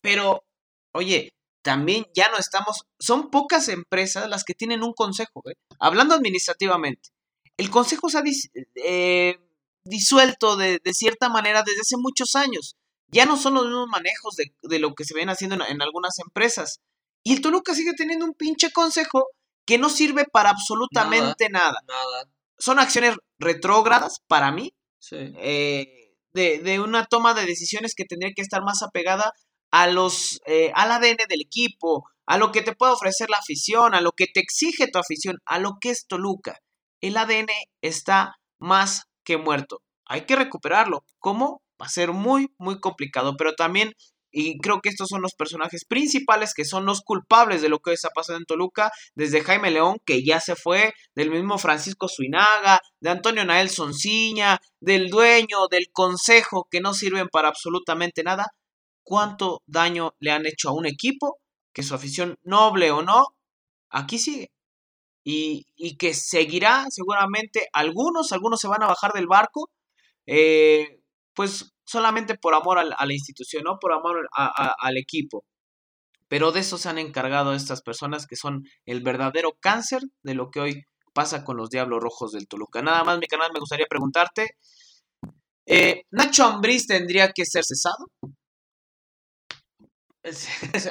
Pero, 0.00 0.44
oye, 0.92 1.34
también 1.64 2.06
ya 2.14 2.30
no 2.30 2.36
estamos, 2.36 2.84
son 2.98 3.30
pocas 3.30 3.68
empresas 3.68 4.28
las 4.28 4.44
que 4.44 4.54
tienen 4.54 4.82
un 4.82 4.92
consejo, 4.92 5.42
¿eh? 5.48 5.54
hablando 5.80 6.14
administrativamente. 6.14 7.08
El 7.56 7.70
consejo 7.70 8.10
se 8.10 8.18
ha 8.18 8.22
eh, 8.74 9.38
disuelto 9.84 10.56
de, 10.56 10.80
cierta 10.92 11.30
manera 11.30 11.62
desde 11.62 11.80
hace 11.80 11.96
muchos 11.96 12.34
años. 12.36 12.76
Ya 13.08 13.24
no 13.24 13.38
son 13.38 13.54
los 13.54 13.64
mismos 13.64 13.88
manejos 13.88 14.36
de, 14.36 14.78
lo 14.78 14.94
que 14.94 15.04
se 15.04 15.14
ven 15.14 15.30
haciendo 15.30 15.56
en, 15.66 15.80
algunas 15.80 16.18
empresas. 16.18 16.80
Y 17.22 17.32
el 17.32 17.40
Toluca 17.40 17.74
sigue 17.74 17.94
teniendo 17.94 18.26
un 18.26 18.34
pinche 18.34 18.70
consejo 18.70 19.28
que 19.64 19.78
no 19.78 19.88
sirve 19.88 20.26
para 20.26 20.50
absolutamente 20.50 21.48
nada. 21.48 21.78
nada. 21.86 22.28
Son 22.58 22.78
acciones 22.78 23.16
retrógradas 23.38 24.20
para 24.26 24.52
mí. 24.52 24.74
Eh, 25.10 26.03
de, 26.34 26.80
una 26.80 27.06
toma 27.06 27.32
de 27.32 27.46
decisiones 27.46 27.94
que 27.94 28.04
tendría 28.04 28.32
que 28.34 28.42
estar 28.42 28.62
más 28.62 28.82
apegada 28.82 29.32
a 29.70 29.86
los, 29.86 30.40
eh, 30.46 30.70
al 30.74 30.92
ADN 30.92 31.26
del 31.28 31.40
equipo, 31.40 32.04
a 32.26 32.38
lo 32.38 32.52
que 32.52 32.62
te 32.62 32.74
puede 32.74 32.92
ofrecer 32.92 33.30
la 33.30 33.38
afición, 33.38 33.94
a 33.94 34.00
lo 34.00 34.12
que 34.12 34.26
te 34.26 34.40
exige 34.40 34.88
tu 34.88 34.98
afición, 34.98 35.38
a 35.46 35.58
lo 35.58 35.78
que 35.80 35.90
es 35.90 36.06
Toluca. 36.06 36.58
El 37.00 37.16
ADN 37.16 37.48
está 37.82 38.36
más 38.58 39.04
que 39.24 39.36
muerto. 39.36 39.82
Hay 40.06 40.22
que 40.22 40.36
recuperarlo. 40.36 41.04
¿Cómo? 41.18 41.62
Va 41.80 41.86
a 41.86 41.90
ser 41.90 42.12
muy, 42.12 42.48
muy 42.58 42.80
complicado, 42.80 43.36
pero 43.36 43.54
también 43.54 43.92
y 44.34 44.58
creo 44.58 44.80
que 44.80 44.88
estos 44.88 45.08
son 45.08 45.22
los 45.22 45.34
personajes 45.34 45.84
principales 45.84 46.54
que 46.54 46.64
son 46.64 46.84
los 46.86 47.02
culpables 47.02 47.62
de 47.62 47.68
lo 47.68 47.78
que 47.78 47.92
está 47.92 48.10
pasando 48.10 48.38
en 48.40 48.46
Toluca, 48.46 48.90
desde 49.14 49.42
Jaime 49.42 49.70
León, 49.70 49.98
que 50.04 50.24
ya 50.24 50.40
se 50.40 50.56
fue, 50.56 50.92
del 51.14 51.30
mismo 51.30 51.56
Francisco 51.56 52.08
Suinaga, 52.08 52.80
de 53.00 53.10
Antonio 53.10 53.44
Nael 53.44 53.70
Sonciña, 53.70 54.58
del 54.80 55.08
dueño, 55.08 55.68
del 55.70 55.86
consejo, 55.92 56.66
que 56.68 56.80
no 56.80 56.94
sirven 56.94 57.28
para 57.28 57.48
absolutamente 57.48 58.24
nada. 58.24 58.46
¿Cuánto 59.04 59.62
daño 59.66 60.14
le 60.18 60.32
han 60.32 60.46
hecho 60.46 60.70
a 60.70 60.74
un 60.74 60.86
equipo 60.86 61.38
que 61.72 61.82
su 61.84 61.94
afición, 61.94 62.36
noble 62.42 62.90
o 62.90 63.02
no, 63.02 63.26
aquí 63.90 64.18
sigue? 64.18 64.50
Y, 65.24 65.66
y 65.76 65.96
que 65.96 66.14
seguirá 66.14 66.86
seguramente 66.90 67.68
algunos, 67.72 68.32
algunos 68.32 68.60
se 68.60 68.68
van 68.68 68.82
a 68.82 68.88
bajar 68.88 69.12
del 69.12 69.26
barco, 69.28 69.70
eh, 70.26 71.00
pues 71.34 71.73
solamente 71.84 72.36
por 72.36 72.54
amor 72.54 72.78
a 72.78 73.06
la 73.06 73.12
institución, 73.12 73.64
no 73.64 73.78
por 73.78 73.92
amor 73.92 74.28
al 74.32 74.96
equipo. 74.96 75.44
Pero 76.28 76.52
de 76.52 76.60
eso 76.60 76.78
se 76.78 76.88
han 76.88 76.98
encargado 76.98 77.54
estas 77.54 77.82
personas 77.82 78.26
que 78.26 78.36
son 78.36 78.64
el 78.86 79.02
verdadero 79.02 79.56
cáncer 79.60 80.02
de 80.22 80.34
lo 80.34 80.50
que 80.50 80.60
hoy 80.60 80.84
pasa 81.12 81.44
con 81.44 81.56
los 81.56 81.70
Diablos 81.70 82.02
Rojos 82.02 82.32
del 82.32 82.48
Toluca. 82.48 82.82
Nada 82.82 83.04
más, 83.04 83.18
mi 83.18 83.26
canal, 83.26 83.52
me 83.52 83.60
gustaría 83.60 83.86
preguntarte, 83.88 84.56
eh, 85.66 86.02
¿Nacho 86.10 86.44
Ambriz 86.44 86.86
tendría 86.86 87.32
que 87.32 87.46
ser 87.46 87.64
cesado? 87.64 88.10
o 90.24 90.32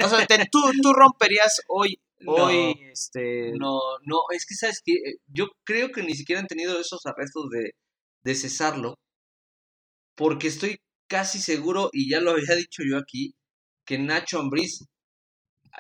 sea, 0.09 0.27
¿tú, 0.51 0.59
tú, 0.81 0.93
romperías 0.93 1.61
hoy, 1.67 1.99
hoy, 2.25 2.79
este... 2.91 3.51
No, 3.59 3.79
no, 4.05 4.19
es 4.31 4.45
que, 4.45 4.55
¿sabes 4.55 4.81
que 4.83 4.93
Yo 5.27 5.47
creo 5.65 5.91
que 5.91 6.03
ni 6.03 6.13
siquiera 6.15 6.39
han 6.39 6.47
tenido 6.47 6.79
esos 6.79 7.05
arrestos 7.05 7.49
de, 7.49 7.71
de 8.23 8.35
cesarlo, 8.35 8.95
porque 10.15 10.47
estoy 10.47 10.79
casi 11.07 11.39
seguro, 11.39 11.89
y 11.93 12.09
ya 12.09 12.21
lo 12.21 12.31
había 12.31 12.55
dicho 12.55 12.83
yo 12.89 12.97
aquí, 12.97 13.35
que 13.85 13.97
Nacho 13.99 14.39
Ambriz 14.39 14.85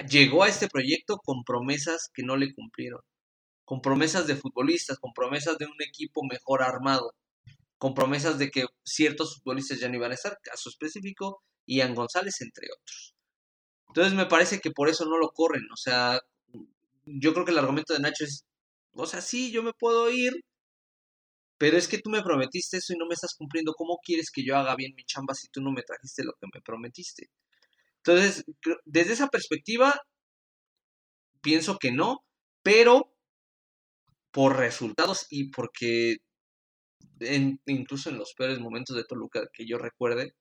llegó 0.09 0.43
a 0.43 0.49
este 0.49 0.67
proyecto 0.67 1.17
con 1.17 1.43
promesas 1.43 2.09
que 2.13 2.23
no 2.23 2.37
le 2.37 2.53
cumplieron. 2.53 3.01
Con 3.65 3.81
promesas 3.81 4.27
de 4.27 4.35
futbolistas, 4.35 4.99
con 4.99 5.13
promesas 5.13 5.57
de 5.57 5.65
un 5.65 5.81
equipo 5.81 6.21
mejor 6.23 6.63
armado, 6.63 7.13
con 7.77 7.93
promesas 7.93 8.37
de 8.37 8.49
que 8.51 8.65
ciertos 8.83 9.37
futbolistas 9.37 9.79
ya 9.79 9.89
no 9.89 9.95
iban 9.95 10.11
a 10.11 10.15
estar, 10.15 10.37
caso 10.41 10.69
específico, 10.69 11.43
Ian 11.65 11.95
González, 11.95 12.41
entre 12.41 12.67
otros. 12.71 13.15
Entonces 13.87 14.13
me 14.13 14.25
parece 14.25 14.59
que 14.59 14.71
por 14.71 14.89
eso 14.89 15.05
no 15.05 15.17
lo 15.17 15.31
corren. 15.31 15.63
O 15.71 15.77
sea, 15.77 16.19
yo 17.05 17.33
creo 17.33 17.45
que 17.45 17.51
el 17.51 17.59
argumento 17.59 17.93
de 17.93 17.99
Nacho 17.99 18.25
es, 18.25 18.45
o 18.93 19.05
sea, 19.05 19.21
sí, 19.21 19.51
yo 19.51 19.63
me 19.63 19.73
puedo 19.73 20.09
ir, 20.09 20.33
pero 21.57 21.77
es 21.77 21.87
que 21.87 21.99
tú 21.99 22.09
me 22.09 22.23
prometiste 22.23 22.77
eso 22.77 22.93
y 22.93 22.97
no 22.97 23.05
me 23.05 23.13
estás 23.15 23.35
cumpliendo. 23.35 23.73
¿Cómo 23.73 23.99
quieres 24.03 24.31
que 24.31 24.43
yo 24.43 24.57
haga 24.57 24.75
bien 24.75 24.93
mi 24.95 25.05
chamba 25.05 25.33
si 25.33 25.47
tú 25.49 25.61
no 25.61 25.71
me 25.71 25.83
trajiste 25.83 26.23
lo 26.23 26.33
que 26.33 26.47
me 26.53 26.61
prometiste? 26.61 27.29
Entonces, 27.97 28.45
desde 28.85 29.13
esa 29.13 29.27
perspectiva, 29.29 29.93
pienso 31.41 31.77
que 31.77 31.91
no, 31.91 32.25
pero 32.63 33.13
por 34.31 34.57
resultados 34.57 35.27
y 35.29 35.51
porque 35.51 36.17
incluso 37.65 38.09
en 38.09 38.17
los 38.17 38.33
peores 38.33 38.59
momentos 38.59 38.95
de 38.95 39.05
Toluca 39.05 39.47
que 39.53 39.65
yo 39.65 39.77
recuerde, 39.77 40.35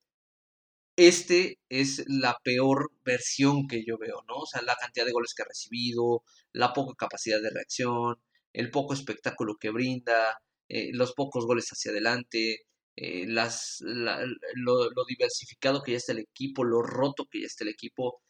este 0.96 1.58
es 1.68 2.04
la 2.06 2.36
peor 2.42 2.90
versión 3.04 3.66
que 3.66 3.84
yo 3.84 3.98
veo, 3.98 4.22
¿no? 4.28 4.36
O 4.36 4.46
sea, 4.46 4.62
la 4.62 4.76
cantidad 4.76 5.06
de 5.06 5.12
goles 5.12 5.34
que 5.34 5.42
ha 5.42 5.46
recibido, 5.46 6.22
la 6.52 6.72
poca 6.72 6.94
capacidad 6.96 7.40
de 7.40 7.50
reacción, 7.50 8.16
el 8.52 8.70
poco 8.70 8.94
espectáculo 8.94 9.56
que 9.58 9.70
brinda, 9.70 10.42
eh, 10.68 10.90
los 10.92 11.12
pocos 11.12 11.46
goles 11.46 11.68
hacia 11.68 11.90
adelante, 11.90 12.66
eh, 12.96 13.26
las, 13.26 13.78
lo, 13.80 15.04
diversificado 15.06 15.82
que 15.82 15.92
ya 15.92 15.98
está 15.98 16.12
el 16.12 16.18
equipo, 16.18 16.64
lo 16.64 16.82
roto 16.82 17.26
que 17.30 17.40
ya 17.40 17.46
está 17.46 17.64
el 17.64 17.70
equipo. 17.70 18.20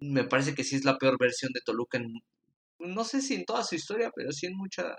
Me 0.00 0.24
parece 0.24 0.54
que 0.54 0.64
sí 0.64 0.76
es 0.76 0.84
la 0.84 0.98
peor 0.98 1.18
versión 1.18 1.52
de 1.52 1.60
Toluca, 1.60 1.98
en, 1.98 2.12
no 2.78 3.04
sé 3.04 3.20
si 3.20 3.34
en 3.34 3.44
toda 3.44 3.64
su 3.64 3.74
historia, 3.74 4.10
pero 4.14 4.32
sí 4.32 4.46
en 4.46 4.56
mucha 4.56 4.96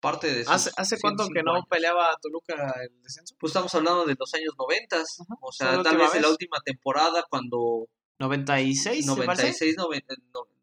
parte 0.00 0.32
de 0.32 0.44
su 0.44 0.50
¿Hace, 0.50 0.70
¿hace 0.76 1.00
cuánto 1.00 1.26
que 1.28 1.42
no 1.42 1.64
peleaba 1.68 2.16
Toluca 2.20 2.54
el 2.82 3.02
descenso? 3.02 3.34
Pues 3.38 3.50
estamos 3.50 3.74
hablando 3.74 4.04
de 4.04 4.14
los 4.18 4.34
años 4.34 4.54
noventas, 4.58 5.18
o 5.40 5.52
sea, 5.52 5.82
tal 5.82 5.96
vez 5.96 6.14
en 6.14 6.22
la 6.22 6.30
última 6.30 6.58
temporada 6.64 7.24
cuando... 7.28 7.88
96, 8.18 9.04
96, 9.06 9.76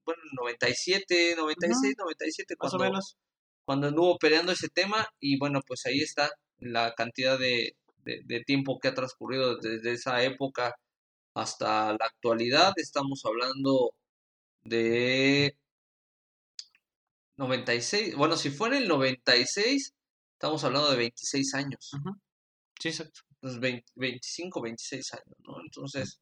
bueno, 0.05 0.21
97, 0.33 1.35
96, 1.37 1.95
97, 1.97 2.55
cuando, 2.57 2.77
Más 2.77 2.81
o 2.81 2.89
menos 2.89 3.17
cuando 3.65 3.87
anduvo 3.87 4.17
peleando 4.17 4.51
ese 4.51 4.69
tema 4.69 5.07
y 5.19 5.37
bueno, 5.37 5.61
pues 5.65 5.85
ahí 5.85 6.01
está 6.01 6.29
la 6.59 6.93
cantidad 6.95 7.37
de, 7.37 7.75
tiempo 8.45 8.79
que 8.79 8.89
ha 8.89 8.93
transcurrido 8.93 9.57
desde 9.57 9.93
esa 9.93 10.23
época 10.23 10.75
hasta 11.33 11.91
la 11.91 12.05
actualidad. 12.05 12.73
Estamos 12.75 13.21
hablando 13.25 13.93
de 14.63 15.57
96. 17.37 18.15
Bueno, 18.15 18.35
si 18.37 18.49
fue 18.49 18.69
en 18.69 18.75
el 18.75 18.87
96, 18.87 19.93
estamos 20.33 20.63
hablando 20.63 20.91
de 20.91 20.97
26 20.97 21.53
años. 21.55 21.91
Sí, 22.79 22.89
exacto. 22.89 23.21
25, 23.95 24.61
26 24.61 25.13
años, 25.13 25.37
¿no? 25.39 25.61
Entonces, 25.61 26.19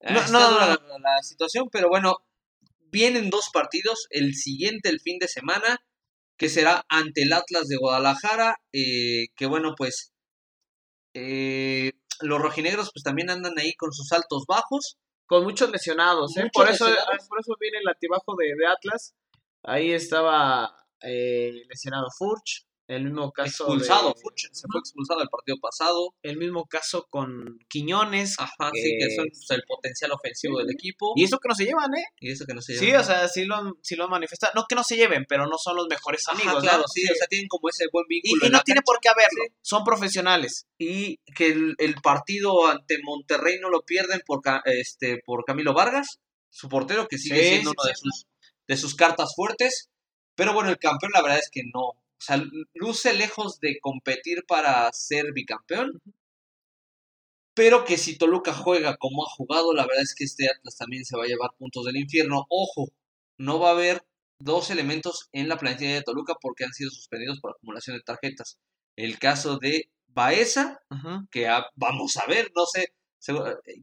no, 0.00 0.28
no, 0.28 0.38
la, 0.38 0.78
la, 1.00 1.22
situación, 1.22 1.68
pero 1.70 1.88
bueno, 1.88 2.16
vienen 2.90 3.30
dos 3.30 3.50
partidos. 3.52 4.06
El 4.10 4.34
siguiente, 4.34 4.88
el 4.88 5.00
fin 5.00 5.18
de 5.18 5.26
semana, 5.26 5.80
que 6.38 6.48
será 6.48 6.84
ante 6.88 7.22
el 7.22 7.32
Atlas 7.32 7.66
de 7.66 7.76
Guadalajara, 7.76 8.56
eh, 8.72 9.26
que 9.36 9.46
bueno, 9.46 9.74
pues 9.76 10.12
eh, 11.14 11.92
los 12.20 12.40
rojinegros 12.40 12.90
pues 12.94 13.02
también 13.02 13.28
andan 13.28 13.58
ahí 13.58 13.74
con 13.74 13.92
sus 13.92 14.12
altos 14.12 14.44
bajos. 14.46 14.96
Con 15.26 15.44
muchos 15.44 15.70
lesionados, 15.70 16.34
¿eh? 16.38 16.48
por, 16.54 16.70
Eso, 16.70 16.86
por 17.28 17.40
eso 17.40 17.52
viene 17.60 17.78
el 17.78 17.88
atibajo 17.88 18.34
de, 18.38 18.46
de 18.56 18.66
Atlas. 18.66 19.14
Ahí 19.62 19.92
estaba 19.92 20.74
lesionado 21.02 22.06
Furch, 22.16 22.67
el 22.88 23.04
mismo 23.04 23.30
caso. 23.32 23.64
Expulsado, 23.64 24.14
se 24.34 24.66
fue 24.66 24.80
expulsado 24.80 25.22
el 25.22 25.28
partido 25.28 25.58
pasado. 25.60 26.14
El 26.22 26.38
mismo 26.38 26.66
caso 26.66 27.06
con 27.10 27.58
Quiñones. 27.68 28.36
Ajá, 28.38 28.70
sí, 28.72 28.96
que 28.98 29.14
son 29.14 29.26
pues, 29.28 29.50
el 29.50 29.62
potencial 29.68 30.12
ofensivo 30.12 30.58
del 30.58 30.70
equipo. 30.70 31.12
Y 31.14 31.24
eso 31.24 31.38
que 31.38 31.48
no 31.48 31.54
se 31.54 31.66
llevan, 31.66 31.94
¿eh? 31.94 32.04
Y 32.18 32.32
eso 32.32 32.46
que 32.46 32.54
no 32.54 32.62
se 32.62 32.72
llevan. 32.72 32.88
Sí, 32.88 32.94
o 32.96 33.04
sea, 33.04 33.28
sí 33.28 33.44
lo, 33.44 33.76
sí 33.82 33.94
lo 33.94 34.08
manifesta. 34.08 34.50
No 34.54 34.64
que 34.66 34.74
no 34.74 34.82
se 34.82 34.96
lleven, 34.96 35.26
pero 35.28 35.46
no 35.46 35.58
son 35.58 35.76
los 35.76 35.86
mejores 35.86 36.26
amigos. 36.28 36.62
claro, 36.62 36.84
sí, 36.88 37.04
o 37.04 37.14
sea, 37.14 37.26
tienen 37.26 37.46
como 37.48 37.68
ese 37.68 37.84
buen 37.92 38.06
vínculo. 38.08 38.46
Y, 38.46 38.50
no 38.50 38.62
tiene 38.62 38.80
por 38.82 38.98
qué 39.00 39.10
haberlo. 39.10 39.44
Son 39.60 39.84
profesionales. 39.84 40.66
Y 40.78 41.18
que 41.36 41.48
el, 41.48 41.94
partido 42.02 42.68
ante 42.68 42.96
Monterrey 43.02 43.58
no 43.60 43.68
lo 43.68 43.82
pierden 43.82 44.22
por, 44.24 44.40
este, 44.64 45.20
por 45.26 45.44
Camilo 45.44 45.74
Vargas, 45.74 46.20
su 46.48 46.70
portero, 46.70 47.06
que 47.06 47.18
sigue 47.18 47.50
siendo 47.50 47.72
uno 47.72 47.84
de 47.86 47.94
sus, 47.94 48.26
de 48.66 48.76
sus 48.78 48.94
cartas 48.94 49.34
fuertes. 49.36 49.90
Pero 50.34 50.54
bueno, 50.54 50.70
el 50.70 50.78
campeón 50.78 51.12
la 51.12 51.20
verdad 51.20 51.38
es 51.38 51.50
que 51.50 51.62
no, 51.74 52.00
o 52.18 52.20
sea, 52.20 52.42
luce 52.74 53.14
lejos 53.14 53.60
de 53.60 53.78
competir 53.80 54.44
para 54.46 54.90
ser 54.92 55.32
bicampeón. 55.32 56.00
Pero 57.54 57.84
que 57.84 57.96
si 57.96 58.16
Toluca 58.16 58.52
juega 58.54 58.96
como 58.96 59.24
ha 59.24 59.30
jugado, 59.30 59.72
la 59.74 59.86
verdad 59.86 60.02
es 60.02 60.14
que 60.14 60.24
este 60.24 60.48
Atlas 60.48 60.76
también 60.76 61.04
se 61.04 61.16
va 61.16 61.24
a 61.24 61.26
llevar 61.26 61.50
puntos 61.58 61.84
del 61.84 61.96
infierno. 61.96 62.46
Ojo, 62.48 62.88
no 63.38 63.58
va 63.58 63.70
a 63.70 63.72
haber 63.72 64.04
dos 64.40 64.70
elementos 64.70 65.28
en 65.32 65.48
la 65.48 65.58
plantilla 65.58 65.94
de 65.94 66.02
Toluca 66.02 66.34
porque 66.40 66.64
han 66.64 66.72
sido 66.72 66.90
suspendidos 66.90 67.40
por 67.40 67.52
acumulación 67.52 67.96
de 67.96 68.02
tarjetas. 68.02 68.58
El 68.96 69.18
caso 69.18 69.58
de 69.58 69.90
Baeza, 70.06 70.80
que 71.30 71.48
vamos 71.76 72.16
a 72.16 72.26
ver, 72.26 72.50
no 72.54 72.66
sé, 72.66 72.92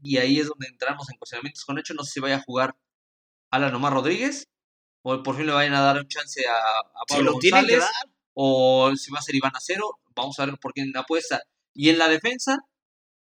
y 0.03 0.17
ahí 0.17 0.39
es 0.39 0.47
donde 0.47 0.67
entramos 0.67 1.09
en 1.09 1.17
cuestionamientos 1.17 1.63
con 1.65 1.77
hecho, 1.77 1.93
no 1.93 2.03
sé 2.03 2.13
si 2.13 2.19
vaya 2.19 2.38
a 2.38 2.43
jugar 2.43 2.75
Alan 3.51 3.75
Omar 3.75 3.93
Rodríguez, 3.93 4.49
o 5.03 5.21
por 5.23 5.38
fin 5.38 5.45
le 5.45 5.53
vayan 5.53 5.73
a 5.73 5.81
dar 5.81 5.97
un 5.97 6.07
chance 6.07 6.41
a, 6.47 7.05
Pablo 7.07 7.33
González, 7.33 7.83
o 8.36 8.93
si 8.95 9.11
va 9.11 9.19
a 9.19 9.23
ser 9.23 9.36
Iván 9.36 9.55
Acero, 9.55 9.99
vamos 10.13 10.38
a 10.39 10.45
ver 10.45 10.55
por 10.61 10.73
quién 10.73 10.95
apuesta. 10.95 11.41
Y 11.73 11.89
en 11.89 11.97
la 11.97 12.07
defensa, 12.07 12.57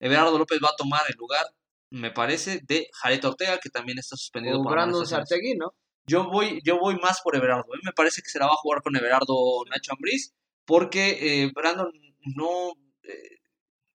Everardo 0.00 0.38
López 0.38 0.58
va 0.62 0.70
a 0.70 0.76
tomar 0.76 1.02
el 1.08 1.16
lugar, 1.16 1.44
me 1.90 2.10
parece, 2.10 2.60
de 2.64 2.88
Jared 2.94 3.24
Ortega, 3.24 3.58
que 3.58 3.70
también 3.70 3.98
está 3.98 4.16
suspendido 4.16 4.62
por 4.62 4.72
Brandon 4.72 5.06
Sartegui, 5.06 5.54
¿no? 5.54 5.74
Yo 6.06 6.28
voy, 6.28 6.60
yo 6.64 6.78
voy 6.78 6.96
más 6.96 7.20
por 7.22 7.36
Everardo. 7.36 7.74
¿eh? 7.74 7.80
Me 7.84 7.92
parece 7.92 8.22
que 8.22 8.30
se 8.30 8.38
la 8.38 8.46
va 8.46 8.52
a 8.52 8.60
jugar 8.60 8.82
con 8.82 8.96
Everardo 8.96 9.64
Nacho 9.70 9.92
Ambriz, 9.92 10.32
porque 10.64 11.18
eh, 11.20 11.52
Brandon 11.54 11.92
no. 12.36 12.72
Eh, 13.04 13.38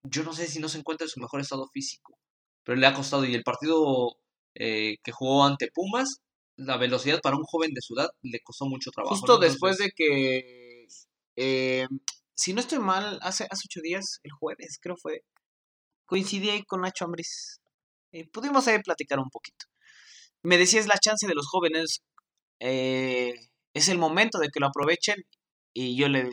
yo 0.04 0.22
no 0.22 0.32
sé 0.32 0.46
si 0.46 0.60
no 0.60 0.68
se 0.68 0.78
encuentra 0.78 1.04
en 1.04 1.10
su 1.10 1.20
mejor 1.20 1.40
estado 1.40 1.68
físico, 1.72 2.16
pero 2.64 2.78
le 2.78 2.86
ha 2.86 2.94
costado. 2.94 3.24
Y 3.24 3.34
el 3.34 3.42
partido 3.42 4.16
que 4.54 5.12
jugó 5.12 5.44
ante 5.44 5.70
Pumas, 5.72 6.20
la 6.56 6.76
velocidad 6.78 7.20
para 7.20 7.36
un 7.36 7.44
joven 7.44 7.72
de 7.72 7.80
su 7.80 7.94
edad 7.94 8.08
le 8.22 8.40
costó 8.40 8.66
mucho 8.66 8.90
trabajo. 8.90 9.14
Justo 9.14 9.38
después 9.38 9.78
de 9.78 9.92
que 9.94 10.57
eh, 11.40 11.86
si 12.34 12.52
no 12.52 12.60
estoy 12.60 12.80
mal, 12.80 13.18
hace, 13.22 13.44
hace 13.48 13.62
ocho 13.66 13.80
días, 13.80 14.18
el 14.24 14.32
jueves 14.32 14.78
creo 14.82 14.96
fue, 14.96 15.22
coincidí 16.06 16.50
ahí 16.50 16.64
con 16.64 16.80
Nacho 16.80 17.04
Ambris. 17.04 17.60
Eh, 18.12 18.28
pudimos 18.28 18.66
ahí 18.66 18.82
platicar 18.82 19.20
un 19.20 19.30
poquito. 19.30 19.66
Me 20.42 20.58
decías 20.58 20.88
la 20.88 20.98
chance 20.98 21.26
de 21.28 21.34
los 21.34 21.46
jóvenes, 21.46 22.02
eh, 22.58 23.34
es 23.72 23.88
el 23.88 23.98
momento 23.98 24.38
de 24.38 24.48
que 24.48 24.60
lo 24.60 24.66
aprovechen. 24.66 25.16
Y 25.72 25.96
yo 25.96 26.08
le, 26.08 26.28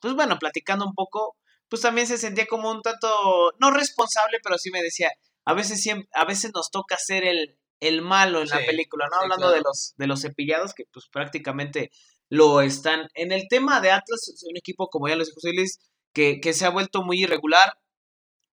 pues 0.00 0.14
bueno, 0.14 0.38
platicando 0.38 0.84
un 0.84 0.94
poco, 0.94 1.36
pues 1.68 1.80
también 1.80 2.06
se 2.06 2.18
sentía 2.18 2.46
como 2.46 2.70
un 2.70 2.82
tanto, 2.82 3.52
no 3.58 3.70
responsable, 3.70 4.38
pero 4.42 4.58
sí 4.58 4.70
me 4.70 4.82
decía, 4.82 5.10
a 5.46 5.54
veces, 5.54 5.82
a 6.12 6.24
veces 6.26 6.50
nos 6.54 6.70
toca 6.70 6.98
ser 6.98 7.24
el, 7.24 7.58
el 7.80 8.02
malo 8.02 8.42
en 8.42 8.48
la 8.48 8.58
película, 8.58 9.08
¿no? 9.10 9.18
Hablando 9.18 9.50
de, 9.50 9.62
los, 9.62 9.94
de 9.96 10.06
los 10.06 10.20
cepillados, 10.20 10.74
que 10.74 10.84
pues 10.92 11.08
prácticamente 11.10 11.90
lo 12.32 12.62
están. 12.62 13.08
En 13.14 13.30
el 13.30 13.46
tema 13.46 13.82
de 13.82 13.90
Atlas, 13.90 14.28
es 14.28 14.42
un 14.48 14.56
equipo, 14.56 14.88
como 14.88 15.06
ya 15.06 15.16
les 15.16 15.28
dijo 15.28 15.34
José 15.34 15.52
Luis, 15.54 15.78
que, 16.14 16.40
que 16.40 16.54
se 16.54 16.64
ha 16.64 16.70
vuelto 16.70 17.02
muy 17.02 17.22
irregular, 17.22 17.74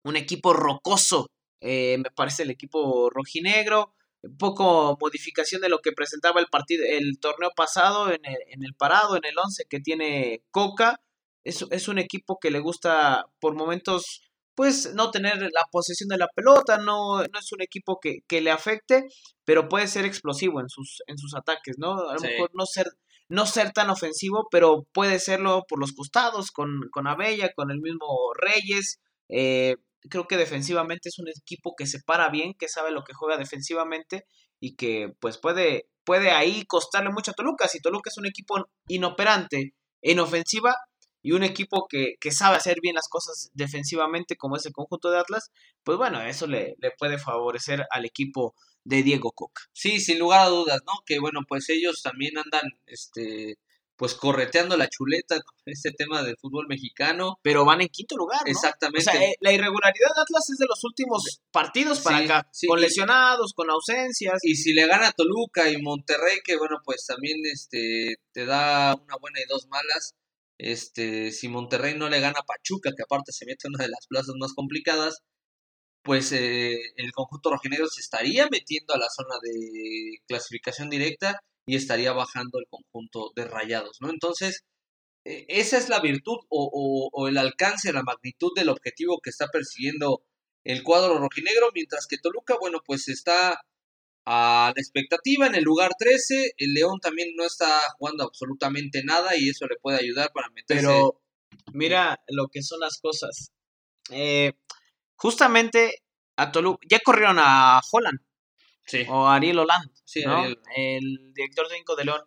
un 0.03 0.17
equipo 0.17 0.51
rocoso, 0.53 1.27
eh, 1.61 1.97
me 1.97 2.11
parece 2.11 2.43
el 2.43 2.51
equipo 2.51 3.09
rojinegro, 3.09 3.93
un 4.21 4.37
poco 4.37 4.97
modificación 4.99 5.61
de 5.61 5.69
lo 5.69 5.79
que 5.79 5.93
presentaba 5.93 6.41
el 6.41 6.47
partido, 6.47 6.83
el 6.85 7.19
torneo 7.21 7.51
pasado 7.55 8.11
en 8.11 8.25
el, 8.25 8.37
en 8.47 8.65
el 8.65 8.73
parado, 8.75 9.15
en 9.15 9.23
el 9.23 9.37
11 9.37 9.63
que 9.69 9.79
tiene 9.79 10.43
Coca. 10.51 10.99
Es, 11.45 11.65
es 11.71 11.87
un 11.87 11.99
equipo 11.99 12.37
que 12.37 12.51
le 12.51 12.59
gusta 12.59 13.27
por 13.39 13.55
momentos 13.55 14.23
pues 14.55 14.93
no 14.93 15.09
tener 15.09 15.37
la 15.37 15.65
posesión 15.71 16.09
de 16.09 16.17
la 16.17 16.27
pelota, 16.27 16.79
no, 16.79 17.19
no 17.19 17.39
es 17.39 17.51
un 17.53 17.61
equipo 17.61 17.97
que, 18.01 18.23
que, 18.27 18.41
le 18.41 18.51
afecte, 18.51 19.07
pero 19.45 19.69
puede 19.69 19.87
ser 19.87 20.03
explosivo 20.03 20.59
en 20.59 20.67
sus, 20.67 21.01
en 21.07 21.17
sus 21.17 21.33
ataques, 21.33 21.77
¿no? 21.77 22.09
A 22.09 22.15
lo 22.15 22.19
mejor 22.19 22.51
no 22.53 22.65
ser 22.65 22.87
no 23.29 23.45
ser 23.45 23.71
tan 23.71 23.89
ofensivo, 23.89 24.47
pero 24.51 24.87
puede 24.91 25.19
serlo 25.19 25.63
por 25.67 25.79
los 25.79 25.93
costados, 25.93 26.51
con, 26.51 26.89
con 26.91 27.07
Abella, 27.07 27.53
con 27.55 27.71
el 27.71 27.79
mismo 27.79 28.33
Reyes. 28.35 28.99
Eh, 29.29 29.75
creo 30.09 30.27
que 30.27 30.37
defensivamente 30.37 31.09
es 31.09 31.19
un 31.19 31.27
equipo 31.29 31.75
que 31.77 31.85
se 31.85 31.99
para 32.01 32.29
bien, 32.29 32.53
que 32.57 32.67
sabe 32.67 32.91
lo 32.91 33.03
que 33.03 33.13
juega 33.13 33.37
defensivamente 33.37 34.25
y 34.59 34.75
que 34.75 35.13
pues 35.19 35.37
puede, 35.37 35.87
puede 36.03 36.31
ahí 36.31 36.65
costarle 36.65 37.11
mucho 37.11 37.31
a 37.31 37.35
Toluca. 37.35 37.67
Si 37.67 37.79
Toluca 37.79 38.09
es 38.09 38.17
un 38.17 38.25
equipo 38.25 38.55
inoperante 38.87 39.73
en 40.01 40.19
ofensiva 40.19 40.75
y 41.21 41.33
un 41.33 41.43
equipo 41.43 41.85
que, 41.87 42.15
que 42.19 42.31
sabe 42.31 42.55
hacer 42.57 42.77
bien 42.81 42.95
las 42.95 43.09
cosas 43.09 43.49
defensivamente 43.53 44.37
como 44.37 44.55
es 44.55 44.65
el 44.65 44.73
conjunto 44.73 45.11
de 45.11 45.19
Atlas, 45.19 45.51
pues 45.83 45.97
bueno, 45.97 46.21
eso 46.21 46.47
le, 46.47 46.75
le 46.79 46.91
puede 46.97 47.19
favorecer 47.19 47.85
al 47.91 48.05
equipo 48.05 48.55
de 48.83 49.03
Diego 49.03 49.31
Coca. 49.31 49.63
Sí, 49.73 49.99
sin 49.99 50.19
lugar 50.19 50.41
a 50.41 50.49
dudas, 50.49 50.79
¿no? 50.85 50.93
Que 51.05 51.19
bueno, 51.19 51.41
pues 51.47 51.69
ellos 51.69 52.01
también 52.01 52.37
andan, 52.37 52.69
este, 52.85 53.57
pues 53.99 54.15
correteando 54.15 54.77
la 54.77 54.87
chuleta 54.87 55.35
con 55.41 55.55
este 55.65 55.91
tema 55.91 56.23
del 56.23 56.37
fútbol 56.39 56.67
mexicano. 56.67 57.37
Pero 57.43 57.65
van 57.65 57.81
en 57.81 57.89
quinto 57.89 58.15
lugar, 58.15 58.41
¿no? 58.45 58.51
Exactamente. 58.51 59.09
O 59.09 59.13
sea, 59.13 59.21
eh, 59.21 59.35
la 59.41 59.51
irregularidad 59.51 60.07
de 60.15 60.21
Atlas 60.21 60.49
es 60.49 60.57
de 60.57 60.65
los 60.67 60.83
últimos 60.85 61.41
partidos 61.51 61.99
para 61.99 62.17
acá, 62.19 62.49
con 62.67 62.79
lesionados, 62.79 63.53
con 63.53 63.69
ausencias. 63.69 64.39
Y 64.43 64.55
si 64.55 64.73
le 64.73 64.87
gana 64.87 65.11
Toluca 65.11 65.69
y 65.69 65.81
Monterrey, 65.81 66.39
que 66.43 66.57
bueno, 66.57 66.77
pues 66.83 67.05
también 67.05 67.37
este, 67.51 68.15
te 68.31 68.45
da 68.45 68.95
una 68.95 69.17
buena 69.19 69.41
y 69.41 69.47
dos 69.49 69.67
malas. 69.67 70.15
Este, 70.57 71.31
si 71.31 71.47
Monterrey 71.47 71.97
no 71.97 72.09
le 72.09 72.19
gana 72.19 72.39
a 72.39 72.45
Pachuca, 72.45 72.91
que 72.95 73.03
aparte 73.03 73.31
se 73.31 73.45
mete 73.45 73.67
en 73.67 73.75
una 73.75 73.85
de 73.85 73.91
las 73.91 74.07
plazas 74.07 74.35
más 74.39 74.53
complicadas, 74.53 75.19
pues 76.03 76.31
eh, 76.31 76.77
el 76.95 77.11
conjunto 77.11 77.51
rojinegro 77.51 77.87
se 77.87 78.01
estaría 78.01 78.47
metiendo 78.49 78.93
a 78.93 78.97
la 78.97 79.09
zona 79.09 79.35
de 79.41 80.19
clasificación 80.27 80.89
directa 80.89 81.39
y 81.65 81.75
estaría 81.75 82.13
bajando 82.13 82.59
el 82.59 82.65
conjunto 82.69 83.31
de 83.35 83.45
rayados, 83.45 83.97
¿no? 84.01 84.09
Entonces, 84.09 84.63
e, 85.25 85.45
esa 85.49 85.77
es 85.77 85.89
la 85.89 85.99
virtud 85.99 86.37
o, 86.49 87.09
o, 87.13 87.27
el 87.27 87.37
alcance, 87.37 87.93
la 87.93 88.03
magnitud 88.03 88.51
del 88.55 88.69
objetivo 88.69 89.19
que 89.21 89.29
está 89.29 89.47
persiguiendo 89.49 90.23
el 90.63 90.83
cuadro 90.83 91.19
rojinegro, 91.19 91.69
mientras 91.73 92.07
que 92.07 92.17
Toluca, 92.17 92.57
bueno, 92.59 92.79
pues 92.85 93.07
está 93.09 93.61
a 94.25 94.73
la 94.75 94.81
expectativa 94.81 95.47
en 95.47 95.55
el 95.55 95.63
lugar 95.63 95.91
13, 95.97 96.53
el 96.57 96.73
León 96.73 96.99
también 96.99 97.29
no 97.35 97.45
está 97.45 97.81
jugando 97.97 98.23
absolutamente 98.23 99.03
nada 99.03 99.35
y 99.37 99.49
eso 99.49 99.65
le 99.67 99.77
puede 99.81 99.97
ayudar 99.99 100.31
para 100.33 100.49
meterse. 100.49 100.83
Pero 100.83 101.21
mira 101.73 102.19
lo 102.27 102.47
que 102.47 102.61
son 102.61 102.79
las 102.79 102.99
cosas. 103.01 103.51
Eh, 104.11 104.53
justamente 105.19 106.03
a 106.37 106.51
Toluca, 106.51 106.79
ya 106.89 106.99
corrieron 106.99 107.37
a 107.39 107.81
Holland. 107.91 108.19
Sí. 108.85 109.05
O 109.07 109.27
a 109.27 109.35
Ariel 109.35 109.59
Holland, 109.59 109.91
sí, 110.03 110.23
el 110.75 111.33
director 111.33 111.67
técnico 111.67 111.95
de 111.95 112.05
León. 112.05 112.21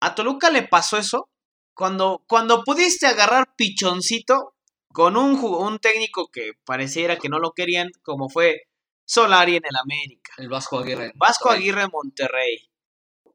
A 0.00 0.14
Toluca 0.14 0.50
le 0.50 0.62
pasó 0.62 0.96
eso 0.96 1.28
cuando, 1.74 2.24
cuando 2.26 2.64
pudiste 2.64 3.06
agarrar 3.06 3.54
pichoncito 3.56 4.54
con 4.92 5.16
un, 5.16 5.38
un 5.42 5.78
técnico 5.78 6.28
que 6.32 6.52
pareciera 6.64 7.18
que 7.18 7.28
no 7.28 7.38
lo 7.38 7.52
querían, 7.52 7.90
como 8.02 8.30
fue 8.30 8.62
Solari 9.04 9.56
en 9.56 9.64
el 9.66 9.76
América. 9.76 10.32
El 10.38 10.48
Vasco 10.48 10.78
Aguirre. 10.78 11.12
Vasco 11.16 11.50
Aguirre 11.50 11.88
Monterrey. 11.88 12.70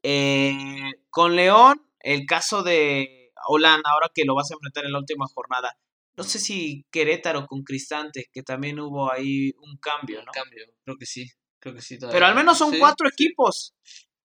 Eh, 0.02 0.92
con 1.10 1.36
León, 1.36 1.86
el 2.00 2.26
caso 2.26 2.62
de 2.62 3.32
Holland, 3.46 3.82
ahora 3.86 4.10
que 4.12 4.24
lo 4.24 4.34
vas 4.34 4.50
a 4.50 4.54
enfrentar 4.54 4.84
en 4.84 4.92
la 4.92 4.98
última 4.98 5.26
jornada 5.32 5.76
no 6.18 6.24
sé 6.24 6.38
si 6.38 6.84
Querétaro 6.90 7.46
con 7.46 7.62
Cristante, 7.62 8.26
que 8.30 8.42
también 8.42 8.78
hubo 8.78 9.10
ahí 9.10 9.52
un 9.62 9.78
cambio, 9.78 10.18
¿no? 10.18 10.26
Un 10.26 10.32
cambio, 10.32 10.66
creo 10.84 10.96
que 10.98 11.06
sí, 11.06 11.30
creo 11.58 11.74
que 11.74 11.80
sí. 11.80 11.96
Pero 11.98 12.26
al 12.26 12.34
menos 12.34 12.58
son 12.58 12.78
cuatro 12.78 13.08
equipos 13.08 13.74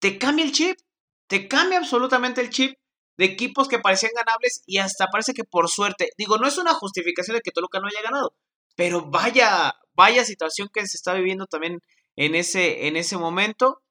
te 0.04 0.18
cambia 0.18 0.44
el 0.44 0.52
chip, 0.52 0.78
te 1.28 1.48
cambia 1.48 1.78
absolutamente 1.78 2.42
el 2.42 2.50
chip 2.50 2.78
de 3.16 3.24
equipos 3.24 3.70
que 3.70 3.80
parecían 3.80 4.12
ganables 4.14 4.62
y 4.66 4.80
hasta 4.80 5.08
parece 5.08 5.34
que 5.34 5.46
por 5.46 5.70
suerte, 5.70 6.10
digo, 6.18 6.38
no 6.38 6.46
es 6.46 6.58
una 6.58 6.74
justificación 6.74 7.38
de 7.38 7.42
que 7.42 7.52
Toluca 7.52 7.80
no 7.80 7.88
haya 7.88 8.02
ganado, 8.02 8.36
pero 8.76 9.10
vaya, 9.10 9.74
vaya 9.94 10.26
situación 10.26 10.68
que 10.74 10.86
se 10.88 10.98
está 10.98 11.14
viviendo 11.14 11.46
también 11.46 11.80
en 12.18 12.36
ese, 12.36 12.88
en 12.88 12.98
ese 12.98 13.16
momento. 13.16 13.82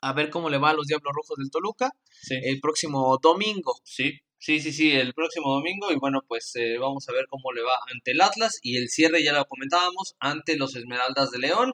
A 0.00 0.12
ver 0.12 0.30
cómo 0.30 0.48
le 0.48 0.58
va 0.58 0.70
a 0.70 0.74
los 0.74 0.86
Diablos 0.86 1.12
Rojos 1.12 1.36
del 1.38 1.50
Toluca 1.50 1.90
el 2.30 2.60
próximo 2.60 3.18
domingo. 3.20 3.74
Sí, 3.82 4.20
sí, 4.42 4.60
sí, 4.60 4.72
sí, 4.72 4.90
el 4.92 5.14
próximo 5.14 5.52
domingo. 5.54 5.92
Y 5.92 5.96
bueno, 5.96 6.20
pues 6.26 6.52
eh, 6.56 6.76
vamos 6.78 7.08
a 7.08 7.12
ver 7.12 7.26
cómo 7.28 7.52
le 7.52 7.62
va 7.62 7.74
ante 7.92 8.10
el 8.12 8.20
Atlas. 8.20 8.58
Y 8.62 8.76
el 8.76 8.88
cierre 8.88 9.22
ya 9.22 9.32
lo 9.32 9.44
comentábamos, 9.46 10.14
ante 10.20 10.56
los 10.56 10.74
Esmeraldas 10.76 11.30
de 11.30 11.38
León. 11.38 11.72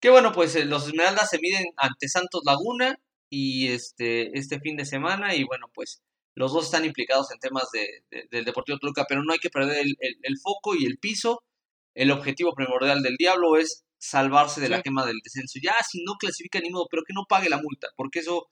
Que 0.00 0.10
bueno, 0.10 0.32
pues 0.32 0.54
eh, 0.56 0.64
los 0.64 0.86
Esmeraldas 0.86 1.30
se 1.30 1.40
miden 1.40 1.64
ante 1.76 2.08
Santos 2.08 2.42
Laguna 2.46 2.98
y 3.30 3.68
este, 3.68 4.38
este 4.38 4.60
fin 4.60 4.76
de 4.76 4.84
semana. 4.86 5.34
Y 5.34 5.44
bueno, 5.44 5.66
pues 5.74 6.02
los 6.34 6.52
dos 6.52 6.66
están 6.66 6.84
implicados 6.84 7.32
en 7.32 7.40
temas 7.40 7.64
de, 7.72 8.26
del 8.30 8.44
Deportivo 8.44 8.78
Toluca, 8.78 9.06
pero 9.08 9.24
no 9.24 9.32
hay 9.32 9.40
que 9.40 9.50
perder 9.50 9.84
el, 9.84 10.38
foco 10.40 10.76
y 10.76 10.86
el 10.86 10.98
piso. 10.98 11.42
El 11.94 12.12
objetivo 12.12 12.54
primordial 12.54 13.02
del 13.02 13.16
Diablo 13.16 13.56
es 13.56 13.82
salvarse 13.98 14.60
de 14.60 14.68
la 14.68 14.82
quema 14.82 15.04
del 15.04 15.18
descenso. 15.24 15.58
Ya 15.60 15.74
si 15.82 16.04
no 16.04 16.14
clasifica 16.14 16.60
ni 16.60 16.70
modo, 16.70 16.86
pero 16.88 17.02
que 17.04 17.12
no 17.12 17.24
pague 17.28 17.48
la 17.48 17.60
multa, 17.60 17.88
porque 17.96 18.20
eso 18.20 18.46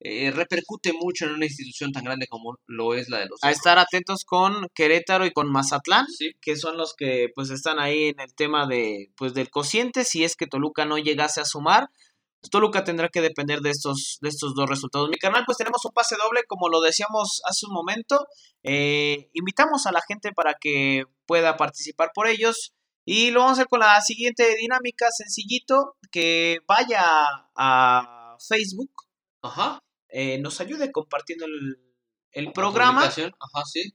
eh, 0.00 0.30
repercute 0.30 0.92
mucho 0.92 1.26
en 1.26 1.32
una 1.32 1.46
institución 1.46 1.92
tan 1.92 2.04
grande 2.04 2.26
como 2.28 2.56
lo 2.66 2.94
es 2.94 3.08
la 3.08 3.18
de 3.18 3.26
los. 3.26 3.42
A 3.42 3.50
estar 3.50 3.78
atentos 3.78 4.24
con 4.24 4.68
Querétaro 4.74 5.26
y 5.26 5.32
con 5.32 5.50
Mazatlán, 5.50 6.06
que 6.40 6.56
son 6.56 6.76
los 6.76 6.94
que 6.94 7.28
pues 7.34 7.50
están 7.50 7.78
ahí 7.78 8.08
en 8.08 8.20
el 8.20 8.34
tema 8.34 8.66
de 8.66 9.10
pues 9.16 9.34
del 9.34 9.50
cociente. 9.50 10.04
Si 10.04 10.24
es 10.24 10.36
que 10.36 10.46
Toluca 10.46 10.84
no 10.84 10.98
llegase 10.98 11.40
a 11.40 11.44
sumar, 11.44 11.88
pues, 12.40 12.50
Toluca 12.50 12.84
tendrá 12.84 13.08
que 13.08 13.20
depender 13.20 13.60
de 13.60 13.70
estos, 13.70 14.18
de 14.20 14.28
estos 14.28 14.54
dos 14.54 14.68
resultados. 14.68 15.08
Mi 15.08 15.16
canal, 15.16 15.44
pues 15.44 15.58
tenemos 15.58 15.84
un 15.84 15.92
pase 15.92 16.16
doble, 16.16 16.42
como 16.46 16.68
lo 16.68 16.80
decíamos 16.80 17.40
hace 17.48 17.66
un 17.66 17.72
momento. 17.72 18.26
Eh, 18.62 19.30
invitamos 19.32 19.86
a 19.86 19.92
la 19.92 20.00
gente 20.06 20.32
para 20.32 20.54
que 20.60 21.04
pueda 21.26 21.56
participar 21.56 22.10
por 22.14 22.28
ellos. 22.28 22.72
Y 23.04 23.30
lo 23.30 23.40
vamos 23.40 23.58
a 23.58 23.62
hacer 23.62 23.68
con 23.68 23.80
la 23.80 24.00
siguiente 24.02 24.54
dinámica, 24.56 25.06
sencillito, 25.10 25.96
que 26.12 26.58
vaya 26.68 27.02
a 27.56 28.36
Facebook. 28.46 28.92
Ajá. 29.42 29.80
Eh, 30.08 30.38
nos 30.38 30.60
ayude 30.60 30.90
compartiendo 30.92 31.46
el, 31.46 31.78
el 32.32 32.52
programa. 32.52 33.04
Ajá, 33.04 33.64
sí. 33.64 33.94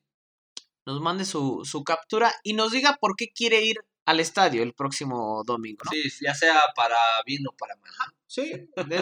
Nos 0.85 1.01
mande 1.01 1.25
su, 1.25 1.61
su 1.63 1.83
captura 1.83 2.33
y 2.43 2.53
nos 2.53 2.71
diga 2.71 2.97
por 2.99 3.15
qué 3.15 3.29
quiere 3.29 3.63
ir 3.63 3.77
al 4.05 4.19
estadio 4.19 4.63
el 4.63 4.73
próximo 4.73 5.43
domingo. 5.45 5.81
¿no? 5.85 5.91
Sí, 5.91 6.03
ya 6.21 6.33
sea 6.33 6.61
para 6.75 6.97
bien 7.25 7.47
o 7.47 7.55
para 7.55 7.75
mal. 7.77 8.13
Sí, 8.27 8.51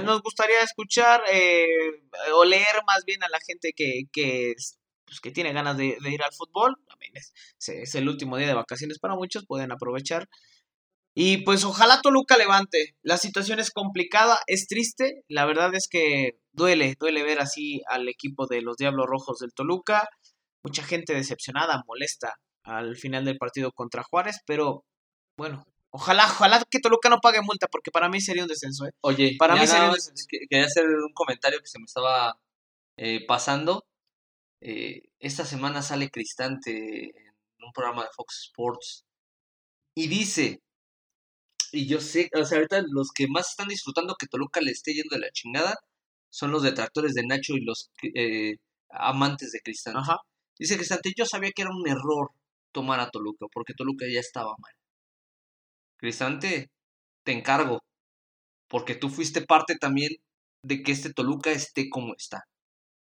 nos 0.04 0.22
gustaría 0.22 0.62
escuchar 0.62 1.24
eh, 1.32 1.66
o 2.36 2.44
leer 2.44 2.82
más 2.86 3.06
bien 3.06 3.24
a 3.24 3.30
la 3.30 3.40
gente 3.40 3.74
que, 3.74 4.04
que, 4.12 4.54
pues, 5.06 5.22
que 5.22 5.32
tiene 5.32 5.54
ganas 5.54 5.78
de, 5.78 5.98
ir 6.06 6.24
al 6.24 6.34
fútbol. 6.34 6.76
También 6.88 7.14
es, 7.16 7.34
es, 7.68 7.96
el 7.96 8.10
último 8.10 8.38
día 8.38 8.48
de 8.48 8.54
vacaciones 8.54 9.00
para 9.00 9.16
muchos, 9.16 9.46
pueden 9.46 9.72
aprovechar. 9.72 10.30
Y 11.14 11.44
pues 11.44 11.66
ojalá 11.66 12.02
Toluca 12.02 12.38
levante. 12.38 12.96
La 13.02 13.18
situación 13.18 13.60
es 13.60 13.72
complicada, 13.72 14.40
es 14.48 14.68
triste. 14.68 15.24
La 15.28 15.46
verdad 15.46 15.76
es 15.76 15.88
que 15.90 16.40
duele, 16.54 16.96
duele 17.00 17.24
ver 17.24 17.40
así 17.40 17.82
al 17.88 18.08
equipo 18.08 18.48
de 18.48 18.62
los 18.62 18.78
Diablos 18.78 19.08
Rojos 19.08 19.40
del 19.40 19.54
Toluca. 19.54 20.08
Mucha 20.64 20.84
gente 20.84 21.14
decepcionada, 21.14 21.84
molesta 21.88 22.36
al 22.64 22.96
final 22.96 23.26
del 23.26 23.38
partido 23.38 23.72
contra 23.72 24.04
Juárez, 24.04 24.38
pero 24.46 24.86
bueno, 25.38 25.66
ojalá, 25.90 26.26
ojalá 26.26 26.64
que 26.70 26.80
Toluca 26.80 27.10
no 27.10 27.20
pague 27.20 27.42
multa, 27.42 27.68
porque 27.68 27.92
para 27.92 28.10
mí 28.10 28.22
sería 28.22 28.44
un 28.44 28.50
descenso, 28.50 28.86
¿eh? 28.86 28.92
Oye, 29.02 29.36
para 29.38 29.56
mí 29.56 29.66
sería 29.66 29.88
un 29.88 29.94
descenso. 29.94 30.26
Quería 30.30 30.66
hacer 30.66 30.86
un 30.86 31.14
comentario 31.14 31.60
que 31.60 31.68
se 31.68 31.80
me 31.80 31.86
estaba 31.86 32.40
eh, 32.98 33.26
pasando. 33.26 33.86
Eh, 34.62 35.10
esta 35.20 35.46
semana 35.46 35.82
sale 35.82 36.12
Cristante 36.12 37.06
en 37.10 37.66
un 37.66 37.72
programa 37.74 38.04
de 38.04 38.10
Fox 38.16 38.44
Sports 38.46 39.06
y 39.96 40.08
dice, 40.08 40.62
y 41.72 41.88
yo 41.88 42.02
sé, 42.02 42.30
o 42.36 42.46
sea, 42.46 42.58
ahorita 42.58 42.84
los 42.90 43.12
que 43.12 43.28
más 43.28 43.50
están 43.50 43.68
disfrutando 43.68 44.16
que 44.20 44.28
Toluca 44.28 44.62
le 44.62 44.72
esté 44.72 44.94
yendo 44.94 45.16
de 45.16 45.22
la 45.22 45.32
chingada 45.32 45.76
son 46.30 46.52
los 46.52 46.64
detractores 46.64 47.14
de 47.14 47.26
Nacho 47.26 47.54
y 47.56 47.62
los 47.62 47.92
eh, 48.16 48.56
amantes 48.90 49.52
de 49.52 49.62
Cristante. 49.62 50.00
Ajá. 50.00 50.18
Dice 50.58 50.78
Cristante, 50.78 51.14
yo 51.18 51.26
sabía 51.26 51.52
que 51.56 51.64
era 51.64 51.72
un 51.72 51.88
error 51.88 52.32
tomar 52.72 53.00
a 53.00 53.10
Toluca, 53.10 53.48
porque 53.54 53.74
Toluca 53.74 54.06
ya 54.12 54.20
estaba 54.20 54.54
mal. 54.60 54.74
Cristante, 55.98 56.70
te 57.24 57.32
encargo, 57.34 57.82
porque 58.68 58.96
tú 58.96 59.10
fuiste 59.10 59.42
parte 59.42 59.76
también 59.76 60.12
de 60.64 60.84
que 60.84 60.92
este 60.92 61.14
Toluca 61.14 61.52
esté 61.52 61.90
como 61.90 62.14
está. 62.16 62.44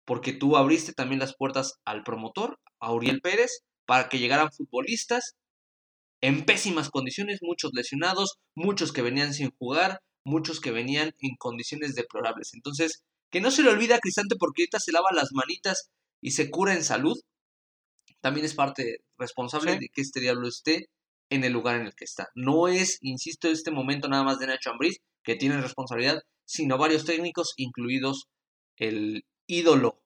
Porque 0.06 0.34
tú 0.34 0.58
abriste 0.58 0.94
también 0.94 1.20
las 1.20 1.36
puertas 1.36 1.80
al 1.86 2.04
promotor, 2.04 2.60
a 2.80 2.94
Uriel 2.94 3.22
Pérez, 3.22 3.64
para 3.86 4.10
que 4.10 4.20
llegaran 4.20 4.52
futbolistas 4.52 5.36
en 6.26 6.44
pésimas 6.44 6.90
condiciones, 6.90 7.40
muchos 7.44 7.72
lesionados, 7.76 8.40
muchos 8.56 8.92
que 8.92 9.04
venían 9.04 9.36
sin 9.36 9.52
jugar, 9.60 10.00
muchos 10.24 10.60
que 10.60 10.72
venían 10.72 11.14
en 11.20 11.36
condiciones 11.38 11.94
deplorables. 11.94 12.56
Entonces, 12.56 13.04
que 13.30 13.42
no 13.42 13.52
se 13.52 13.62
le 13.62 13.70
olvide 13.70 13.94
a 13.94 14.00
Cristante 14.00 14.36
porque 14.36 14.64
ahorita 14.64 14.80
se 14.80 14.92
lava 14.92 15.10
las 15.14 15.30
manitas 15.34 15.92
y 16.22 16.32
se 16.32 16.50
cura 16.50 16.74
en 16.74 16.84
salud, 16.84 17.16
también 18.22 18.44
es 18.44 18.56
parte 18.56 19.02
responsable 19.20 19.78
de 19.78 19.88
que 19.94 20.02
este 20.02 20.20
diablo 20.20 20.48
esté 20.48 20.88
en 21.30 21.44
el 21.44 21.54
lugar 21.54 21.76
en 21.80 21.86
el 21.86 21.94
que 21.94 22.06
está. 22.06 22.28
No 22.34 22.68
es, 22.70 22.98
insisto, 23.02 23.48
este 23.48 23.70
momento 23.70 24.08
nada 24.08 24.24
más 24.24 24.40
de 24.40 24.48
Nacho 24.48 24.72
Ambriz, 24.72 24.98
que 25.24 25.36
tiene 25.36 25.62
responsabilidad, 25.62 26.24
sino 26.44 26.80
varios 26.80 27.06
técnicos, 27.06 27.54
incluidos 27.58 28.26
el 28.78 29.26
ídolo 29.46 30.02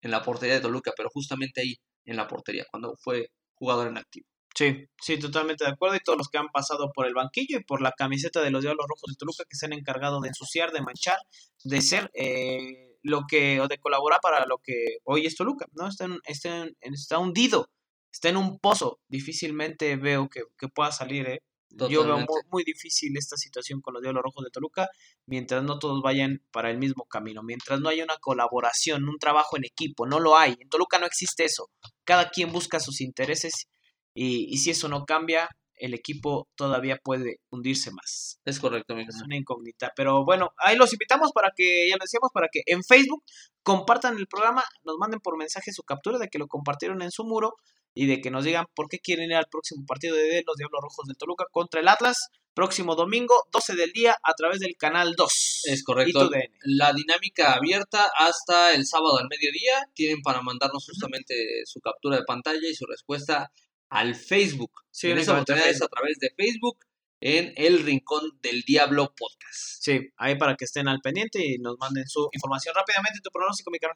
en 0.00 0.12
la 0.12 0.22
portería 0.22 0.54
de 0.54 0.60
Toluca, 0.60 0.92
pero 0.96 1.10
justamente 1.12 1.60
ahí 1.60 1.74
en 2.04 2.16
la 2.16 2.28
portería, 2.28 2.66
cuando 2.70 2.94
fue 3.02 3.30
jugador 3.54 3.88
en 3.88 3.98
activo. 3.98 4.28
Sí, 4.54 4.88
sí, 5.00 5.18
totalmente 5.18 5.64
de 5.64 5.70
acuerdo. 5.70 5.96
Y 5.96 6.00
todos 6.00 6.18
los 6.18 6.28
que 6.28 6.38
han 6.38 6.48
pasado 6.48 6.90
por 6.92 7.06
el 7.06 7.14
banquillo 7.14 7.58
y 7.58 7.64
por 7.64 7.80
la 7.80 7.92
camiseta 7.92 8.42
de 8.42 8.50
los 8.50 8.62
Diablos 8.62 8.86
Rojos 8.88 9.10
de 9.10 9.16
Toluca 9.16 9.44
que 9.48 9.56
se 9.56 9.66
han 9.66 9.72
encargado 9.72 10.20
de 10.20 10.28
ensuciar, 10.28 10.72
de 10.72 10.82
manchar, 10.82 11.18
de 11.64 11.80
ser 11.82 12.10
eh, 12.14 12.96
lo 13.02 13.22
que, 13.28 13.60
o 13.60 13.68
de 13.68 13.78
colaborar 13.78 14.20
para 14.20 14.44
lo 14.46 14.58
que 14.58 14.98
hoy 15.04 15.26
es 15.26 15.36
Toluca, 15.36 15.66
¿no? 15.72 15.88
Está, 15.88 16.08
está, 16.24 16.66
está 16.80 17.18
hundido, 17.18 17.70
está 18.12 18.28
en 18.28 18.36
un 18.36 18.58
pozo. 18.58 19.00
Difícilmente 19.08 19.96
veo 19.96 20.28
que, 20.28 20.42
pueda 20.68 20.92
salir, 20.92 21.26
¿eh? 21.28 21.42
Yo 21.88 22.04
veo 22.04 22.26
muy, 22.50 22.64
difícil 22.64 23.16
esta 23.16 23.36
situación 23.36 23.80
con 23.80 23.94
los 23.94 24.02
Diablos 24.02 24.24
Rojos 24.24 24.44
de 24.44 24.50
Toluca, 24.50 24.88
mientras 25.26 25.62
no 25.62 25.78
todos 25.78 26.02
vayan 26.02 26.42
para 26.50 26.68
el 26.68 26.78
mismo 26.78 27.04
camino, 27.04 27.44
mientras 27.44 27.78
no 27.78 27.88
haya 27.88 28.02
una 28.02 28.16
colaboración, 28.16 29.08
un 29.08 29.18
trabajo 29.20 29.56
en 29.56 29.64
equipo, 29.64 30.04
no 30.04 30.18
lo 30.18 30.36
hay. 30.36 30.56
En 30.58 30.68
Toluca 30.68 30.98
no 30.98 31.06
existe 31.06 31.44
eso. 31.44 31.70
Cada 32.02 32.30
quien 32.30 32.50
busca 32.50 32.80
sus 32.80 33.00
intereses 33.00 33.68
y, 34.14 34.52
y 34.52 34.58
si 34.58 34.70
eso 34.70 34.88
no 34.88 35.04
cambia, 35.04 35.48
el 35.80 35.94
equipo 35.94 36.48
todavía 36.54 36.98
puede 37.02 37.40
hundirse 37.50 37.90
más. 37.90 38.38
Es 38.44 38.60
correcto, 38.60 38.92
amigo. 38.92 39.08
Es 39.10 39.22
una 39.22 39.36
incógnita. 39.36 39.92
Pero 39.96 40.24
bueno, 40.24 40.50
ahí 40.58 40.76
los 40.76 40.92
invitamos 40.92 41.32
para 41.32 41.50
que, 41.56 41.88
ya 41.88 41.96
lo 41.96 42.04
decíamos, 42.04 42.30
para 42.32 42.48
que 42.52 42.60
en 42.66 42.84
Facebook 42.84 43.24
compartan 43.62 44.16
el 44.16 44.26
programa, 44.26 44.62
nos 44.84 44.96
manden 44.98 45.20
por 45.20 45.36
mensaje 45.36 45.72
su 45.72 45.82
captura 45.82 46.18
de 46.18 46.28
que 46.28 46.38
lo 46.38 46.46
compartieron 46.46 47.02
en 47.02 47.10
su 47.10 47.24
muro 47.24 47.54
y 47.94 48.06
de 48.06 48.20
que 48.20 48.30
nos 48.30 48.44
digan 48.44 48.66
por 48.74 48.88
qué 48.88 48.98
quieren 48.98 49.30
ir 49.30 49.36
al 49.36 49.48
próximo 49.50 49.84
partido 49.86 50.14
de 50.14 50.44
los 50.46 50.56
Diablos 50.56 50.80
Rojos 50.82 51.06
de 51.08 51.14
Toluca 51.14 51.46
contra 51.50 51.80
el 51.80 51.88
Atlas. 51.88 52.16
Próximo 52.52 52.94
domingo, 52.94 53.34
12 53.52 53.74
del 53.76 53.92
día, 53.92 54.16
a 54.22 54.34
través 54.34 54.58
del 54.58 54.74
canal 54.76 55.14
2. 55.16 55.62
Es 55.66 55.84
correcto. 55.84 56.28
La 56.64 56.92
dinámica 56.92 57.54
abierta 57.54 58.10
hasta 58.18 58.74
el 58.74 58.86
sábado 58.86 59.18
al 59.18 59.28
mediodía. 59.28 59.86
Tienen 59.94 60.20
para 60.20 60.42
mandarnos 60.42 60.84
justamente 60.84 61.34
su 61.64 61.80
captura 61.80 62.16
de 62.16 62.24
pantalla 62.24 62.68
y 62.68 62.74
su 62.74 62.86
respuesta 62.86 63.50
al 63.90 64.14
Facebook. 64.14 64.72
Sí, 64.90 65.10
en 65.10 65.18
esa 65.18 65.32
oportunidad 65.32 65.68
es 65.68 65.82
a 65.82 65.88
través 65.88 66.18
de 66.18 66.32
Facebook 66.36 66.78
en 67.20 67.52
el 67.56 67.84
Rincón 67.84 68.38
del 68.40 68.62
Diablo 68.62 69.12
Podcast. 69.14 69.82
Sí, 69.82 70.10
ahí 70.16 70.36
para 70.36 70.56
que 70.56 70.64
estén 70.64 70.88
al 70.88 71.00
pendiente 71.00 71.44
y 71.44 71.58
nos 71.58 71.76
manden 71.78 72.08
su 72.08 72.28
información 72.32 72.74
rápidamente. 72.74 73.20
Tu 73.22 73.30
pronóstico, 73.30 73.70
mi 73.70 73.78
caro. 73.78 73.94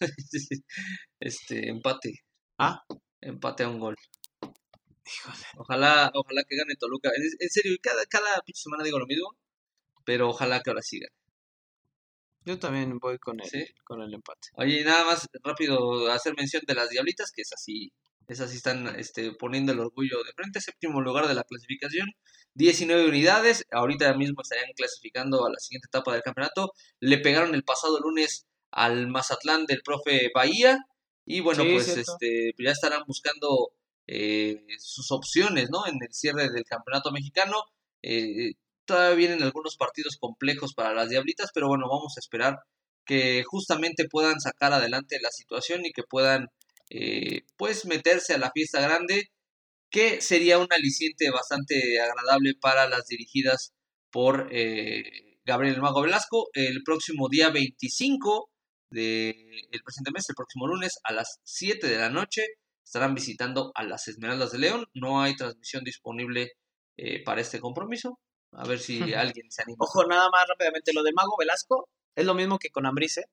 este, 1.20 1.68
empate. 1.68 2.24
Ah, 2.58 2.84
empate 3.20 3.64
a 3.64 3.68
un 3.68 3.80
gol. 3.80 3.96
Ojalá, 5.56 6.10
ojalá 6.14 6.44
que 6.44 6.56
gane 6.56 6.76
Toluca. 6.76 7.10
En, 7.14 7.50
serio, 7.50 7.76
cada, 7.82 8.04
cada 8.06 8.42
semana 8.54 8.84
digo 8.84 8.98
lo 8.98 9.06
mismo, 9.06 9.36
pero 10.04 10.28
ojalá 10.28 10.62
que 10.62 10.70
ahora 10.70 10.82
siga. 10.82 11.08
Yo 12.44 12.58
también 12.58 12.98
voy 12.98 13.18
con 13.18 13.40
el, 13.40 13.74
con 13.84 14.02
el 14.02 14.12
empate. 14.12 14.48
Oye, 14.56 14.84
nada 14.84 15.04
más 15.06 15.28
rápido 15.42 16.12
hacer 16.12 16.34
mención 16.36 16.62
de 16.66 16.74
las 16.74 16.90
Diablitas, 16.90 17.32
que 17.32 17.40
es 17.40 17.52
así 17.54 17.90
esas 18.28 18.50
sí 18.50 18.56
están 18.56 18.98
este, 18.98 19.32
poniendo 19.32 19.72
el 19.72 19.80
orgullo 19.80 20.22
de 20.24 20.32
frente. 20.32 20.60
Séptimo 20.60 21.00
lugar 21.00 21.26
de 21.28 21.34
la 21.34 21.44
clasificación. 21.44 22.08
19 22.54 23.08
unidades. 23.08 23.64
Ahorita 23.70 24.12
mismo 24.14 24.42
estarían 24.42 24.72
clasificando 24.76 25.44
a 25.46 25.50
la 25.50 25.58
siguiente 25.58 25.86
etapa 25.86 26.12
del 26.12 26.22
campeonato. 26.22 26.72
Le 27.00 27.18
pegaron 27.18 27.54
el 27.54 27.64
pasado 27.64 28.00
lunes 28.00 28.46
al 28.70 29.08
Mazatlán 29.08 29.66
del 29.66 29.82
profe 29.82 30.30
Bahía. 30.34 30.78
Y 31.26 31.40
bueno, 31.40 31.64
pues 31.64 31.88
este, 31.88 32.54
ya 32.58 32.70
estarán 32.70 33.02
buscando 33.06 33.72
eh, 34.06 34.66
sus 34.78 35.10
opciones 35.10 35.70
¿no? 35.70 35.86
en 35.86 35.96
el 36.02 36.12
cierre 36.12 36.50
del 36.50 36.64
campeonato 36.64 37.10
mexicano. 37.10 37.56
Eh, 38.02 38.54
todavía 38.84 39.16
vienen 39.16 39.42
algunos 39.42 39.76
partidos 39.76 40.16
complejos 40.18 40.74
para 40.74 40.94
las 40.94 41.08
Diablitas, 41.08 41.50
pero 41.54 41.68
bueno, 41.68 41.88
vamos 41.88 42.14
a 42.16 42.20
esperar 42.20 42.58
que 43.04 43.42
justamente 43.44 44.08
puedan 44.08 44.40
sacar 44.40 44.72
adelante 44.72 45.18
la 45.20 45.30
situación 45.30 45.84
y 45.84 45.92
que 45.92 46.02
puedan 46.02 46.48
eh, 46.90 47.42
pues 47.56 47.86
meterse 47.86 48.34
a 48.34 48.38
la 48.38 48.50
fiesta 48.52 48.80
grande, 48.80 49.30
que 49.90 50.20
sería 50.20 50.58
un 50.58 50.68
aliciente 50.70 51.30
bastante 51.30 52.00
agradable 52.00 52.54
para 52.60 52.88
las 52.88 53.06
dirigidas 53.06 53.72
por 54.10 54.48
eh, 54.50 55.38
Gabriel 55.44 55.80
Mago 55.80 56.02
Velasco 56.02 56.48
el 56.52 56.82
próximo 56.82 57.28
día 57.28 57.50
25 57.50 58.50
del 58.90 59.34
el 59.70 59.82
presente 59.82 60.10
mes, 60.12 60.28
el 60.28 60.34
próximo 60.34 60.66
lunes 60.66 60.98
a 61.04 61.12
las 61.12 61.40
7 61.44 61.86
de 61.86 61.98
la 61.98 62.10
noche. 62.10 62.46
Estarán 62.84 63.14
visitando 63.14 63.72
a 63.74 63.82
las 63.82 64.08
Esmeraldas 64.08 64.52
de 64.52 64.58
León. 64.58 64.86
No 64.94 65.20
hay 65.20 65.36
transmisión 65.36 65.84
disponible 65.84 66.52
eh, 66.96 67.22
para 67.24 67.40
este 67.40 67.60
compromiso. 67.60 68.18
A 68.52 68.66
ver 68.66 68.78
si 68.78 68.98
alguien 69.14 69.50
se 69.50 69.62
anima. 69.62 69.78
Ojo, 69.80 70.06
nada 70.06 70.28
más 70.30 70.46
rápidamente, 70.48 70.92
lo 70.94 71.02
del 71.02 71.14
Mago 71.14 71.36
Velasco 71.38 71.88
es 72.14 72.24
lo 72.24 72.34
mismo 72.34 72.58
que 72.58 72.70
con 72.70 72.86
Ambrice. 72.86 73.24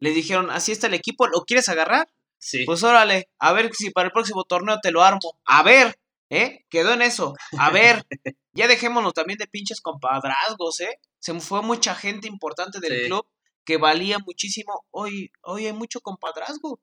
Le 0.00 0.10
dijeron, 0.10 0.50
así 0.50 0.72
está 0.72 0.86
el 0.86 0.94
equipo, 0.94 1.26
¿lo 1.26 1.42
quieres 1.42 1.68
agarrar? 1.68 2.08
Sí. 2.38 2.64
Pues 2.64 2.82
órale, 2.82 3.28
a 3.38 3.52
ver 3.52 3.70
si 3.74 3.90
para 3.90 4.06
el 4.06 4.12
próximo 4.12 4.44
torneo 4.44 4.78
te 4.80 4.92
lo 4.92 5.02
armo. 5.02 5.38
A 5.44 5.62
ver, 5.62 5.98
¿eh? 6.30 6.64
Quedó 6.70 6.92
en 6.92 7.02
eso. 7.02 7.34
A 7.58 7.70
ver, 7.70 8.06
ya 8.52 8.68
dejémonos 8.68 9.12
también 9.14 9.38
de 9.38 9.46
pinches 9.46 9.80
compadrazgos, 9.80 10.80
¿eh? 10.80 11.00
Se 11.18 11.38
fue 11.40 11.62
mucha 11.62 11.94
gente 11.94 12.28
importante 12.28 12.80
del 12.80 13.00
Sí. 13.00 13.06
club 13.06 13.26
que 13.64 13.76
valía 13.76 14.18
muchísimo. 14.18 14.86
Hoy, 14.90 15.30
hoy 15.42 15.66
hay 15.66 15.72
mucho 15.72 16.00
compadrazgo. 16.00 16.80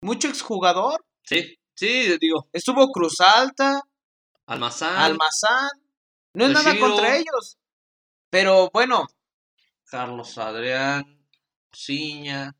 Mucho 0.00 0.28
exjugador. 0.28 1.04
Sí, 1.24 1.58
sí, 1.74 2.16
digo, 2.20 2.46
Estuvo 2.52 2.90
Cruz 2.92 3.20
Alta, 3.20 3.82
Almazán, 4.46 4.96
Almazán. 4.96 5.68
No 6.34 6.46
es 6.46 6.52
nada 6.52 6.78
contra 6.78 7.16
ellos. 7.16 7.58
Pero 8.30 8.70
bueno, 8.72 9.06
Carlos 9.84 10.38
Adrián, 10.38 11.26
Ciña, 11.72 12.54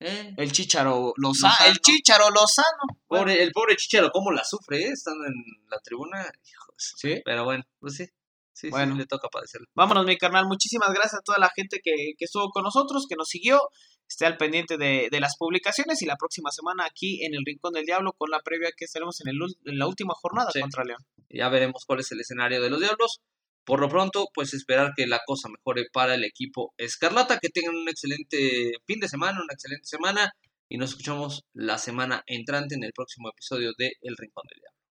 ¿eh? 0.00 0.34
el 0.36 0.52
Chicharo 0.52 1.12
Lozano. 1.16 1.52
Lozano. 1.54 1.70
El 1.70 1.78
Chicharo 1.78 2.30
Lozano. 2.30 3.00
Pobre, 3.06 3.42
el 3.42 3.52
pobre 3.52 3.76
Chicharo, 3.76 4.10
¿cómo 4.10 4.30
la 4.32 4.44
sufre, 4.44 4.80
eh? 4.82 4.90
Estando 4.92 5.24
en 5.26 5.34
la 5.70 5.78
tribuna. 5.80 6.20
Hijos. 6.20 6.94
Sí. 6.96 7.20
Pero 7.24 7.44
bueno, 7.44 7.64
pues 7.80 7.94
sí. 7.96 8.06
Sí, 8.52 8.70
Bueno. 8.70 8.94
sí, 8.94 9.00
le 9.00 9.06
toca 9.06 9.28
padecerlo. 9.28 9.66
Vámonos, 9.74 10.06
mi 10.06 10.16
carnal. 10.16 10.46
Muchísimas 10.46 10.88
gracias 10.94 11.16
a 11.20 11.22
toda 11.22 11.38
la 11.38 11.50
gente 11.54 11.80
que, 11.84 11.92
que 12.16 12.24
estuvo 12.24 12.48
con 12.50 12.62
nosotros, 12.64 13.04
que 13.08 13.14
nos 13.16 13.28
siguió. 13.28 13.60
Esté 14.08 14.24
al 14.24 14.36
pendiente 14.38 14.78
de, 14.78 15.08
de 15.10 15.20
las 15.20 15.36
publicaciones 15.36 16.00
y 16.00 16.06
la 16.06 16.16
próxima 16.16 16.50
semana 16.50 16.86
aquí 16.86 17.22
en 17.24 17.34
el 17.34 17.42
Rincón 17.44 17.72
del 17.74 17.84
Diablo 17.84 18.12
con 18.16 18.30
la 18.30 18.40
previa 18.40 18.70
que 18.74 18.84
estaremos 18.86 19.20
en, 19.20 19.28
el, 19.28 19.36
en 19.66 19.78
la 19.78 19.86
última 19.86 20.14
jornada 20.14 20.50
Sí. 20.52 20.60
contra 20.60 20.84
León. 20.84 21.00
Ya 21.28 21.48
veremos 21.50 21.84
cuál 21.86 22.00
es 22.00 22.10
el 22.12 22.20
escenario 22.20 22.62
de 22.62 22.70
los 22.70 22.80
Diablos. 22.80 23.20
Por 23.66 23.80
lo 23.80 23.88
pronto, 23.88 24.28
pues 24.32 24.54
esperar 24.54 24.92
que 24.96 25.08
la 25.08 25.20
cosa 25.26 25.48
mejore 25.48 25.86
para 25.92 26.14
el 26.14 26.24
equipo 26.24 26.72
Escarlata, 26.78 27.38
que 27.40 27.48
tengan 27.48 27.74
un 27.74 27.88
excelente 27.88 28.74
fin 28.86 29.00
de 29.00 29.08
semana, 29.08 29.42
una 29.42 29.54
excelente 29.54 29.86
semana, 29.86 30.32
y 30.68 30.78
nos 30.78 30.90
escuchamos 30.90 31.44
la 31.52 31.76
semana 31.76 32.22
entrante 32.26 32.76
en 32.76 32.84
el 32.84 32.92
próximo 32.92 33.28
episodio 33.28 33.72
de 33.76 33.94
El 34.02 34.16
Rincón 34.16 34.44
del 34.48 34.60
Diablo. 34.60 34.85